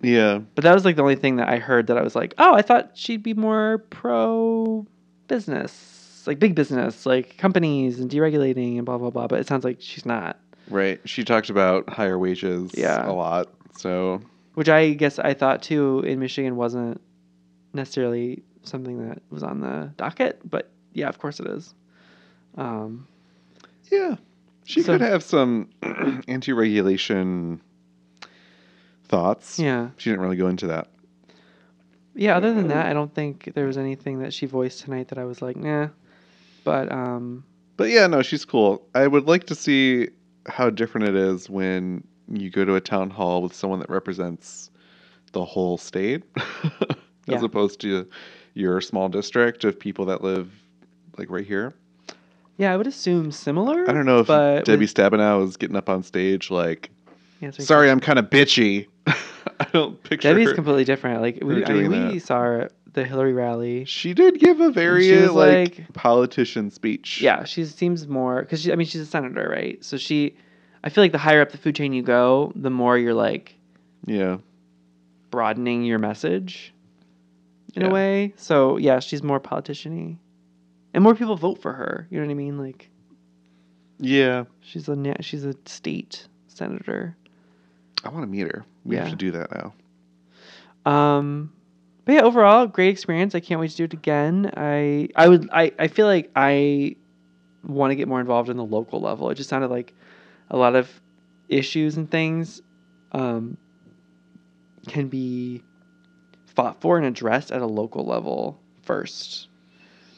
Yeah. 0.01 0.39
but 0.56 0.63
that 0.63 0.73
was 0.73 0.84
like 0.84 0.95
the 0.95 1.01
only 1.04 1.15
thing 1.15 1.36
that 1.38 1.47
I 1.47 1.58
heard 1.60 1.88
that 1.88 1.97
I 1.97 2.01
was 2.01 2.15
like, 2.15 2.34
oh, 2.38 2.54
I 2.56 2.62
thought 2.62 2.91
she'd 2.95 3.23
be 3.23 3.34
more 3.36 3.78
pro 3.89 4.86
business, 5.28 6.23
like 6.25 6.39
big 6.39 6.56
business, 6.56 7.06
like 7.06 7.38
companies 7.38 7.99
and 7.99 8.10
deregulating 8.10 8.78
and 8.78 8.86
blah 8.86 8.97
blah 8.97 9.12
blah. 9.12 9.28
But 9.28 9.39
it 9.39 9.47
sounds 9.47 9.63
like 9.63 9.78
she's 9.80 10.06
not, 10.06 10.39
Right. 10.69 10.99
She 11.06 11.23
talked 11.23 11.51
about 11.51 11.88
higher 11.89 12.17
wages 12.17 12.71
Yeah. 12.75 13.08
a 13.08 13.13
lot. 13.13 13.47
So 13.78 14.21
which 14.56 14.69
I 14.69 14.93
guess 14.93 15.19
I 15.19 15.34
thought 15.36 15.62
too 15.62 15.99
in 16.06 16.19
Michigan 16.19 16.56
wasn't 16.56 16.99
necessarily 17.73 18.41
something 18.67 19.08
that 19.10 19.21
was 19.30 19.43
on 19.43 19.60
the 19.62 19.91
docket. 19.97 20.39
But 20.49 20.69
yeah, 20.93 21.08
of 21.10 21.17
course 21.19 21.39
it 21.39 21.47
is. 21.47 21.73
Um, 22.58 23.08
yeah. 23.91 24.15
She 24.63 24.82
So- 24.82 24.93
could 24.93 25.01
have 25.01 25.23
some 25.23 25.69
anti 26.28 26.51
regulation 26.54 27.62
thoughts. 29.08 29.60
yeah, 29.60 29.89
She 29.97 30.10
didn't 30.10 30.21
really 30.23 30.38
go 30.38 30.47
into 30.47 30.67
that. 30.67 30.88
yeah. 32.15 32.36
Other 32.36 32.54
than 32.54 32.67
that, 32.69 32.88
I 32.88 32.93
don't 32.93 33.13
think 33.13 33.51
there 33.54 33.65
was 33.67 33.78
anything 33.78 34.19
that 34.19 34.34
she 34.34 34.45
voiced 34.45 34.82
tonight 34.84 35.10
that 35.10 35.17
I 35.17 35.25
was 35.25 35.41
like, 35.41 35.56
nah. 35.58 35.89
But 36.63 36.91
um, 36.91 37.43
But 37.78 37.89
yeah, 37.89 38.08
no, 38.08 38.21
she's 38.23 38.45
cool. 38.45 38.88
I 38.95 39.06
would 39.06 39.25
like 39.28 39.45
to 39.47 39.56
see 39.56 40.10
how 40.47 40.69
different 40.71 41.10
it 41.10 41.15
is 41.15 41.49
when 41.49 42.04
you 42.28 42.49
go 42.49 42.65
to 42.65 42.73
a 42.75 42.82
town 42.82 43.10
hall 43.12 43.41
with 43.43 43.54
someone 43.54 43.80
that 43.80 43.89
represents 43.89 44.71
the 45.34 45.45
whole 45.45 45.78
state 45.78 46.23
as 46.38 46.95
Yeah. 47.28 47.43
opposed 47.43 47.80
to 47.82 48.08
your 48.56 48.82
small 48.82 49.08
district 49.10 49.63
of 49.63 49.80
people 49.80 50.06
that 50.06 50.24
live 50.24 50.52
like 51.18 51.30
right 51.30 51.46
here. 51.46 51.74
yeah, 52.58 52.74
I 52.74 52.78
would 52.78 52.88
assume 52.88 53.32
similar. 53.32 53.88
I 53.88 53.94
don't 53.94 54.06
know 54.08 54.20
if 54.20 54.28
Debbie 54.65 54.78
with 54.86 54.94
Stabenow 54.94 55.44
is 55.48 55.56
getting 55.58 55.76
up 55.76 55.89
on 55.89 56.02
stage 56.04 56.50
like, 56.50 56.89
sorry, 57.60 57.91
I'm 57.91 58.00
kind 58.00 58.18
of 58.18 58.30
bitchy. 58.32 58.88
I 59.08 59.65
don't 59.72 60.02
picture 60.04 60.30
Debbie's 60.30 60.50
her. 60.50 60.56
completely 60.56 60.84
different. 60.86 61.22
Like 61.22 61.39
we, 61.44 61.63
I 61.63 61.72
mean, 61.74 62.08
we 62.13 62.20
saw 62.20 62.39
her 62.41 62.62
at 62.63 62.72
the 62.94 63.06
Hillary 63.06 63.34
rally. 63.34 63.86
She 63.86 64.13
did 64.13 64.39
give 64.39 64.60
a 64.62 64.72
very 64.72 65.28
like, 65.28 65.78
like- 65.78 65.94
politician 65.94 66.72
speech. 66.72 67.22
Yeah, 67.22 67.44
she 67.44 67.63
seems 67.65 68.08
more 68.08 68.41
because. 68.41 68.68
I 68.70 68.76
mean, 68.76 68.88
she's 68.88 69.02
a 69.02 69.06
senator, 69.06 69.48
right? 69.50 69.84
So 69.84 69.98
she, 69.98 70.36
I 70.84 70.89
feel 70.89 71.04
like 71.04 71.12
the 71.12 71.18
higher 71.18 71.41
up 71.41 71.52
the 71.52 71.58
food 71.58 71.76
chain 71.76 71.94
you 71.94 72.04
go, 72.04 72.52
the 72.56 72.70
more 72.70 72.98
you're 72.98 73.13
like 73.13 73.56
Yeah. 74.06 74.38
broadening 75.32 75.84
your 75.84 76.00
message, 76.00 76.74
in 77.75 77.81
Yeah. 77.83 77.88
a 77.89 77.91
way. 77.91 78.33
So 78.38 78.77
yeah, 78.77 78.99
she's 78.99 79.21
more 79.23 79.39
politician-y. 79.39 80.17
and 80.93 81.03
more 81.03 81.13
people 81.15 81.35
vote 81.35 81.61
for 81.61 81.73
her. 81.73 82.07
You 82.09 82.19
know 82.19 82.25
what 82.25 82.31
I 82.31 82.35
mean? 82.35 82.57
Like 82.57 82.89
Yeah. 83.99 84.45
she's 84.61 84.88
a 84.88 84.95
na- 84.95 85.21
she's 85.21 85.43
a 85.45 85.53
state 85.65 86.27
senator. 86.47 87.15
I 88.03 88.09
want 88.09 88.23
to 88.23 88.27
meet 88.27 88.43
her. 88.51 88.65
We 88.85 88.95
have 88.97 89.09
to 89.09 89.15
do 89.15 89.31
that 89.31 89.49
now. 89.51 89.73
Um, 90.91 91.51
but 92.05 92.13
yeah, 92.13 92.21
overall, 92.21 92.67
great 92.67 92.89
experience. 92.89 93.33
I 93.35 93.39
can't 93.39 93.59
wait 93.59 93.71
to 93.71 93.77
do 93.77 93.83
it 93.85 93.93
again. 93.93 94.51
I 94.55 95.09
I 95.15 95.27
would 95.27 95.49
I, 95.51 95.71
I 95.79 95.88
feel 95.88 96.05
like 96.05 96.29
I 96.35 96.95
want 97.65 97.91
to 97.91 97.95
get 97.95 98.07
more 98.07 98.19
involved 98.21 98.49
in 98.49 98.57
the 98.57 98.63
local 98.65 99.01
level. 99.01 99.29
It 99.31 99.35
just 99.35 99.49
sounded 99.49 99.71
like 99.71 99.93
a 100.51 100.57
lot 100.57 100.75
of 100.75 101.01
issues 101.49 101.97
and 101.97 102.09
things 102.09 102.61
um, 103.11 103.57
can 104.88 105.07
be 105.07 105.63
fought 106.56 106.80
for 106.82 106.98
and 106.98 107.06
addressed 107.06 107.52
at 107.52 107.62
a 107.62 107.65
local 107.65 108.06
level 108.06 108.60
first 108.84 109.48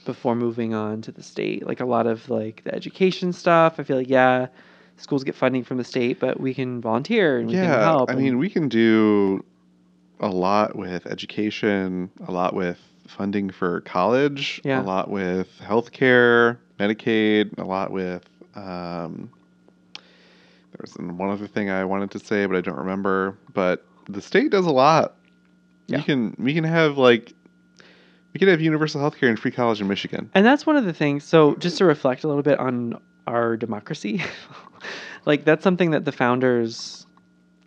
before 0.05 0.35
moving 0.35 0.73
on 0.73 1.01
to 1.01 1.11
the 1.11 1.23
state. 1.23 1.65
Like 1.65 1.79
a 1.79 1.85
lot 1.85 2.07
of 2.07 2.29
like 2.29 2.63
the 2.63 2.73
education 2.73 3.33
stuff. 3.33 3.79
I 3.79 3.83
feel 3.83 3.97
like 3.97 4.09
yeah, 4.09 4.47
schools 4.97 5.23
get 5.23 5.35
funding 5.35 5.63
from 5.63 5.77
the 5.77 5.83
state, 5.83 6.19
but 6.19 6.39
we 6.39 6.53
can 6.53 6.81
volunteer 6.81 7.37
and 7.37 7.47
we 7.47 7.53
can 7.53 7.63
yeah. 7.63 7.81
help. 7.81 8.09
I 8.09 8.13
and- 8.13 8.21
mean, 8.21 8.37
we 8.37 8.49
can 8.49 8.69
do 8.69 9.43
a 10.19 10.29
lot 10.29 10.75
with 10.75 11.05
education, 11.05 12.09
a 12.27 12.31
lot 12.31 12.53
with 12.55 12.79
funding 13.07 13.49
for 13.49 13.81
college, 13.81 14.59
Yeah. 14.63 14.81
a 14.81 14.83
lot 14.83 15.09
with 15.09 15.47
healthcare, 15.61 16.57
Medicaid, 16.79 17.57
a 17.57 17.63
lot 17.63 17.91
with. 17.91 18.27
Um, 18.55 19.29
there 19.93 20.81
was 20.81 20.95
one 20.97 21.29
other 21.29 21.47
thing 21.47 21.69
I 21.69 21.85
wanted 21.85 22.11
to 22.11 22.19
say, 22.19 22.45
but 22.45 22.55
I 22.57 22.61
don't 22.61 22.77
remember. 22.77 23.37
But 23.53 23.85
the 24.09 24.21
state 24.21 24.51
does 24.51 24.65
a 24.65 24.71
lot. 24.71 25.15
Yeah. 25.87 25.97
We 25.97 26.03
can 26.03 26.35
we 26.37 26.53
can 26.53 26.63
have 26.63 26.97
like 26.97 27.33
we 28.33 28.39
can 28.39 28.49
have 28.49 28.61
universal 28.61 29.01
healthcare 29.01 29.29
and 29.29 29.39
free 29.39 29.51
college 29.51 29.81
in 29.81 29.87
Michigan. 29.87 30.29
And 30.35 30.45
that's 30.45 30.65
one 30.65 30.75
of 30.75 30.85
the 30.85 30.93
things. 30.93 31.23
So, 31.23 31.55
just 31.55 31.77
to 31.79 31.85
reflect 31.85 32.23
a 32.23 32.27
little 32.27 32.43
bit 32.43 32.59
on 32.59 32.99
our 33.25 33.57
democracy, 33.57 34.23
like 35.25 35.43
that's 35.43 35.63
something 35.63 35.91
that 35.91 36.05
the 36.05 36.11
founders 36.11 37.07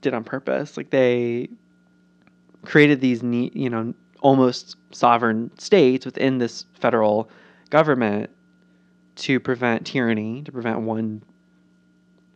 did 0.01 0.15
on 0.15 0.25
purpose. 0.25 0.77
Like 0.77 0.91
they 0.91 1.49
created 2.65 3.01
these, 3.01 3.23
ne- 3.23 3.51
you 3.55 3.71
know, 3.71 3.95
almost 4.21 4.77
sovereign 4.93 5.51
states 5.59 6.05
within 6.05 6.39
this 6.39 6.67
federal 6.75 7.31
government 7.71 8.31
to 9.17 9.41
prevent 9.41 9.87
tyranny, 9.87 10.43
to 10.43 10.53
prevent 10.53 10.81
one 10.81 11.23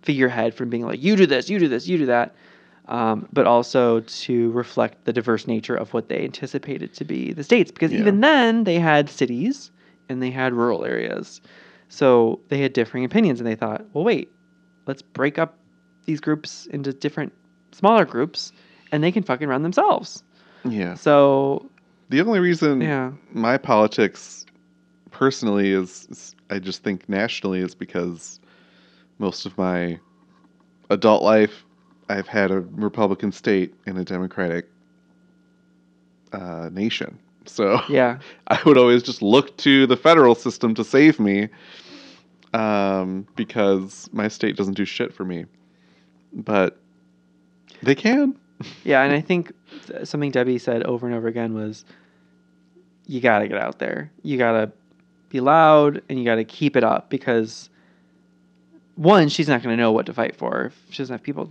figurehead 0.03 0.55
from 0.55 0.71
being 0.71 0.85
like, 0.85 1.03
you 1.03 1.17
do 1.17 1.27
this, 1.27 1.49
you 1.49 1.59
do 1.59 1.69
this, 1.69 1.87
you 1.87 1.99
do 1.99 2.07
that. 2.07 2.35
Um, 2.87 3.27
but 3.33 3.47
also 3.47 4.01
to 4.01 4.51
reflect 4.51 5.07
the 5.07 5.13
diverse 5.13 5.47
nature 5.47 5.75
of 5.75 5.95
what 5.95 6.11
they 6.11 6.23
anticipated 6.23 6.93
to 6.95 7.05
be 7.05 7.33
the 7.33 7.43
states. 7.43 7.71
Because 7.71 7.93
Yeah. 7.93 8.01
even 8.01 8.21
then, 8.21 8.65
they 8.65 8.79
had 8.79 9.09
cities 9.09 9.71
and 10.11 10.23
they 10.23 10.31
had 10.31 10.53
rural 10.53 10.85
areas. 10.85 11.41
So 11.89 12.41
they 12.49 12.59
had 12.59 12.75
differing 12.75 13.05
opinions, 13.05 13.41
and 13.41 13.47
they 13.47 13.55
thought, 13.55 13.87
well, 13.95 14.05
wait, 14.05 14.31
let's 14.87 15.01
break 15.01 15.39
up 15.39 15.57
these 16.05 16.21
groups 16.21 16.67
into 16.67 16.93
different 16.93 17.33
smaller 17.73 18.05
groups, 18.05 18.53
and 18.93 19.03
they 19.03 19.11
can 19.11 19.23
fucking 19.23 19.49
run 19.49 19.63
themselves. 19.63 20.23
Yeah. 20.69 20.95
So, 20.95 21.71
The 22.11 22.21
only 22.21 22.41
reason 22.41 22.83
yeah. 22.83 23.13
my 23.33 23.57
politics 23.57 24.45
personally 25.11 25.71
is, 25.71 26.07
is 26.11 26.35
I 26.51 26.59
just 26.59 26.83
think 26.83 27.09
nationally 27.09 27.61
is 27.61 27.75
because 27.75 28.41
most 29.19 29.47
of 29.47 29.57
my 29.57 29.99
adult 30.91 31.23
life 31.23 31.64
I've 32.09 32.29
had 32.29 32.51
a 32.51 32.61
Republican 32.61 33.33
state 33.33 33.75
and 33.87 33.99
a 33.99 34.05
Democratic 34.05 34.69
uh, 36.33 36.69
nation. 36.73 37.19
So 37.47 37.81
Yeah. 37.89 38.19
I 38.49 38.61
would 38.65 38.79
always 38.79 39.03
just 39.03 39.23
look 39.23 39.57
to 39.59 39.87
the 39.87 39.97
federal 39.97 40.35
system 40.35 40.75
to 40.75 40.85
save 40.85 41.21
me 41.21 41.49
um, 42.53 43.27
because 43.37 44.09
my 44.13 44.29
state 44.29 44.57
doesn't 44.57 44.75
do 44.75 44.85
shit 44.85 45.13
for 45.13 45.25
me. 45.25 45.47
But 46.33 46.79
they 47.83 47.95
can. 47.95 48.39
Yeah, 48.85 49.03
and 49.03 49.13
I 49.13 49.21
think 49.21 49.53
something 50.05 50.31
Debbie 50.31 50.59
said 50.59 50.85
over 50.85 51.07
and 51.07 51.15
over 51.15 51.27
again 51.27 51.55
was 51.55 51.85
you 53.07 53.21
got 53.21 53.41
to 53.41 53.49
get 53.49 53.59
out 53.59 53.81
there. 53.81 54.13
You 54.23 54.39
got 54.39 54.53
to 54.53 54.73
be 55.29 55.41
loud 55.41 56.01
and 56.09 56.19
you 56.19 56.25
got 56.25 56.37
to 56.37 56.45
keep 56.45 56.77
it 56.77 56.85
up 56.85 57.11
because 57.11 57.69
one, 58.95 59.29
she's 59.29 59.49
not 59.49 59.63
going 59.63 59.77
to 59.77 59.83
know 59.83 59.91
what 59.91 60.07
to 60.07 60.15
fight 60.15 60.37
for 60.37 60.67
if 60.67 60.81
she 60.89 60.99
doesn't 60.99 61.13
have 61.13 61.23
people 61.23 61.51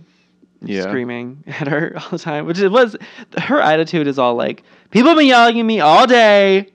Yeah. 0.66 0.82
screaming 0.82 1.42
at 1.46 1.68
her 1.68 1.94
all 1.96 2.10
the 2.10 2.18
time, 2.18 2.46
which 2.46 2.58
it 2.58 2.70
was 2.70 2.96
her 3.38 3.60
attitude 3.60 4.06
is 4.06 4.18
all 4.18 4.34
like, 4.34 4.62
"People 4.90 5.10
have 5.10 5.18
been 5.18 5.26
yelling 5.26 5.58
at 5.58 5.66
me 5.66 5.80
all 5.80 6.06
day, 6.06 6.70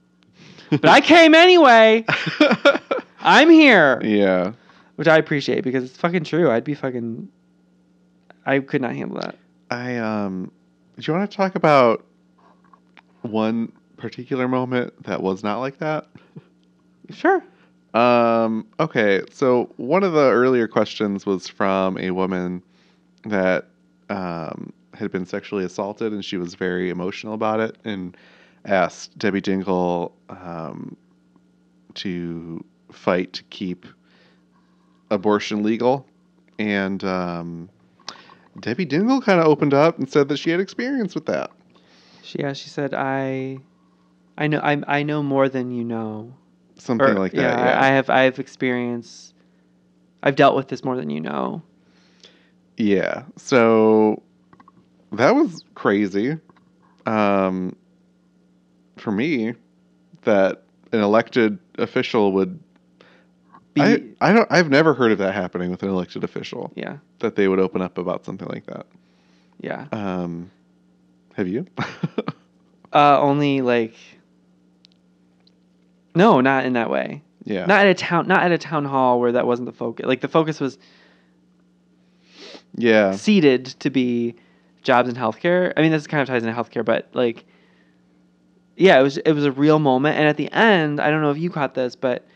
but 0.70 0.86
I 0.86 1.00
came 1.00 1.34
anyway. 1.34 2.04
I'm 3.20 3.50
here," 3.50 4.00
yeah. 4.02 4.52
which 4.96 5.08
I 5.08 5.16
appreciate 5.18 5.64
because 5.64 5.84
it's 5.84 5.96
fucking 5.96 6.24
true. 6.24 6.50
I'd 6.50 6.64
be 6.64 6.74
fucking, 6.74 7.28
I 8.44 8.60
could 8.60 8.82
not 8.82 8.94
handle 8.94 9.20
that. 9.20 9.36
I 9.70 9.96
um 9.96 10.50
do 10.98 11.02
you 11.10 11.18
want 11.18 11.30
to 11.30 11.36
talk 11.36 11.54
about 11.56 12.04
one 13.22 13.72
particular 13.96 14.48
moment 14.48 15.02
that 15.04 15.22
was 15.22 15.42
not 15.42 15.58
like 15.58 15.78
that? 15.78 16.06
Sure. 17.10 17.42
Um 17.94 18.66
okay, 18.78 19.22
so 19.30 19.72
one 19.76 20.04
of 20.04 20.12
the 20.12 20.30
earlier 20.30 20.68
questions 20.68 21.26
was 21.26 21.48
from 21.48 21.98
a 21.98 22.10
woman 22.12 22.62
that 23.28 23.66
um 24.10 24.72
had 24.94 25.10
been 25.10 25.26
sexually 25.26 25.64
assaulted 25.64 26.12
and 26.12 26.24
she 26.24 26.36
was 26.36 26.54
very 26.54 26.90
emotional 26.90 27.34
about 27.34 27.60
it 27.60 27.76
and 27.84 28.16
asked 28.64 29.16
Debbie 29.18 29.42
Dingell 29.42 30.12
um 30.30 30.96
to 31.94 32.64
fight 32.92 33.32
to 33.34 33.42
keep 33.44 33.86
abortion 35.10 35.62
legal 35.62 36.06
and 36.58 37.02
um 37.04 37.68
Debbie 38.60 38.86
Dingell 38.86 39.22
kind 39.22 39.40
of 39.40 39.46
opened 39.46 39.74
up 39.74 39.98
and 39.98 40.10
said 40.10 40.28
that 40.28 40.38
she 40.38 40.50
had 40.50 40.60
experience 40.60 41.14
with 41.14 41.26
that. 41.26 41.50
She 42.22 42.38
yeah, 42.38 42.54
she 42.54 42.68
said 42.68 42.94
I, 42.94 43.58
I 44.38 44.46
know 44.46 44.60
I 44.60 44.82
I 44.86 45.02
know 45.02 45.22
more 45.22 45.48
than 45.48 45.70
you 45.72 45.84
know. 45.84 46.34
Something 46.78 47.08
Or, 47.08 47.14
like 47.14 47.32
that. 47.32 47.40
yeah, 47.40 47.64
Yeah. 47.64 47.78
I 47.78 47.86
I 47.86 47.88
have 47.90 48.10
I 48.10 48.22
have 48.22 48.38
experience. 48.38 49.34
I've 50.22 50.36
dealt 50.36 50.56
with 50.56 50.68
this 50.68 50.84
more 50.84 50.96
than 50.96 51.10
you 51.10 51.20
know. 51.20 51.62
Yeah. 52.76 53.24
So 53.36 54.22
that 55.12 55.34
was 55.34 55.64
crazy. 55.74 56.38
Um, 57.06 57.76
for 58.96 59.12
me, 59.12 59.54
that 60.22 60.62
an 60.92 61.00
elected 61.00 61.58
official 61.78 62.32
would. 62.32 62.58
Be, 63.74 63.82
I, 63.82 64.02
I 64.20 64.32
don't. 64.32 64.50
I've 64.50 64.70
never 64.70 64.94
heard 64.94 65.12
of 65.12 65.18
that 65.18 65.34
happening 65.34 65.70
with 65.70 65.82
an 65.82 65.88
elected 65.90 66.24
official. 66.24 66.72
yeah, 66.74 66.96
That 67.18 67.36
they 67.36 67.46
would 67.48 67.58
open 67.60 67.82
up 67.82 67.98
about 67.98 68.24
something 68.24 68.48
like 68.48 68.66
that. 68.66 68.86
yeah. 69.60 69.86
Um, 69.92 70.50
have 71.34 71.48
you? 71.48 71.66
Uh, 72.92 73.20
only 73.20 73.60
like. 73.60 73.94
No, 76.14 76.40
not 76.40 76.64
in 76.64 76.72
that 76.74 76.88
way. 76.88 77.22
yeah. 77.44 77.66
Not 77.66 77.80
at 77.84 77.88
a 77.88 77.94
town. 77.94 78.26
Not 78.26 78.42
at 78.42 78.52
a 78.52 78.58
town 78.58 78.86
hall 78.86 79.20
where 79.20 79.32
that 79.32 79.46
wasn't 79.46 79.66
the 79.66 79.72
focus. 79.72 80.06
Like 80.06 80.22
the 80.22 80.28
focus 80.28 80.60
was 80.60 80.78
yeah. 82.76 83.12
seated 83.12 83.66
to 83.80 83.90
be 83.90 84.36
jobs 84.82 85.08
in 85.08 85.14
healthcare. 85.16 85.72
I 85.76 85.82
mean, 85.82 85.90
this 85.92 86.06
kind 86.06 86.20
of 86.22 86.28
ties 86.28 86.44
into 86.44 86.54
healthcare, 86.58 86.84
but 86.84 87.08
like, 87.12 87.44
yeah, 88.76 88.98
it 88.98 89.02
was 89.02 89.16
it 89.18 89.32
was 89.32 89.44
a 89.44 89.52
real 89.52 89.78
moment. 89.78 90.16
And 90.18 90.28
at 90.28 90.36
the 90.36 90.50
end, 90.52 91.00
I 91.00 91.10
don't 91.10 91.22
know 91.22 91.30
if 91.30 91.38
you 91.38 91.50
caught 91.50 91.74
this, 91.74 91.96
but 91.96 92.26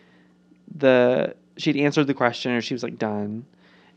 the 0.76 1.34
she'd 1.56 1.76
answered 1.76 2.06
the 2.06 2.14
question 2.14 2.52
or 2.52 2.60
she 2.60 2.74
was 2.74 2.82
like 2.82 2.98
done, 2.98 3.44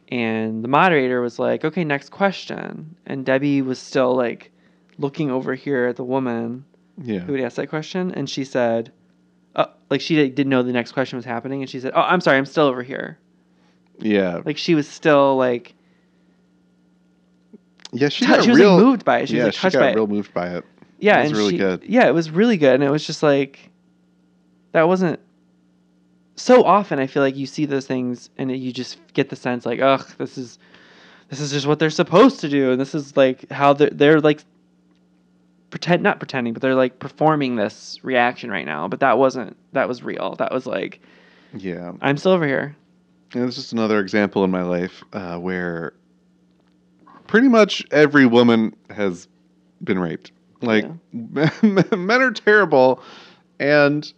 and 0.09 0.63
the 0.63 0.67
moderator 0.67 1.21
was 1.21 1.39
like, 1.39 1.63
"Okay, 1.63 1.83
next 1.83 2.09
question," 2.09 2.95
and 3.05 3.25
Debbie 3.25 3.61
was 3.61 3.79
still 3.79 4.15
like 4.15 4.51
looking 4.97 5.31
over 5.31 5.55
here 5.55 5.85
at 5.85 5.95
the 5.95 6.03
woman 6.03 6.65
Yeah. 7.01 7.19
who 7.19 7.33
had 7.33 7.43
asked 7.45 7.55
that 7.55 7.67
question, 7.69 8.11
and 8.11 8.29
she 8.29 8.43
said, 8.43 8.91
"Oh, 9.55 9.67
like 9.89 10.01
she 10.01 10.15
didn't 10.29 10.49
know 10.49 10.61
the 10.63 10.73
next 10.73 10.91
question 10.91 11.15
was 11.17 11.25
happening," 11.25 11.61
and 11.61 11.69
she 11.69 11.79
said, 11.79 11.93
"Oh, 11.95 12.01
I'm 12.01 12.21
sorry, 12.21 12.37
I'm 12.37 12.45
still 12.45 12.65
over 12.65 12.83
here." 12.83 13.17
Yeah. 13.99 14.41
Like 14.43 14.57
she 14.57 14.75
was 14.75 14.87
still 14.87 15.37
like 15.37 15.75
Yeah. 17.93 18.09
She, 18.09 18.25
got 18.25 18.43
she 18.43 18.49
was 18.49 18.59
real. 18.59 18.75
like 18.75 18.83
moved 18.83 19.05
by 19.05 19.19
it. 19.19 19.29
She 19.29 19.37
yeah. 19.37 19.45
was 19.45 19.63
like 19.63 19.71
she 19.71 19.77
got 19.77 19.83
by 19.83 19.89
it. 19.91 19.95
real 19.95 20.07
moved 20.07 20.33
by 20.33 20.47
it. 20.49 20.65
yeah, 20.99 21.19
it 21.19 21.23
was 21.23 21.31
and 21.31 21.37
really 21.37 21.51
she, 21.51 21.57
good. 21.57 21.83
Yeah, 21.83 22.07
it 22.07 22.13
was 22.13 22.29
really 22.31 22.57
good, 22.57 22.75
and 22.75 22.83
it 22.83 22.91
was 22.91 23.05
just 23.05 23.23
like 23.23 23.69
that 24.71 24.87
wasn't 24.87 25.19
so 26.35 26.63
often. 26.63 26.99
I 26.99 27.07
feel 27.07 27.23
like 27.23 27.35
you 27.35 27.45
see 27.45 27.65
those 27.65 27.85
things, 27.87 28.29
and 28.37 28.51
you 28.51 28.71
just 28.73 28.97
get 29.13 29.29
the 29.29 29.35
sense 29.35 29.65
like, 29.65 29.79
ugh, 29.79 30.05
this 30.17 30.37
is 30.37 30.59
this 31.29 31.39
is 31.39 31.51
just 31.51 31.67
what 31.67 31.79
they're 31.79 31.89
supposed 31.89 32.39
to 32.41 32.49
do, 32.49 32.71
and 32.71 32.81
this 32.81 32.93
is 32.95 33.15
like 33.15 33.49
how 33.51 33.73
they're 33.73 33.89
they're 33.89 34.19
like 34.19 34.43
pretend 35.73 36.03
not 36.03 36.19
pretending, 36.19 36.53
but 36.53 36.61
they're 36.61 36.75
like 36.75 36.99
performing 36.99 37.55
this 37.55 37.99
reaction 38.03 38.51
right 38.51 38.65
now. 38.65 38.87
But 38.87 38.99
that 38.99 39.17
wasn't 39.17 39.57
that 39.73 39.87
was 39.87 40.03
real. 40.03 40.35
That 40.35 40.51
was 40.51 40.67
like 40.67 41.01
Yeah. 41.57 41.93
I'm 42.01 42.17
still 42.17 42.31
over 42.31 42.45
here. 42.45 42.75
And 43.33 43.45
it's 43.45 43.55
just 43.55 43.73
another 43.73 43.99
example 43.99 44.43
in 44.43 44.51
my 44.51 44.61
life 44.61 45.03
uh, 45.13 45.39
where 45.39 45.93
pretty 47.33 47.47
much 47.47 47.83
every 47.89 48.27
woman 48.27 48.75
has 48.91 49.27
been 49.83 49.97
raped. 49.97 50.31
Like 50.61 50.85
men 51.11 52.21
are 52.21 52.29
terrible, 52.29 53.01
and 53.59 54.13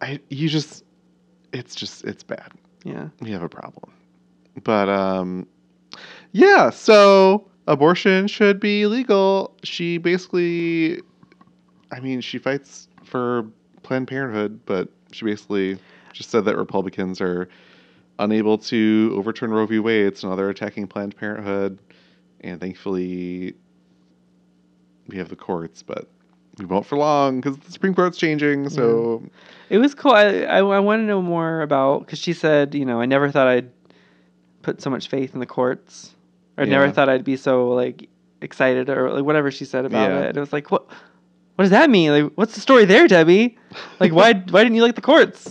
I 0.00 0.20
you 0.30 0.48
just 0.48 0.82
it's 1.52 1.74
just 1.74 2.04
it's 2.04 2.22
bad. 2.22 2.52
Yeah, 2.82 3.08
We 3.20 3.30
have 3.32 3.42
a 3.42 3.48
problem. 3.48 3.92
But 4.64 4.88
um, 4.88 5.46
yeah. 6.32 6.70
So 6.70 7.46
abortion 7.66 8.26
should 8.26 8.58
be 8.58 8.86
legal. 8.86 9.54
She 9.62 9.98
basically, 9.98 11.02
I 11.92 12.00
mean, 12.00 12.22
she 12.22 12.38
fights 12.38 12.88
for 13.04 13.44
Planned 13.82 14.08
Parenthood, 14.08 14.60
but 14.64 14.88
she 15.12 15.26
basically 15.26 15.78
just 16.14 16.30
said 16.30 16.46
that 16.46 16.56
Republicans 16.56 17.20
are 17.20 17.50
unable 18.18 18.56
to 18.56 19.12
overturn 19.14 19.50
Roe 19.50 19.66
v. 19.66 19.78
Wade, 19.78 20.16
so 20.16 20.30
now 20.30 20.36
they're 20.36 20.48
attacking 20.48 20.86
Planned 20.86 21.14
Parenthood. 21.14 21.78
And 22.40 22.60
thankfully, 22.60 23.54
we 25.08 25.16
have 25.16 25.28
the 25.28 25.36
courts, 25.36 25.82
but 25.82 26.08
we 26.58 26.64
won't 26.64 26.86
for 26.86 26.96
long 26.96 27.40
because 27.40 27.58
the 27.58 27.72
Supreme 27.72 27.94
Court's 27.94 28.18
changing. 28.18 28.68
So 28.68 29.22
it 29.68 29.78
was 29.78 29.94
cool. 29.94 30.12
I 30.12 30.42
I, 30.44 30.58
I 30.58 30.78
want 30.80 31.00
to 31.00 31.04
know 31.04 31.22
more 31.22 31.62
about 31.62 32.00
because 32.00 32.18
she 32.18 32.32
said, 32.32 32.74
you 32.74 32.84
know, 32.84 33.00
I 33.00 33.06
never 33.06 33.30
thought 33.30 33.46
I'd 33.46 33.70
put 34.62 34.80
so 34.82 34.90
much 34.90 35.08
faith 35.08 35.34
in 35.34 35.40
the 35.40 35.46
courts. 35.46 36.14
I 36.58 36.64
never 36.64 36.90
thought 36.90 37.08
I'd 37.08 37.24
be 37.24 37.36
so 37.36 37.68
like 37.70 38.08
excited 38.40 38.88
or 38.88 39.10
like 39.12 39.24
whatever 39.24 39.50
she 39.50 39.64
said 39.64 39.84
about 39.84 40.10
Yeah. 40.10 40.20
it. 40.20 40.28
And 40.28 40.36
it 40.36 40.40
was 40.40 40.52
like, 40.52 40.70
what? 40.70 40.86
What 41.56 41.62
does 41.62 41.70
that 41.70 41.88
mean? 41.88 42.10
Like, 42.10 42.32
what's 42.34 42.54
the 42.54 42.60
story 42.60 42.84
there, 42.84 43.08
Debbie? 43.08 43.56
Like, 44.00 44.12
why 44.12 44.32
why 44.50 44.62
didn't 44.62 44.74
you 44.74 44.82
like 44.82 44.94
the 44.94 45.00
courts? 45.00 45.48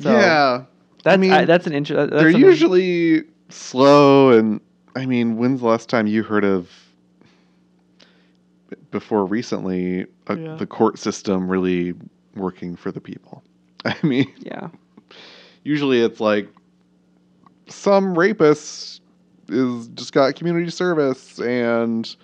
So, 0.00 0.10
yeah, 0.18 0.64
That's 1.02 1.14
I 1.14 1.16
mean, 1.16 1.46
that's 1.46 1.66
an 1.66 1.72
interest. 1.72 2.10
they're 2.10 2.28
usually 2.28 3.22
slow 3.48 4.30
and 4.30 4.60
i 4.96 5.06
mean 5.06 5.36
when's 5.36 5.60
the 5.60 5.66
last 5.66 5.88
time 5.88 6.06
you 6.06 6.22
heard 6.22 6.44
of 6.44 6.70
before 8.90 9.24
recently 9.24 10.06
uh, 10.28 10.36
Yeah. 10.36 10.56
the 10.56 10.66
court 10.66 10.98
system 10.98 11.48
really 11.48 11.94
working 12.34 12.76
for 12.76 12.90
the 12.90 13.00
people 13.00 13.42
i 13.84 13.96
mean 14.02 14.32
yeah 14.40 14.68
usually 15.62 16.00
it's 16.00 16.20
like 16.20 16.48
some 17.68 18.16
rapist 18.18 19.00
is 19.48 19.88
just 19.88 20.12
got 20.12 20.34
community 20.34 20.70
service 20.70 21.38
and 21.40 22.16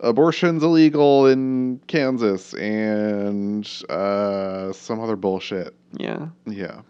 abortion's 0.00 0.62
illegal 0.62 1.26
in 1.26 1.80
kansas 1.86 2.54
and 2.54 3.68
uh, 3.88 4.72
some 4.72 5.00
other 5.00 5.16
bullshit 5.16 5.74
yeah 5.98 6.28
yeah. 6.46 6.80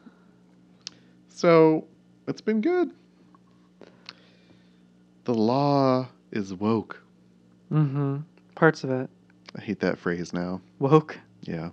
So 1.29 1.85
it's 2.29 2.41
been 2.41 2.61
good. 2.61 2.93
The 5.25 5.35
law 5.35 6.09
is 6.33 6.53
woke. 6.55 7.01
mm-hmm. 7.73 8.19
Parts 8.55 8.85
of 8.85 8.91
it 8.91 9.09
I 9.57 9.61
hate 9.61 9.81
that 9.81 9.99
phrase 9.99 10.33
now. 10.33 10.61
woke. 10.79 11.19
Yeah. 11.43 11.71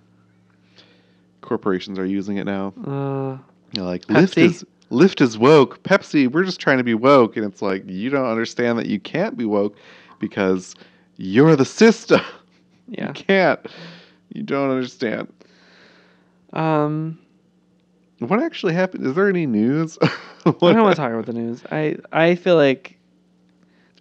Corporations 1.41 1.97
are 1.97 2.05
using 2.05 2.37
it 2.37 2.45
now. 2.45 2.73
Uh, 2.85 3.37
They're 3.73 3.83
like 3.83 4.05
Lyft 4.05 4.33
Pepsi. 4.35 4.43
is 4.43 4.65
Lyft 4.91 5.21
is 5.21 5.37
woke. 5.37 5.81
Pepsi, 5.83 6.29
we're 6.31 6.43
just 6.43 6.59
trying 6.59 6.79
to 6.79 6.83
be 6.83 6.93
woke, 6.95 7.37
and 7.37 7.45
it's 7.45 7.61
like 7.61 7.87
you 7.89 8.09
don't 8.09 8.25
understand 8.25 8.77
that 8.79 8.87
you 8.87 8.99
can't 8.99 9.37
be 9.37 9.45
woke 9.45 9.75
because 10.19 10.75
you're 11.17 11.55
the 11.55 11.65
system. 11.65 12.21
yeah. 12.87 13.07
You 13.07 13.13
can't. 13.13 13.59
You 14.33 14.43
don't 14.43 14.69
understand. 14.71 15.31
Um, 16.53 17.17
What 18.19 18.41
actually 18.41 18.73
happened? 18.73 19.05
Is 19.07 19.15
there 19.15 19.29
any 19.29 19.45
news? 19.45 19.97
I 20.01 20.09
don't 20.45 20.61
want 20.61 20.95
to 20.95 21.01
talk 21.01 21.11
about 21.11 21.25
the 21.25 21.33
news. 21.33 21.63
I 21.71 21.97
I 22.11 22.35
feel 22.35 22.55
like 22.55 22.97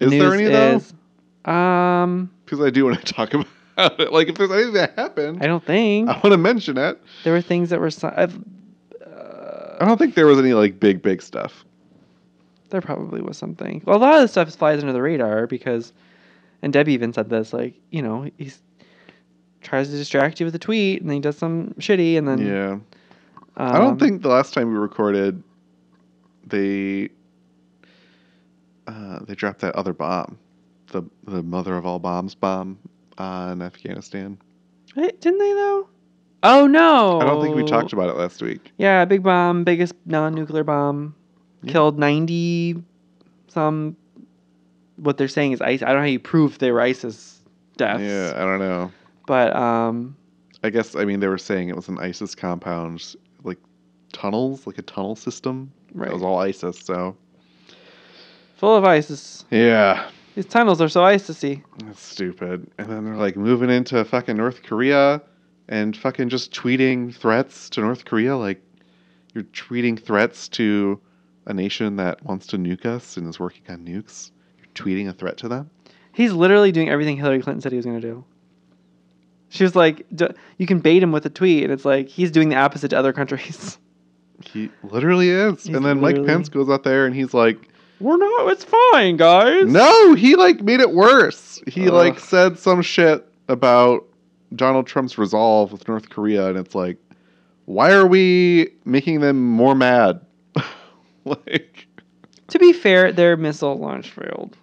Is 0.00 0.10
there 0.10 0.34
any 0.34 0.44
though? 0.44 0.76
is- 0.76 0.94
Um, 1.44 2.30
Because 2.44 2.60
I 2.60 2.70
do 2.70 2.84
want 2.84 3.04
to 3.04 3.12
talk 3.14 3.34
about 3.34 3.46
it. 4.00 4.12
Like 4.12 4.28
if 4.28 4.36
there's 4.36 4.50
anything 4.50 4.72
that 4.74 4.92
happened, 4.96 5.42
I 5.42 5.46
don't 5.46 5.64
think 5.64 6.08
I 6.08 6.14
want 6.14 6.32
to 6.32 6.36
mention 6.38 6.76
it. 6.78 7.00
there 7.24 7.32
were 7.32 7.40
things 7.40 7.70
that 7.70 7.80
were. 7.80 7.90
I've, 8.02 8.36
uh, 9.06 9.76
I 9.80 9.84
don't 9.86 9.98
think 9.98 10.14
there 10.14 10.26
was 10.26 10.38
any 10.38 10.52
like 10.52 10.80
big 10.80 11.00
big 11.02 11.22
stuff. 11.22 11.64
there 12.70 12.80
probably 12.80 13.20
was 13.20 13.38
something. 13.38 13.82
Well, 13.86 13.96
a 13.96 14.00
lot 14.00 14.14
of 14.16 14.22
the 14.22 14.28
stuff 14.28 14.52
flies 14.54 14.80
under 14.80 14.92
the 14.92 15.00
radar 15.02 15.46
because, 15.46 15.92
and 16.62 16.72
Debbie 16.72 16.92
even 16.94 17.12
said 17.12 17.30
this. 17.30 17.52
Like, 17.52 17.74
you 17.90 18.02
know, 18.02 18.28
he's 18.36 18.60
tries 19.60 19.88
to 19.90 19.96
distract 19.96 20.38
you 20.40 20.46
with 20.46 20.54
a 20.54 20.58
tweet, 20.58 21.00
and 21.00 21.08
then 21.10 21.14
he 21.16 21.20
does 21.20 21.36
some 21.38 21.74
shitty, 21.78 22.16
and 22.18 22.26
then 22.28 22.38
yeah. 22.46 22.70
Um, 22.72 23.74
I 23.74 23.78
don't 23.78 23.98
think 23.98 24.22
the 24.22 24.28
last 24.28 24.54
time 24.54 24.72
we 24.72 24.78
recorded, 24.78 25.42
they 26.46 27.08
uh, 28.88 29.20
they 29.24 29.34
dropped 29.34 29.60
that 29.60 29.74
other 29.76 29.92
bomb, 29.92 30.38
the 30.88 31.02
the 31.24 31.42
mother 31.42 31.76
of 31.76 31.86
all 31.86 31.98
bombs 32.00 32.34
bomb 32.34 32.78
on 33.18 33.62
Afghanistan. 33.62 34.38
Wait, 34.96 35.20
didn't 35.20 35.38
they 35.38 35.52
though? 35.52 35.88
Oh 36.42 36.66
no! 36.66 37.20
I 37.20 37.24
don't 37.24 37.42
think 37.42 37.54
we 37.56 37.64
talked 37.64 37.92
about 37.92 38.08
it 38.08 38.16
last 38.16 38.40
week. 38.42 38.72
Yeah, 38.78 39.04
big 39.04 39.22
bomb, 39.22 39.64
biggest 39.64 39.94
non-nuclear 40.06 40.64
bomb, 40.64 41.14
Yeah. 41.62 41.72
killed 41.72 41.98
ninety 41.98 42.82
some. 43.48 43.96
What 44.96 45.16
they're 45.16 45.28
saying 45.28 45.52
is 45.52 45.60
ISIS. 45.60 45.82
I 45.82 45.86
don't 45.88 45.96
know 45.96 46.00
how 46.02 46.06
you 46.06 46.18
prove 46.18 46.58
they 46.58 46.72
were 46.72 46.80
ISIS 46.80 47.40
deaths. 47.76 48.02
Yeah, 48.02 48.32
I 48.36 48.40
don't 48.40 48.58
know. 48.58 48.90
But 49.26 49.54
um, 49.54 50.16
I 50.64 50.70
guess 50.70 50.96
I 50.96 51.04
mean 51.04 51.20
they 51.20 51.28
were 51.28 51.38
saying 51.38 51.68
it 51.68 51.76
was 51.76 51.88
an 51.88 51.98
ISIS 51.98 52.34
compound, 52.34 53.14
like 53.44 53.58
tunnels, 54.12 54.66
like 54.66 54.78
a 54.78 54.82
tunnel 54.82 55.14
system. 55.16 55.70
right, 55.92 56.10
It 56.10 56.14
was 56.14 56.22
all 56.22 56.38
ISIS. 56.38 56.78
So 56.80 57.16
full 58.58 58.76
of 58.76 58.84
ISIS. 58.84 59.44
yeah, 59.50 60.10
These 60.34 60.46
tunnels 60.46 60.80
are 60.80 60.88
so 60.88 61.00
ISISy. 61.02 61.62
that's 61.84 62.00
stupid. 62.02 62.70
And 62.78 62.88
then 62.88 63.04
they're 63.04 63.16
like 63.16 63.36
moving 63.36 63.70
into 63.70 64.04
fucking 64.04 64.36
North 64.36 64.62
Korea 64.62 65.22
and 65.68 65.96
fucking 65.96 66.28
just 66.28 66.52
tweeting 66.52 67.14
threats 67.14 67.70
to 67.70 67.80
North 67.80 68.04
Korea. 68.04 68.36
Like 68.36 68.60
you're 69.34 69.44
tweeting 69.44 69.98
threats 70.02 70.48
to 70.50 71.00
a 71.46 71.54
nation 71.54 71.96
that 71.96 72.22
wants 72.24 72.46
to 72.48 72.58
nuke 72.58 72.84
us 72.84 73.16
and 73.16 73.26
is 73.28 73.40
working 73.40 73.62
on 73.68 73.84
nukes. 73.84 74.30
You're 74.58 74.66
tweeting 74.74 75.08
a 75.08 75.12
threat 75.12 75.36
to 75.38 75.48
them. 75.48 75.70
He's 76.12 76.32
literally 76.32 76.72
doing 76.72 76.88
everything 76.88 77.16
Hillary 77.16 77.40
Clinton 77.40 77.60
said 77.62 77.72
he 77.72 77.76
was 77.76 77.84
going 77.86 78.00
to 78.00 78.06
do. 78.06 78.24
She 79.50 79.62
was 79.64 79.74
like, 79.74 80.04
D- 80.14 80.26
"You 80.58 80.66
can 80.66 80.80
bait 80.80 81.02
him 81.02 81.10
with 81.10 81.24
a 81.24 81.30
tweet," 81.30 81.62
and 81.64 81.72
it's 81.72 81.84
like 81.86 82.08
he's 82.08 82.30
doing 82.30 82.50
the 82.50 82.56
opposite 82.56 82.88
to 82.88 82.98
other 82.98 83.12
countries. 83.12 83.78
He 84.44 84.70
literally 84.84 85.30
is. 85.30 85.64
He's 85.64 85.74
and 85.74 85.84
then 85.84 86.00
Mike 86.00 86.24
Pence 86.24 86.48
goes 86.48 86.68
out 86.70 86.84
there 86.84 87.06
and 87.06 87.14
he's 87.14 87.34
like, 87.34 87.58
We're 88.00 88.16
not. 88.16 88.48
It's 88.52 88.64
fine, 88.64 89.16
guys. 89.16 89.66
No, 89.66 90.14
he 90.14 90.36
like 90.36 90.62
made 90.62 90.80
it 90.80 90.92
worse. 90.92 91.60
He 91.66 91.88
Ugh. 91.88 91.94
like 91.94 92.20
said 92.20 92.58
some 92.58 92.80
shit 92.82 93.26
about 93.48 94.04
Donald 94.54 94.86
Trump's 94.86 95.18
resolve 95.18 95.72
with 95.72 95.88
North 95.88 96.08
Korea, 96.10 96.48
and 96.48 96.56
it's 96.58 96.74
like, 96.74 96.96
why 97.64 97.92
are 97.92 98.06
we 98.06 98.70
making 98.84 99.20
them 99.20 99.42
more 99.50 99.74
mad? 99.74 100.20
like, 101.24 101.86
To 102.48 102.58
be 102.58 102.72
fair, 102.72 103.12
their 103.12 103.36
missile 103.36 103.76
launch 103.78 104.10
failed. 104.10 104.56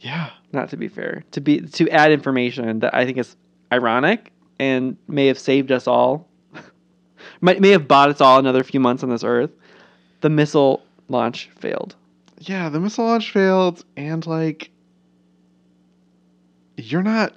yeah, 0.00 0.30
Not 0.52 0.68
to 0.70 0.76
be 0.76 0.88
fair. 0.88 1.24
To 1.32 1.40
be 1.40 1.60
to 1.60 1.88
add 1.90 2.12
information 2.12 2.80
that 2.80 2.94
I 2.94 3.04
think 3.04 3.18
is 3.18 3.34
ironic 3.72 4.30
and 4.58 4.96
may 5.08 5.26
have 5.26 5.38
saved 5.38 5.72
us 5.72 5.86
all. 5.86 6.28
might 7.40 7.60
may 7.60 7.70
have 7.70 7.88
bought 7.88 8.10
us 8.10 8.20
all 8.20 8.38
another 8.38 8.62
few 8.62 8.78
months 8.80 9.02
on 9.02 9.08
this 9.10 9.24
earth. 9.24 9.50
The 10.20 10.30
missile 10.30 10.82
launch 11.08 11.50
failed. 11.58 11.94
yeah. 12.38 12.68
The 12.68 12.80
missile 12.80 13.04
launch 13.06 13.32
failed, 13.32 13.84
and 13.96 14.26
like, 14.26 14.70
you're 16.76 17.02
not 17.02 17.34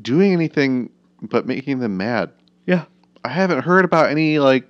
doing 0.00 0.32
anything 0.32 0.90
but 1.22 1.46
making 1.46 1.78
them 1.78 1.96
mad. 1.96 2.30
Yeah. 2.66 2.84
I 3.24 3.28
haven't 3.30 3.62
heard 3.62 3.84
about 3.84 4.10
any 4.10 4.38
like 4.38 4.64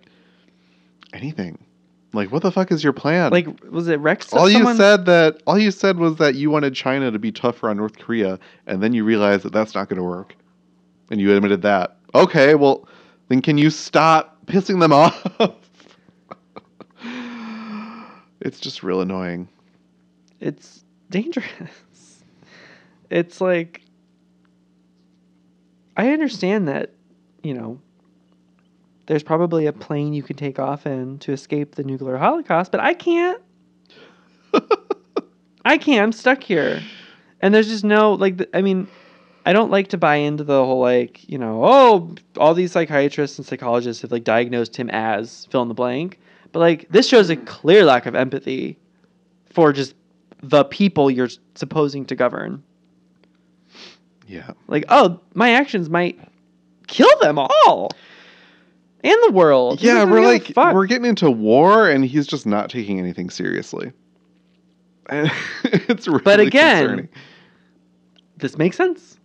anything. 1.13 1.59
Like, 2.13 2.33
what 2.33 2.43
the 2.43 2.51
fuck 2.53 2.73
is 2.73 2.83
your 2.83 2.93
plan? 2.95 3.31
Like 3.33 3.47
was 3.71 3.89
it 3.89 4.01
Rex? 4.01 4.33
all 4.33 4.49
you 4.49 4.55
someone- 4.59 4.77
said 4.77 5.05
that 5.07 5.43
all 5.47 5.59
you 5.59 5.71
said 5.71 5.99
was 5.99 6.17
that 6.17 6.35
you 6.35 6.51
wanted 6.51 6.75
China 6.75 7.11
to 7.11 7.19
be 7.19 7.33
tougher 7.33 7.69
on 7.69 7.77
North 7.77 7.99
Korea, 7.99 8.39
and 8.67 8.83
then 8.83 8.93
you 8.95 9.05
realized 9.05 9.43
that 9.45 9.53
that's 9.53 9.75
not 9.75 9.89
going 9.89 9.99
to 9.99 10.05
work, 10.05 10.35
and 11.11 11.21
you 11.21 11.35
admitted 11.35 11.63
that. 11.63 11.97
Okay, 12.15 12.55
well, 12.55 12.89
then 13.29 13.43
can 13.43 13.59
you 13.59 13.69
stop 13.69 14.39
pissing 14.47 14.81
them 14.81 14.93
off? 14.95 15.23
It's 18.47 18.61
just 18.61 18.83
real 18.83 19.01
annoying. 19.01 19.49
it's 20.41 20.85
dangerous. 21.11 21.47
It's 23.09 23.41
like 23.41 23.83
I 25.97 26.11
understand 26.11 26.67
that, 26.67 26.91
you 27.45 27.55
know, 27.55 27.81
there's 29.07 29.23
probably 29.23 29.67
a 29.67 29.73
plane 29.73 30.13
you 30.13 30.25
can 30.25 30.37
take 30.37 30.59
off 30.59 30.87
in 30.87 31.19
to 31.21 31.33
escape 31.33 31.77
the 31.77 31.85
nuclear 31.85 32.17
holocaust, 32.17 32.73
but 32.73 32.81
I 32.81 32.95
can't. 32.95 33.41
I 35.65 35.79
can't. 35.79 36.03
I'm 36.03 36.13
stuck 36.13 36.43
here. 36.43 36.83
And 37.41 37.55
there's 37.55 37.69
just 37.69 37.85
no 37.85 38.15
like 38.15 38.49
I 38.53 38.61
mean, 38.61 38.89
I 39.45 39.53
don't 39.53 39.71
like 39.71 39.89
to 39.89 39.99
buy 39.99 40.17
into 40.17 40.43
the 40.43 40.65
whole 40.65 40.81
like, 40.81 41.29
you 41.29 41.39
know, 41.39 41.65
oh, 41.65 42.15
all 42.37 42.55
these 42.55 42.73
psychiatrists 42.73 43.39
and 43.39 43.47
psychologists 43.47 44.03
have 44.03 44.11
like 44.11 44.25
diagnosed 44.25 44.77
him 44.77 44.91
as 44.91 45.47
fill 45.53 45.63
in 45.63 45.69
the 45.69 45.75
blank. 45.75 46.19
But 46.53 46.61
like 46.61 46.89
this 46.91 47.09
shows 47.09 47.31
a 47.31 47.37
clear 47.37 47.85
lack 47.85 48.07
of 48.07 48.15
empathy 48.15 48.79
for 49.53 49.73
just 49.73 49.95
the 50.43 50.65
people 50.65 51.11
you're 51.11 51.29
supposing 51.55 52.05
to 52.07 52.15
govern. 52.15 52.63
Yeah, 54.29 54.51
Like, 54.67 54.85
oh, 54.89 55.21
my 55.35 55.53
actions 55.53 55.89
might 55.89 56.19
kill 56.89 57.09
them 57.21 57.39
all 57.39 57.91
and 59.05 59.17
the 59.29 59.31
world. 59.33 59.81
Yeah, 59.81 60.03
we're 60.05 60.21
like 60.25 60.47
fuck. 60.49 60.75
we're 60.75 60.87
getting 60.87 61.05
into 61.05 61.31
war, 61.31 61.89
and 61.89 62.05
he's 62.05 62.27
just 62.27 62.45
not 62.45 62.69
taking 62.69 62.99
anything 62.99 63.31
seriously. 63.31 63.93
And 65.09 65.31
it's 65.65 66.09
really 66.09 66.23
But 66.25 66.41
again- 66.41 66.81
concerning. 66.87 67.09
this 68.39 68.59
makes 68.59 68.77
sense. 68.77 69.17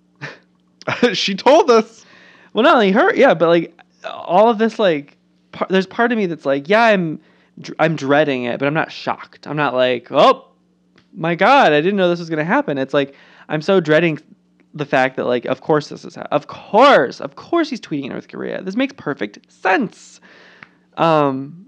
she 1.14 1.34
told 1.34 1.72
us. 1.72 2.06
Well, 2.54 2.64
not 2.64 2.76
only 2.76 2.92
her, 2.92 3.12
yeah, 3.16 3.34
but 3.34 3.48
like 3.48 3.76
all 4.06 4.50
of 4.50 4.60
this, 4.60 4.78
like, 4.78 5.18
par- 5.52 5.68
there's 5.70 5.88
part 5.88 6.12
of 6.12 6.18
me 6.18 6.26
that's 6.26 6.45
like, 6.45 6.70
yeah, 6.70 6.84
I'm, 6.84 7.20
I'm 7.80 7.95
dreading 7.95 8.43
it, 8.45 8.60
but 8.60 8.68
I'm 8.68 8.74
not 8.74 8.91
shocked. 8.91 9.47
I'm 9.47 9.58
not 9.58 9.74
like, 9.74 10.12
oh, 10.12 10.47
my 11.14 11.36
God, 11.36 11.74
I 11.74 11.82
didn't 11.82 11.97
know 11.97 12.10
this 12.10 12.20
was 12.20 12.30
gonna 12.30 12.43
happen. 12.45 12.78
It's 12.78 12.93
like 12.93 13.16
I'm 13.49 13.62
so 13.62 13.80
dreading 13.82 14.20
the 14.74 14.86
fact 14.86 15.18
that, 15.18 15.26
like, 15.26 15.43
of 15.45 15.60
course 15.62 15.89
this 15.89 16.06
is, 16.06 16.16
ha- 16.16 16.28
of 16.32 16.47
course, 16.47 17.20
of 17.20 17.36
course 17.36 17.70
he's 17.70 17.82
tweeting 17.82 18.04
in 18.06 18.10
North 18.12 18.30
Korea. 18.30 18.62
This 18.62 18.78
makes 18.78 18.93
perfect 18.95 19.52
sense. 19.52 20.22
Um, 20.97 21.66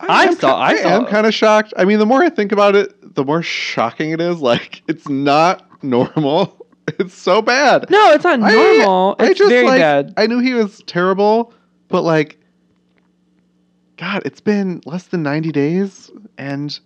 I 0.00 0.24
am 0.24 0.36
saw- 0.36 0.56
ki- 0.68 0.76
I 0.76 0.82
saw- 0.82 0.88
am 0.88 1.06
kind 1.06 1.26
of 1.26 1.34
shocked. 1.34 1.74
I 1.76 1.84
mean, 1.84 1.98
the 1.98 2.06
more 2.06 2.22
I 2.22 2.30
think 2.30 2.52
about 2.52 2.74
it, 2.76 3.14
the 3.14 3.24
more 3.24 3.42
shocking 3.42 4.10
it 4.12 4.20
is. 4.20 4.40
Like, 4.40 4.82
it's 4.88 5.08
not 5.08 5.68
normal. 5.82 6.54
It's 6.98 7.12
so 7.12 7.42
bad. 7.42 7.90
no, 7.90 8.12
it's 8.12 8.24
not 8.24 8.40
normal. 8.40 9.14
I, 9.18 9.26
it's 9.26 9.38
just 9.38 9.50
very 9.50 9.66
like, 9.66 9.78
bad. 9.78 10.14
I 10.16 10.26
knew 10.26 10.38
he 10.38 10.54
was 10.54 10.82
terrible, 10.86 11.52
but 11.88 12.00
like, 12.00 12.40
God, 13.98 14.22
it's 14.24 14.40
been 14.40 14.80
less 14.86 15.08
than 15.08 15.22
ninety 15.22 15.52
days, 15.52 16.10
and 16.38 16.78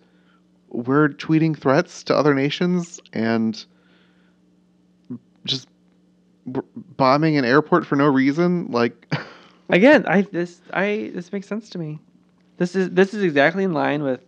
we're 0.71 1.11
tweeting 1.11 1.57
threats 1.57 2.03
to 2.05 2.17
other 2.17 2.35
nations 2.35 2.99
and 3.13 3.65
just 5.45 5.69
bombing 6.47 7.37
an 7.37 7.45
airport 7.45 7.87
for 7.87 7.95
no 7.97 8.07
reason. 8.07 8.71
Like, 8.71 9.07
Again, 9.69 10.05
I 10.07 10.23
this 10.23 10.61
I 10.73 11.11
this 11.15 11.33
makes 11.33 11.47
sense 11.47 11.71
to 11.71 11.79
me. 11.79 11.99
This 12.59 12.75
is 12.77 12.91
this 12.91 13.15
is 13.15 13.23
exactly 13.23 13.65
in 13.65 13.73
line 13.73 14.03
with 14.03 14.21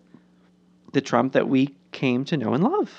the 0.92 1.00
Trump 1.00 1.32
that 1.32 1.48
we 1.48 1.74
came 1.92 2.24
to 2.26 2.36
know 2.36 2.54
and 2.54 2.64
love. 2.64 2.90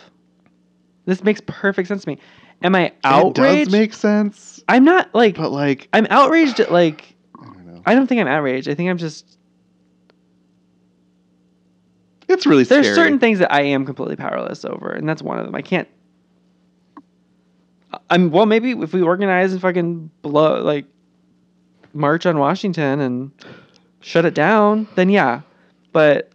This 1.06 1.24
makes 1.24 1.42
perfect 1.46 1.88
sense 1.88 2.04
to 2.04 2.10
me. 2.10 2.20
Am 2.62 2.76
I 2.76 2.86
it 2.86 2.96
outraged? 3.04 3.72
does 3.72 3.72
make 3.72 3.94
sense, 3.94 4.64
I'm 4.68 4.84
not 4.84 5.14
like 5.14 5.36
but 5.36 5.52
like, 5.52 5.88
I'm 5.94 6.08
outraged 6.10 6.60
at 6.60 6.72
like 6.72 7.16
I 7.40 7.46
don't 7.46 7.66
know. 7.66 7.82
I 7.86 7.96
don't 7.96 8.08
think 8.08 8.22
I'm 8.22 8.28
outraged. 8.28 8.70
I 8.70 8.76
think 8.76 8.90
I'm 8.90 8.98
just 8.98 9.38
It's 12.28 12.46
really 12.46 12.64
there's 12.64 12.86
scary. 12.86 12.96
certain 12.96 13.20
things 13.20 13.40
that 13.40 13.54
I 13.54 13.62
am 13.62 13.86
completely 13.86 14.16
powerless 14.16 14.66
over, 14.66 14.90
and 14.92 15.08
that's 15.08 15.22
one 15.22 15.38
of 15.38 15.46
them. 15.46 15.56
I 15.56 15.62
can't. 15.62 15.88
I'm 18.10 18.32
well. 18.32 18.46
Maybe 18.46 18.72
if 18.72 18.94
we 18.94 19.02
organize 19.02 19.52
and 19.52 19.62
fucking 19.62 20.10
blow 20.22 20.62
like 20.62 20.86
march 21.94 22.26
on 22.26 22.40
Washington 22.40 23.00
and 23.00 23.32
shut 24.02 24.26
it 24.26 24.34
down, 24.34 24.88
then 24.96 25.10
yeah. 25.10 25.42
But 25.92 26.32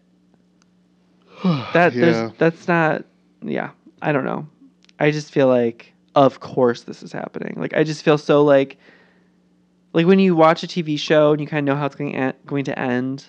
that 1.45 1.93
yeah. 1.93 2.01
there's 2.01 2.33
that's 2.39 2.69
not. 2.69 3.05
Yeah, 3.43 3.71
I 4.03 4.13
don't 4.13 4.25
know. 4.25 4.47
I 4.99 5.11
just 5.11 5.33
feel 5.33 5.49
like, 5.49 5.93
of 6.15 6.41
course, 6.41 6.83
this 6.83 7.03
is 7.03 7.11
happening. 7.13 7.55
Like 7.57 7.75
I 7.75 7.85
just 7.85 8.03
feel 8.03 8.19
so 8.19 8.45
like, 8.45 8.77
like 9.93 10.07
when 10.07 10.19
you 10.19 10.37
watch 10.37 10.63
a 10.63 10.67
TV 10.67 10.99
show 10.99 11.33
and 11.33 11.41
you 11.41 11.47
kind 11.47 11.69
of 11.69 11.75
know 11.75 11.79
how 11.79 11.87
it's 11.87 11.97
going 11.97 12.13
to 12.13 12.35
going 12.47 12.65
to 12.65 12.79
end. 12.79 13.27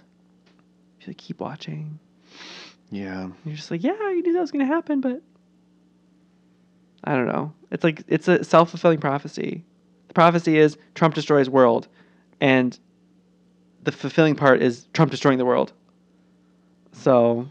You 0.99 1.07
like 1.07 1.17
keep 1.17 1.39
watching. 1.39 1.99
Yeah. 2.91 3.29
You're 3.45 3.55
just 3.55 3.71
like, 3.71 3.83
yeah, 3.83 3.93
you 4.11 4.21
knew 4.21 4.33
that 4.33 4.41
was 4.41 4.51
gonna 4.51 4.65
happen, 4.65 5.01
but 5.01 5.21
I 7.03 7.15
don't 7.15 7.27
know. 7.27 7.53
It's 7.71 7.83
like 7.83 8.03
it's 8.07 8.27
a 8.27 8.43
self 8.43 8.69
fulfilling 8.69 8.99
prophecy. 8.99 9.63
The 10.09 10.13
prophecy 10.13 10.57
is 10.57 10.77
Trump 10.93 11.15
destroys 11.15 11.49
world, 11.49 11.87
and 12.41 12.77
the 13.83 13.91
fulfilling 13.91 14.35
part 14.35 14.61
is 14.61 14.87
Trump 14.93 15.09
destroying 15.09 15.37
the 15.37 15.45
world. 15.45 15.73
So 16.91 17.47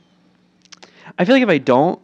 I 1.18 1.24
feel 1.24 1.34
like 1.34 1.43
if 1.43 1.49
I 1.49 1.59
don't 1.59 2.01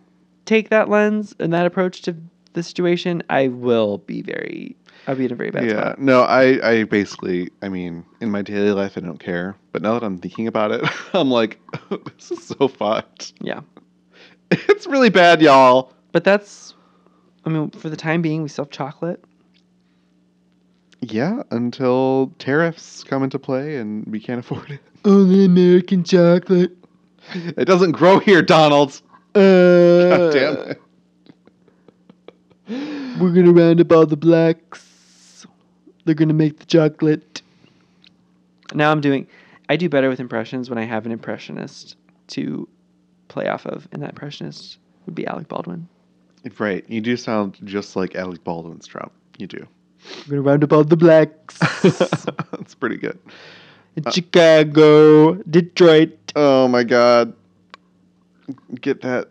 take 0.46 0.70
that 0.70 0.88
lens 0.88 1.34
and 1.38 1.52
that 1.52 1.66
approach 1.66 2.02
to 2.02 2.16
the 2.54 2.62
situation, 2.62 3.22
I 3.28 3.48
will 3.48 3.98
be 3.98 4.22
very 4.22 4.76
I'll 5.06 5.14
be 5.14 5.26
in 5.26 5.32
a 5.32 5.36
very 5.36 5.50
bad 5.50 5.66
yeah. 5.66 5.80
spot. 5.80 5.98
No, 6.00 6.22
I, 6.22 6.70
I 6.70 6.84
basically, 6.84 7.50
I 7.62 7.68
mean, 7.68 8.04
in 8.20 8.30
my 8.30 8.42
daily 8.42 8.72
life, 8.72 8.96
I 8.96 9.00
don't 9.00 9.20
care. 9.20 9.56
But 9.76 9.82
now 9.82 9.92
that 9.92 10.06
I'm 10.06 10.16
thinking 10.16 10.46
about 10.46 10.70
it, 10.70 10.82
I'm 11.12 11.30
like, 11.30 11.60
this 12.16 12.30
is 12.30 12.44
so 12.44 12.66
fucked. 12.66 13.34
Yeah. 13.42 13.60
It's 14.50 14.86
really 14.86 15.10
bad, 15.10 15.42
y'all. 15.42 15.92
But 16.12 16.24
that's, 16.24 16.72
I 17.44 17.50
mean, 17.50 17.68
for 17.72 17.90
the 17.90 17.96
time 17.96 18.22
being, 18.22 18.42
we 18.42 18.48
still 18.48 18.64
have 18.64 18.70
chocolate. 18.70 19.22
Yeah, 21.02 21.42
until 21.50 22.32
tariffs 22.38 23.04
come 23.04 23.22
into 23.22 23.38
play 23.38 23.76
and 23.76 24.06
we 24.06 24.18
can't 24.18 24.40
afford 24.40 24.70
it. 24.70 24.80
Only 25.04 25.44
American 25.44 26.04
chocolate. 26.04 26.74
It 27.34 27.66
doesn't 27.66 27.90
grow 27.92 28.18
here, 28.18 28.40
Donald. 28.40 29.02
Uh, 29.34 30.08
God 30.08 30.32
damn 30.32 30.56
it. 30.70 30.80
We're 33.20 33.32
gonna 33.32 33.52
round 33.52 33.82
up 33.82 33.92
all 33.92 34.06
the 34.06 34.16
blacks. 34.16 35.46
They're 36.06 36.14
gonna 36.14 36.32
make 36.32 36.60
the 36.60 36.66
chocolate. 36.66 37.42
Now 38.72 38.90
I'm 38.90 39.02
doing. 39.02 39.26
I 39.68 39.76
do 39.76 39.88
better 39.88 40.08
with 40.08 40.20
impressions 40.20 40.70
when 40.70 40.78
I 40.78 40.84
have 40.84 41.06
an 41.06 41.12
impressionist 41.12 41.96
to 42.28 42.68
play 43.28 43.48
off 43.48 43.66
of, 43.66 43.88
and 43.92 44.02
that 44.02 44.10
impressionist 44.10 44.78
would 45.04 45.14
be 45.14 45.26
Alec 45.26 45.48
Baldwin. 45.48 45.88
Right, 46.58 46.84
you 46.88 47.00
do 47.00 47.16
sound 47.16 47.58
just 47.64 47.96
like 47.96 48.14
Alec 48.14 48.44
Baldwin's 48.44 48.86
Trump. 48.86 49.12
You 49.38 49.46
do. 49.48 49.66
We're 50.28 50.36
gonna 50.36 50.42
round 50.42 50.64
up 50.64 50.72
all 50.72 50.84
the 50.84 50.96
blacks. 50.96 51.58
That's 51.82 52.74
pretty 52.74 52.96
good. 52.96 53.18
in 53.96 54.06
uh, 54.06 54.10
Chicago, 54.10 55.34
Detroit. 55.34 56.32
Oh 56.36 56.68
my 56.68 56.84
god. 56.84 57.34
Get 58.80 59.00
that 59.02 59.30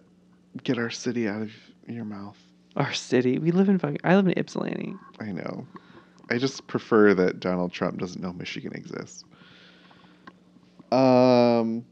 get 0.63 0.77
our 0.77 0.89
city 0.89 1.27
out 1.27 1.41
of 1.41 1.51
your 1.87 2.05
mouth. 2.05 2.37
Our 2.75 2.93
city. 2.93 3.39
We 3.39 3.51
live 3.51 3.69
in 3.69 3.79
fucking. 3.79 3.99
I 4.03 4.15
live 4.15 4.27
in 4.27 4.33
Ypsilanti. 4.37 4.95
I 5.19 5.31
know. 5.31 5.65
I 6.29 6.37
just 6.37 6.67
prefer 6.67 7.13
that 7.13 7.39
Donald 7.39 7.71
Trump 7.71 7.99
doesn't 7.99 8.21
know 8.21 8.33
Michigan 8.33 8.73
exists. 8.73 9.23
Um 10.95 11.85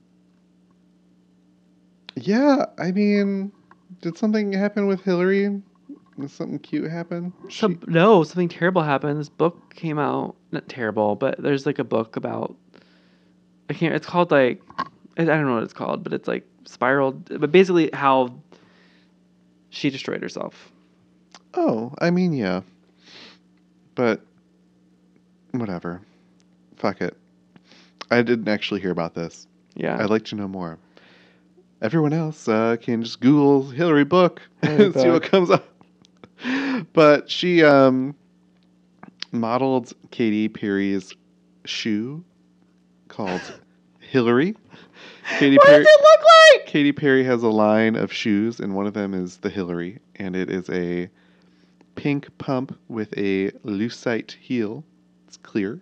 Yeah, 2.15 2.65
I 2.77 2.91
mean, 2.91 3.51
did 4.01 4.17
something 4.17 4.53
happen 4.53 4.87
with 4.87 5.01
Hillary? 5.01 5.61
Did 6.19 6.31
something 6.31 6.59
cute 6.59 6.89
happen? 6.89 7.33
Some, 7.49 7.79
no, 7.87 8.23
something 8.23 8.47
terrible 8.47 8.83
happened. 8.83 9.19
This 9.19 9.29
book 9.29 9.73
came 9.75 9.97
out. 9.97 10.35
Not 10.51 10.69
terrible, 10.69 11.15
but 11.15 11.41
there's 11.41 11.65
like 11.65 11.79
a 11.79 11.83
book 11.83 12.15
about. 12.15 12.55
I 13.69 13.73
can't. 13.73 13.95
It's 13.95 14.05
called 14.05 14.31
like. 14.31 14.61
I 14.77 15.23
I 15.23 15.25
don't 15.25 15.45
know 15.45 15.55
what 15.55 15.63
it's 15.63 15.73
called, 15.73 16.03
but 16.03 16.13
it's 16.13 16.27
like 16.27 16.47
spiraled. 16.65 17.39
But 17.39 17.51
basically, 17.51 17.89
how 17.93 18.35
she 19.69 19.89
destroyed 19.89 20.21
herself. 20.21 20.71
Oh, 21.55 21.93
I 21.99 22.11
mean, 22.11 22.33
yeah. 22.33 22.61
But 23.95 24.21
whatever. 25.51 26.01
Fuck 26.77 27.01
it. 27.01 27.17
I 28.11 28.21
didn't 28.21 28.47
actually 28.47 28.81
hear 28.81 28.91
about 28.91 29.13
this. 29.13 29.47
Yeah. 29.75 29.97
I'd 30.01 30.09
like 30.09 30.25
to 30.25 30.35
know 30.35 30.47
more. 30.47 30.77
Everyone 31.81 32.13
else 32.13 32.47
uh, 32.47 32.77
can 32.79 33.03
just 33.03 33.19
Google 33.19 33.69
Hillary 33.69 34.05
book 34.05 34.41
Hillary 34.61 34.85
and 34.85 34.93
see 34.93 35.09
what 35.09 35.23
comes 35.23 35.49
up. 35.49 35.67
But 36.93 37.29
she 37.29 37.63
um, 37.63 38.15
modeled 39.31 39.93
Katy 40.11 40.49
Perry's 40.49 41.13
shoe 41.65 42.23
called 43.07 43.41
Hillary. 43.99 44.55
Katy 45.39 45.57
what 45.57 45.67
Perry. 45.67 45.83
does 45.83 45.93
it 45.93 46.01
look 46.01 46.19
like? 46.59 46.65
Katy 46.67 46.91
Perry 46.91 47.23
has 47.23 47.43
a 47.43 47.49
line 47.49 47.95
of 47.95 48.11
shoes, 48.11 48.59
and 48.59 48.75
one 48.75 48.87
of 48.87 48.93
them 48.93 49.13
is 49.13 49.37
the 49.37 49.49
Hillary, 49.49 49.99
and 50.15 50.35
it 50.35 50.49
is 50.49 50.69
a 50.69 51.09
pink 51.95 52.37
pump 52.37 52.77
with 52.87 53.13
a 53.17 53.51
lucite 53.63 54.31
heel. 54.33 54.83
It's 55.27 55.37
clear, 55.37 55.81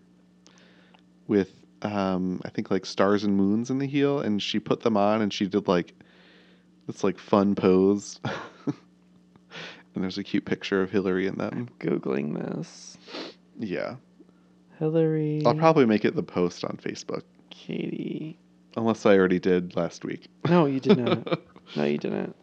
with 1.27 1.60
um, 1.83 2.41
I 2.45 2.49
think 2.49 2.71
like 2.71 2.85
stars 2.85 3.23
and 3.23 3.35
moons 3.35 3.69
in 3.69 3.79
the 3.79 3.87
heel, 3.87 4.19
and 4.19 4.41
she 4.41 4.59
put 4.59 4.81
them 4.81 4.97
on, 4.97 5.21
and 5.21 5.33
she 5.33 5.47
did 5.47 5.67
like 5.67 5.93
this 6.87 7.03
like 7.03 7.17
fun 7.17 7.55
pose. 7.55 8.19
and 8.65 8.75
there's 9.95 10.17
a 10.17 10.23
cute 10.23 10.45
picture 10.45 10.81
of 10.81 10.91
Hillary 10.91 11.27
in 11.27 11.35
them. 11.35 11.69
Googling 11.79 12.35
this. 12.35 12.97
Yeah, 13.59 13.95
Hillary. 14.79 15.43
I'll 15.45 15.55
probably 15.55 15.85
make 15.85 16.05
it 16.05 16.15
the 16.15 16.23
post 16.23 16.63
on 16.63 16.77
Facebook, 16.77 17.23
Katie. 17.49 18.37
unless 18.77 19.05
I 19.05 19.17
already 19.17 19.39
did 19.39 19.75
last 19.75 20.03
week. 20.03 20.27
No, 20.49 20.65
you 20.65 20.79
did 20.79 20.97
not. 20.97 21.41
no, 21.75 21.83
you 21.83 21.97
didn't. 21.97 22.35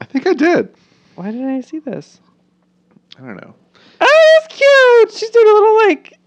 I 0.00 0.04
think 0.04 0.26
I 0.26 0.34
did. 0.34 0.74
Why 1.16 1.30
didn't 1.30 1.48
I 1.48 1.60
see 1.60 1.80
this? 1.80 2.20
I 3.18 3.22
don't 3.22 3.36
know. 3.36 3.54
Oh, 4.00 4.40
that's 4.40 4.56
cute. 4.56 5.18
She's 5.18 5.30
doing 5.30 5.48
a 5.48 5.52
little 5.52 5.76
like 5.88 6.17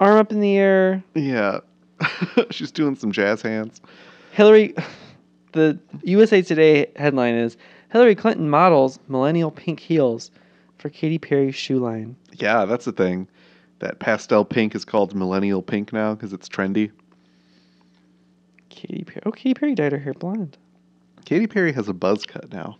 arm 0.00 0.18
up 0.18 0.32
in 0.32 0.40
the 0.40 0.56
air. 0.56 1.02
Yeah. 1.14 1.60
She's 2.50 2.70
doing 2.70 2.96
some 2.96 3.12
jazz 3.12 3.42
hands. 3.42 3.80
Hillary, 4.32 4.74
the 5.52 5.78
USA 6.02 6.42
Today 6.42 6.90
headline 6.96 7.34
is 7.34 7.56
Hillary 7.90 8.14
Clinton 8.14 8.50
models 8.50 8.98
millennial 9.08 9.50
pink 9.50 9.80
heels 9.80 10.30
for 10.78 10.90
Katy 10.90 11.18
Perry's 11.18 11.54
shoe 11.54 11.78
line. 11.78 12.16
Yeah, 12.34 12.64
that's 12.64 12.84
the 12.84 12.92
thing. 12.92 13.28
That 13.80 13.98
pastel 13.98 14.44
pink 14.44 14.74
is 14.74 14.84
called 14.84 15.14
millennial 15.14 15.62
pink 15.62 15.92
now 15.92 16.14
because 16.14 16.32
it's 16.32 16.48
trendy. 16.48 16.90
Katy 18.68 19.04
Perry. 19.04 19.22
Oh, 19.26 19.32
Katy 19.32 19.54
Perry 19.54 19.74
dyed 19.74 19.92
her 19.92 19.98
hair 19.98 20.14
blonde. 20.14 20.56
Katy 21.24 21.46
Perry 21.46 21.72
has 21.72 21.88
a 21.88 21.94
buzz 21.94 22.24
cut 22.24 22.52
now. 22.52 22.78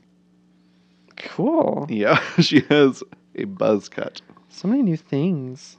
Cool. 1.16 1.86
Yeah, 1.88 2.20
she 2.40 2.60
has 2.68 3.02
a 3.34 3.44
buzz 3.44 3.88
cut. 3.88 4.20
So 4.48 4.68
many 4.68 4.82
new 4.82 4.96
things. 4.96 5.76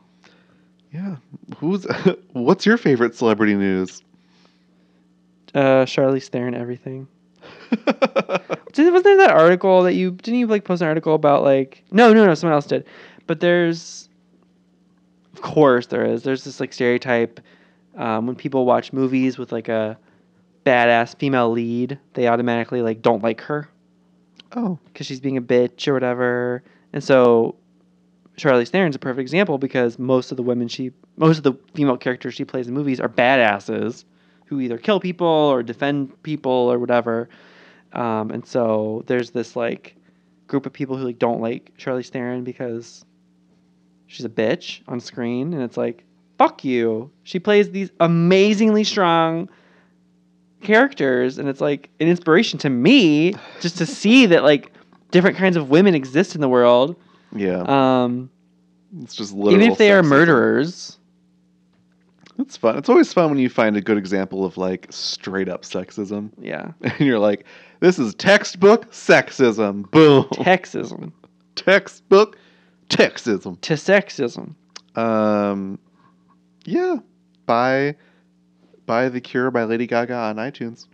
Yeah. 0.92 1.18
Who's 1.58 1.86
what's 2.34 2.66
your 2.66 2.78
favorite 2.78 3.16
celebrity 3.16 3.56
news? 3.56 4.02
Uh, 5.54 5.86
Charlize 5.86 6.28
Theron, 6.28 6.54
everything. 6.54 7.08
Did, 8.74 8.92
wasn't 8.92 9.04
there 9.04 9.18
that 9.18 9.32
article 9.32 9.84
that 9.84 9.94
you 9.94 10.12
didn't 10.12 10.40
you 10.40 10.48
like 10.48 10.64
post 10.64 10.82
an 10.82 10.88
article 10.88 11.16
about 11.16 11.44
like 11.44 11.84
no 11.92 12.14
no 12.14 12.26
no 12.26 12.34
someone 12.36 12.54
else 12.54 12.66
did, 12.66 12.86
but 13.28 13.40
there's 13.40 14.10
of 15.34 15.42
course 15.42 15.88
there 15.88 16.06
is 16.06 16.24
there's 16.24 16.44
this 16.44 16.60
like 16.60 16.74
stereotype 16.74 17.40
um, 17.96 18.28
when 18.28 18.36
people 18.36 18.66
watch 18.66 18.94
movies 18.94 19.38
with 19.38 19.52
like 19.52 19.70
a 19.70 19.98
badass 20.66 21.18
female 21.18 21.50
lead 21.50 21.98
they 22.14 22.28
automatically 22.28 22.82
like 22.82 23.02
don't 23.02 23.24
like 23.24 23.42
her 23.42 23.70
oh, 24.56 24.78
because 24.86 25.08
she's 25.08 25.20
being 25.20 25.38
a 25.38 25.42
bitch 25.42 25.88
or 25.88 25.94
whatever 25.94 26.62
and 26.94 27.04
so 27.04 27.56
Charlize 28.40 28.70
Theron's 28.70 28.96
a 28.96 29.00
perfect 29.00 29.22
example 29.22 29.58
because 29.58 30.00
most 30.00 30.32
of 30.32 30.38
the 30.38 30.44
women 30.44 30.68
she 30.68 30.92
most 31.18 31.38
of 31.38 31.44
the 31.44 31.54
female 31.74 31.98
characters 31.98 32.34
she 32.34 32.46
plays 32.46 32.68
in 32.68 32.74
movies 32.74 33.00
are 33.00 33.10
badasses 33.10 34.06
who 34.46 34.60
either 34.60 34.78
kill 34.78 35.00
people 35.00 35.28
or 35.28 35.62
defend 35.62 36.22
people 36.24 36.52
or 36.52 36.80
whatever. 36.80 37.30
Um, 37.94 38.32
and 38.32 38.46
so 38.46 39.04
there's 39.06 39.32
this 39.32 39.56
like 39.56 39.96
group 40.48 40.66
of 40.66 40.74
people 40.74 40.98
who 40.98 41.06
like 41.06 41.20
don't 41.20 41.42
like 41.42 41.72
Charlize 41.78 42.10
Theron 42.10 42.44
because 42.44 43.06
she's 44.08 44.26
a 44.26 44.30
bitch 44.30 44.82
on 44.88 45.00
screen, 45.00 45.54
and 45.54 45.62
it's 45.62 45.78
like 45.78 46.04
fuck 46.38 46.64
you. 46.64 47.12
She 47.24 47.38
plays 47.38 47.70
these 47.70 47.92
amazingly 48.00 48.84
strong 48.84 49.50
characters, 50.62 51.38
and 51.38 51.48
it's 51.48 51.62
like 51.62 51.90
an 52.00 52.08
inspiration 52.08 52.58
to 52.60 52.70
me 52.70 53.36
just 53.60 53.78
to 53.78 53.86
see 53.86 54.26
that 54.28 54.44
like 54.44 54.72
different 55.12 55.38
kinds 55.38 55.58
of 55.58 55.70
women 55.70 55.96
exist 55.96 56.36
in 56.36 56.42
the 56.42 56.50
world. 56.50 56.96
Yeah. 57.36 57.64
Um, 57.68 58.30
it's 59.02 59.16
just 59.16 59.34
literal 59.34 59.56
even 59.56 59.72
if 59.72 59.78
they 59.78 59.92
are 59.92 60.04
murderers. 60.04 60.98
It's 62.38 62.56
fun. 62.56 62.78
It's 62.78 62.88
always 62.88 63.12
fun 63.12 63.30
when 63.30 63.40
you 63.40 63.50
find 63.50 63.76
a 63.76 63.82
good 63.82 63.98
example 63.98 64.46
of 64.46 64.58
like 64.58 64.88
straight 64.90 65.50
up 65.50 65.64
sexism, 65.64 66.32
Yeah, 66.40 66.72
and 66.82 67.00
you're 67.02 67.20
like, 67.20 67.46
"This 67.82 68.00
is 68.00 68.16
textbook 68.16 68.92
sexism." 68.92 69.92
Boom. 69.92 70.24
Texism 70.32 71.12
textbook 71.60 72.38
sexism. 72.90 73.60
to 73.62 73.74
sexism. 73.74 74.56
Um, 74.96 75.78
yeah, 76.66 76.98
buy 77.46 77.96
buy 78.86 79.10
the 79.10 79.22
Cure 79.22 79.52
by 79.52 79.66
Lady 79.66 79.86
Gaga 79.86 80.14
on 80.16 80.38
iTunes. 80.38 80.88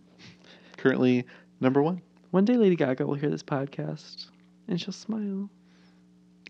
Currently 0.78 1.26
number 1.62 1.82
one, 1.82 2.02
One 2.32 2.46
day 2.46 2.58
Lady 2.58 2.76
Gaga 2.76 3.06
will 3.06 3.16
hear 3.16 3.30
this 3.30 3.44
podcast 3.44 4.28
and 4.68 4.80
she'll 4.80 4.92
smile. 4.92 5.50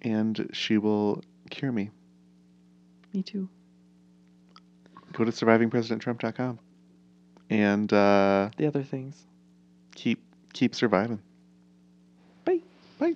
And 0.06 0.48
she 0.54 0.78
will 0.78 1.22
cure 1.50 1.72
me. 1.72 1.90
Me 3.14 3.24
too. 3.24 3.50
Go 5.14 5.24
to 5.26 5.32
survivingpresidenttrump.com 5.32 6.60
and 7.50 7.92
uh, 7.94 8.50
The 8.58 8.68
other 8.68 8.84
things. 8.84 9.26
keep 9.96 10.22
keep 10.54 10.76
surviving. 10.76 11.20
Bye. 12.46 12.62
Bye. 13.00 13.14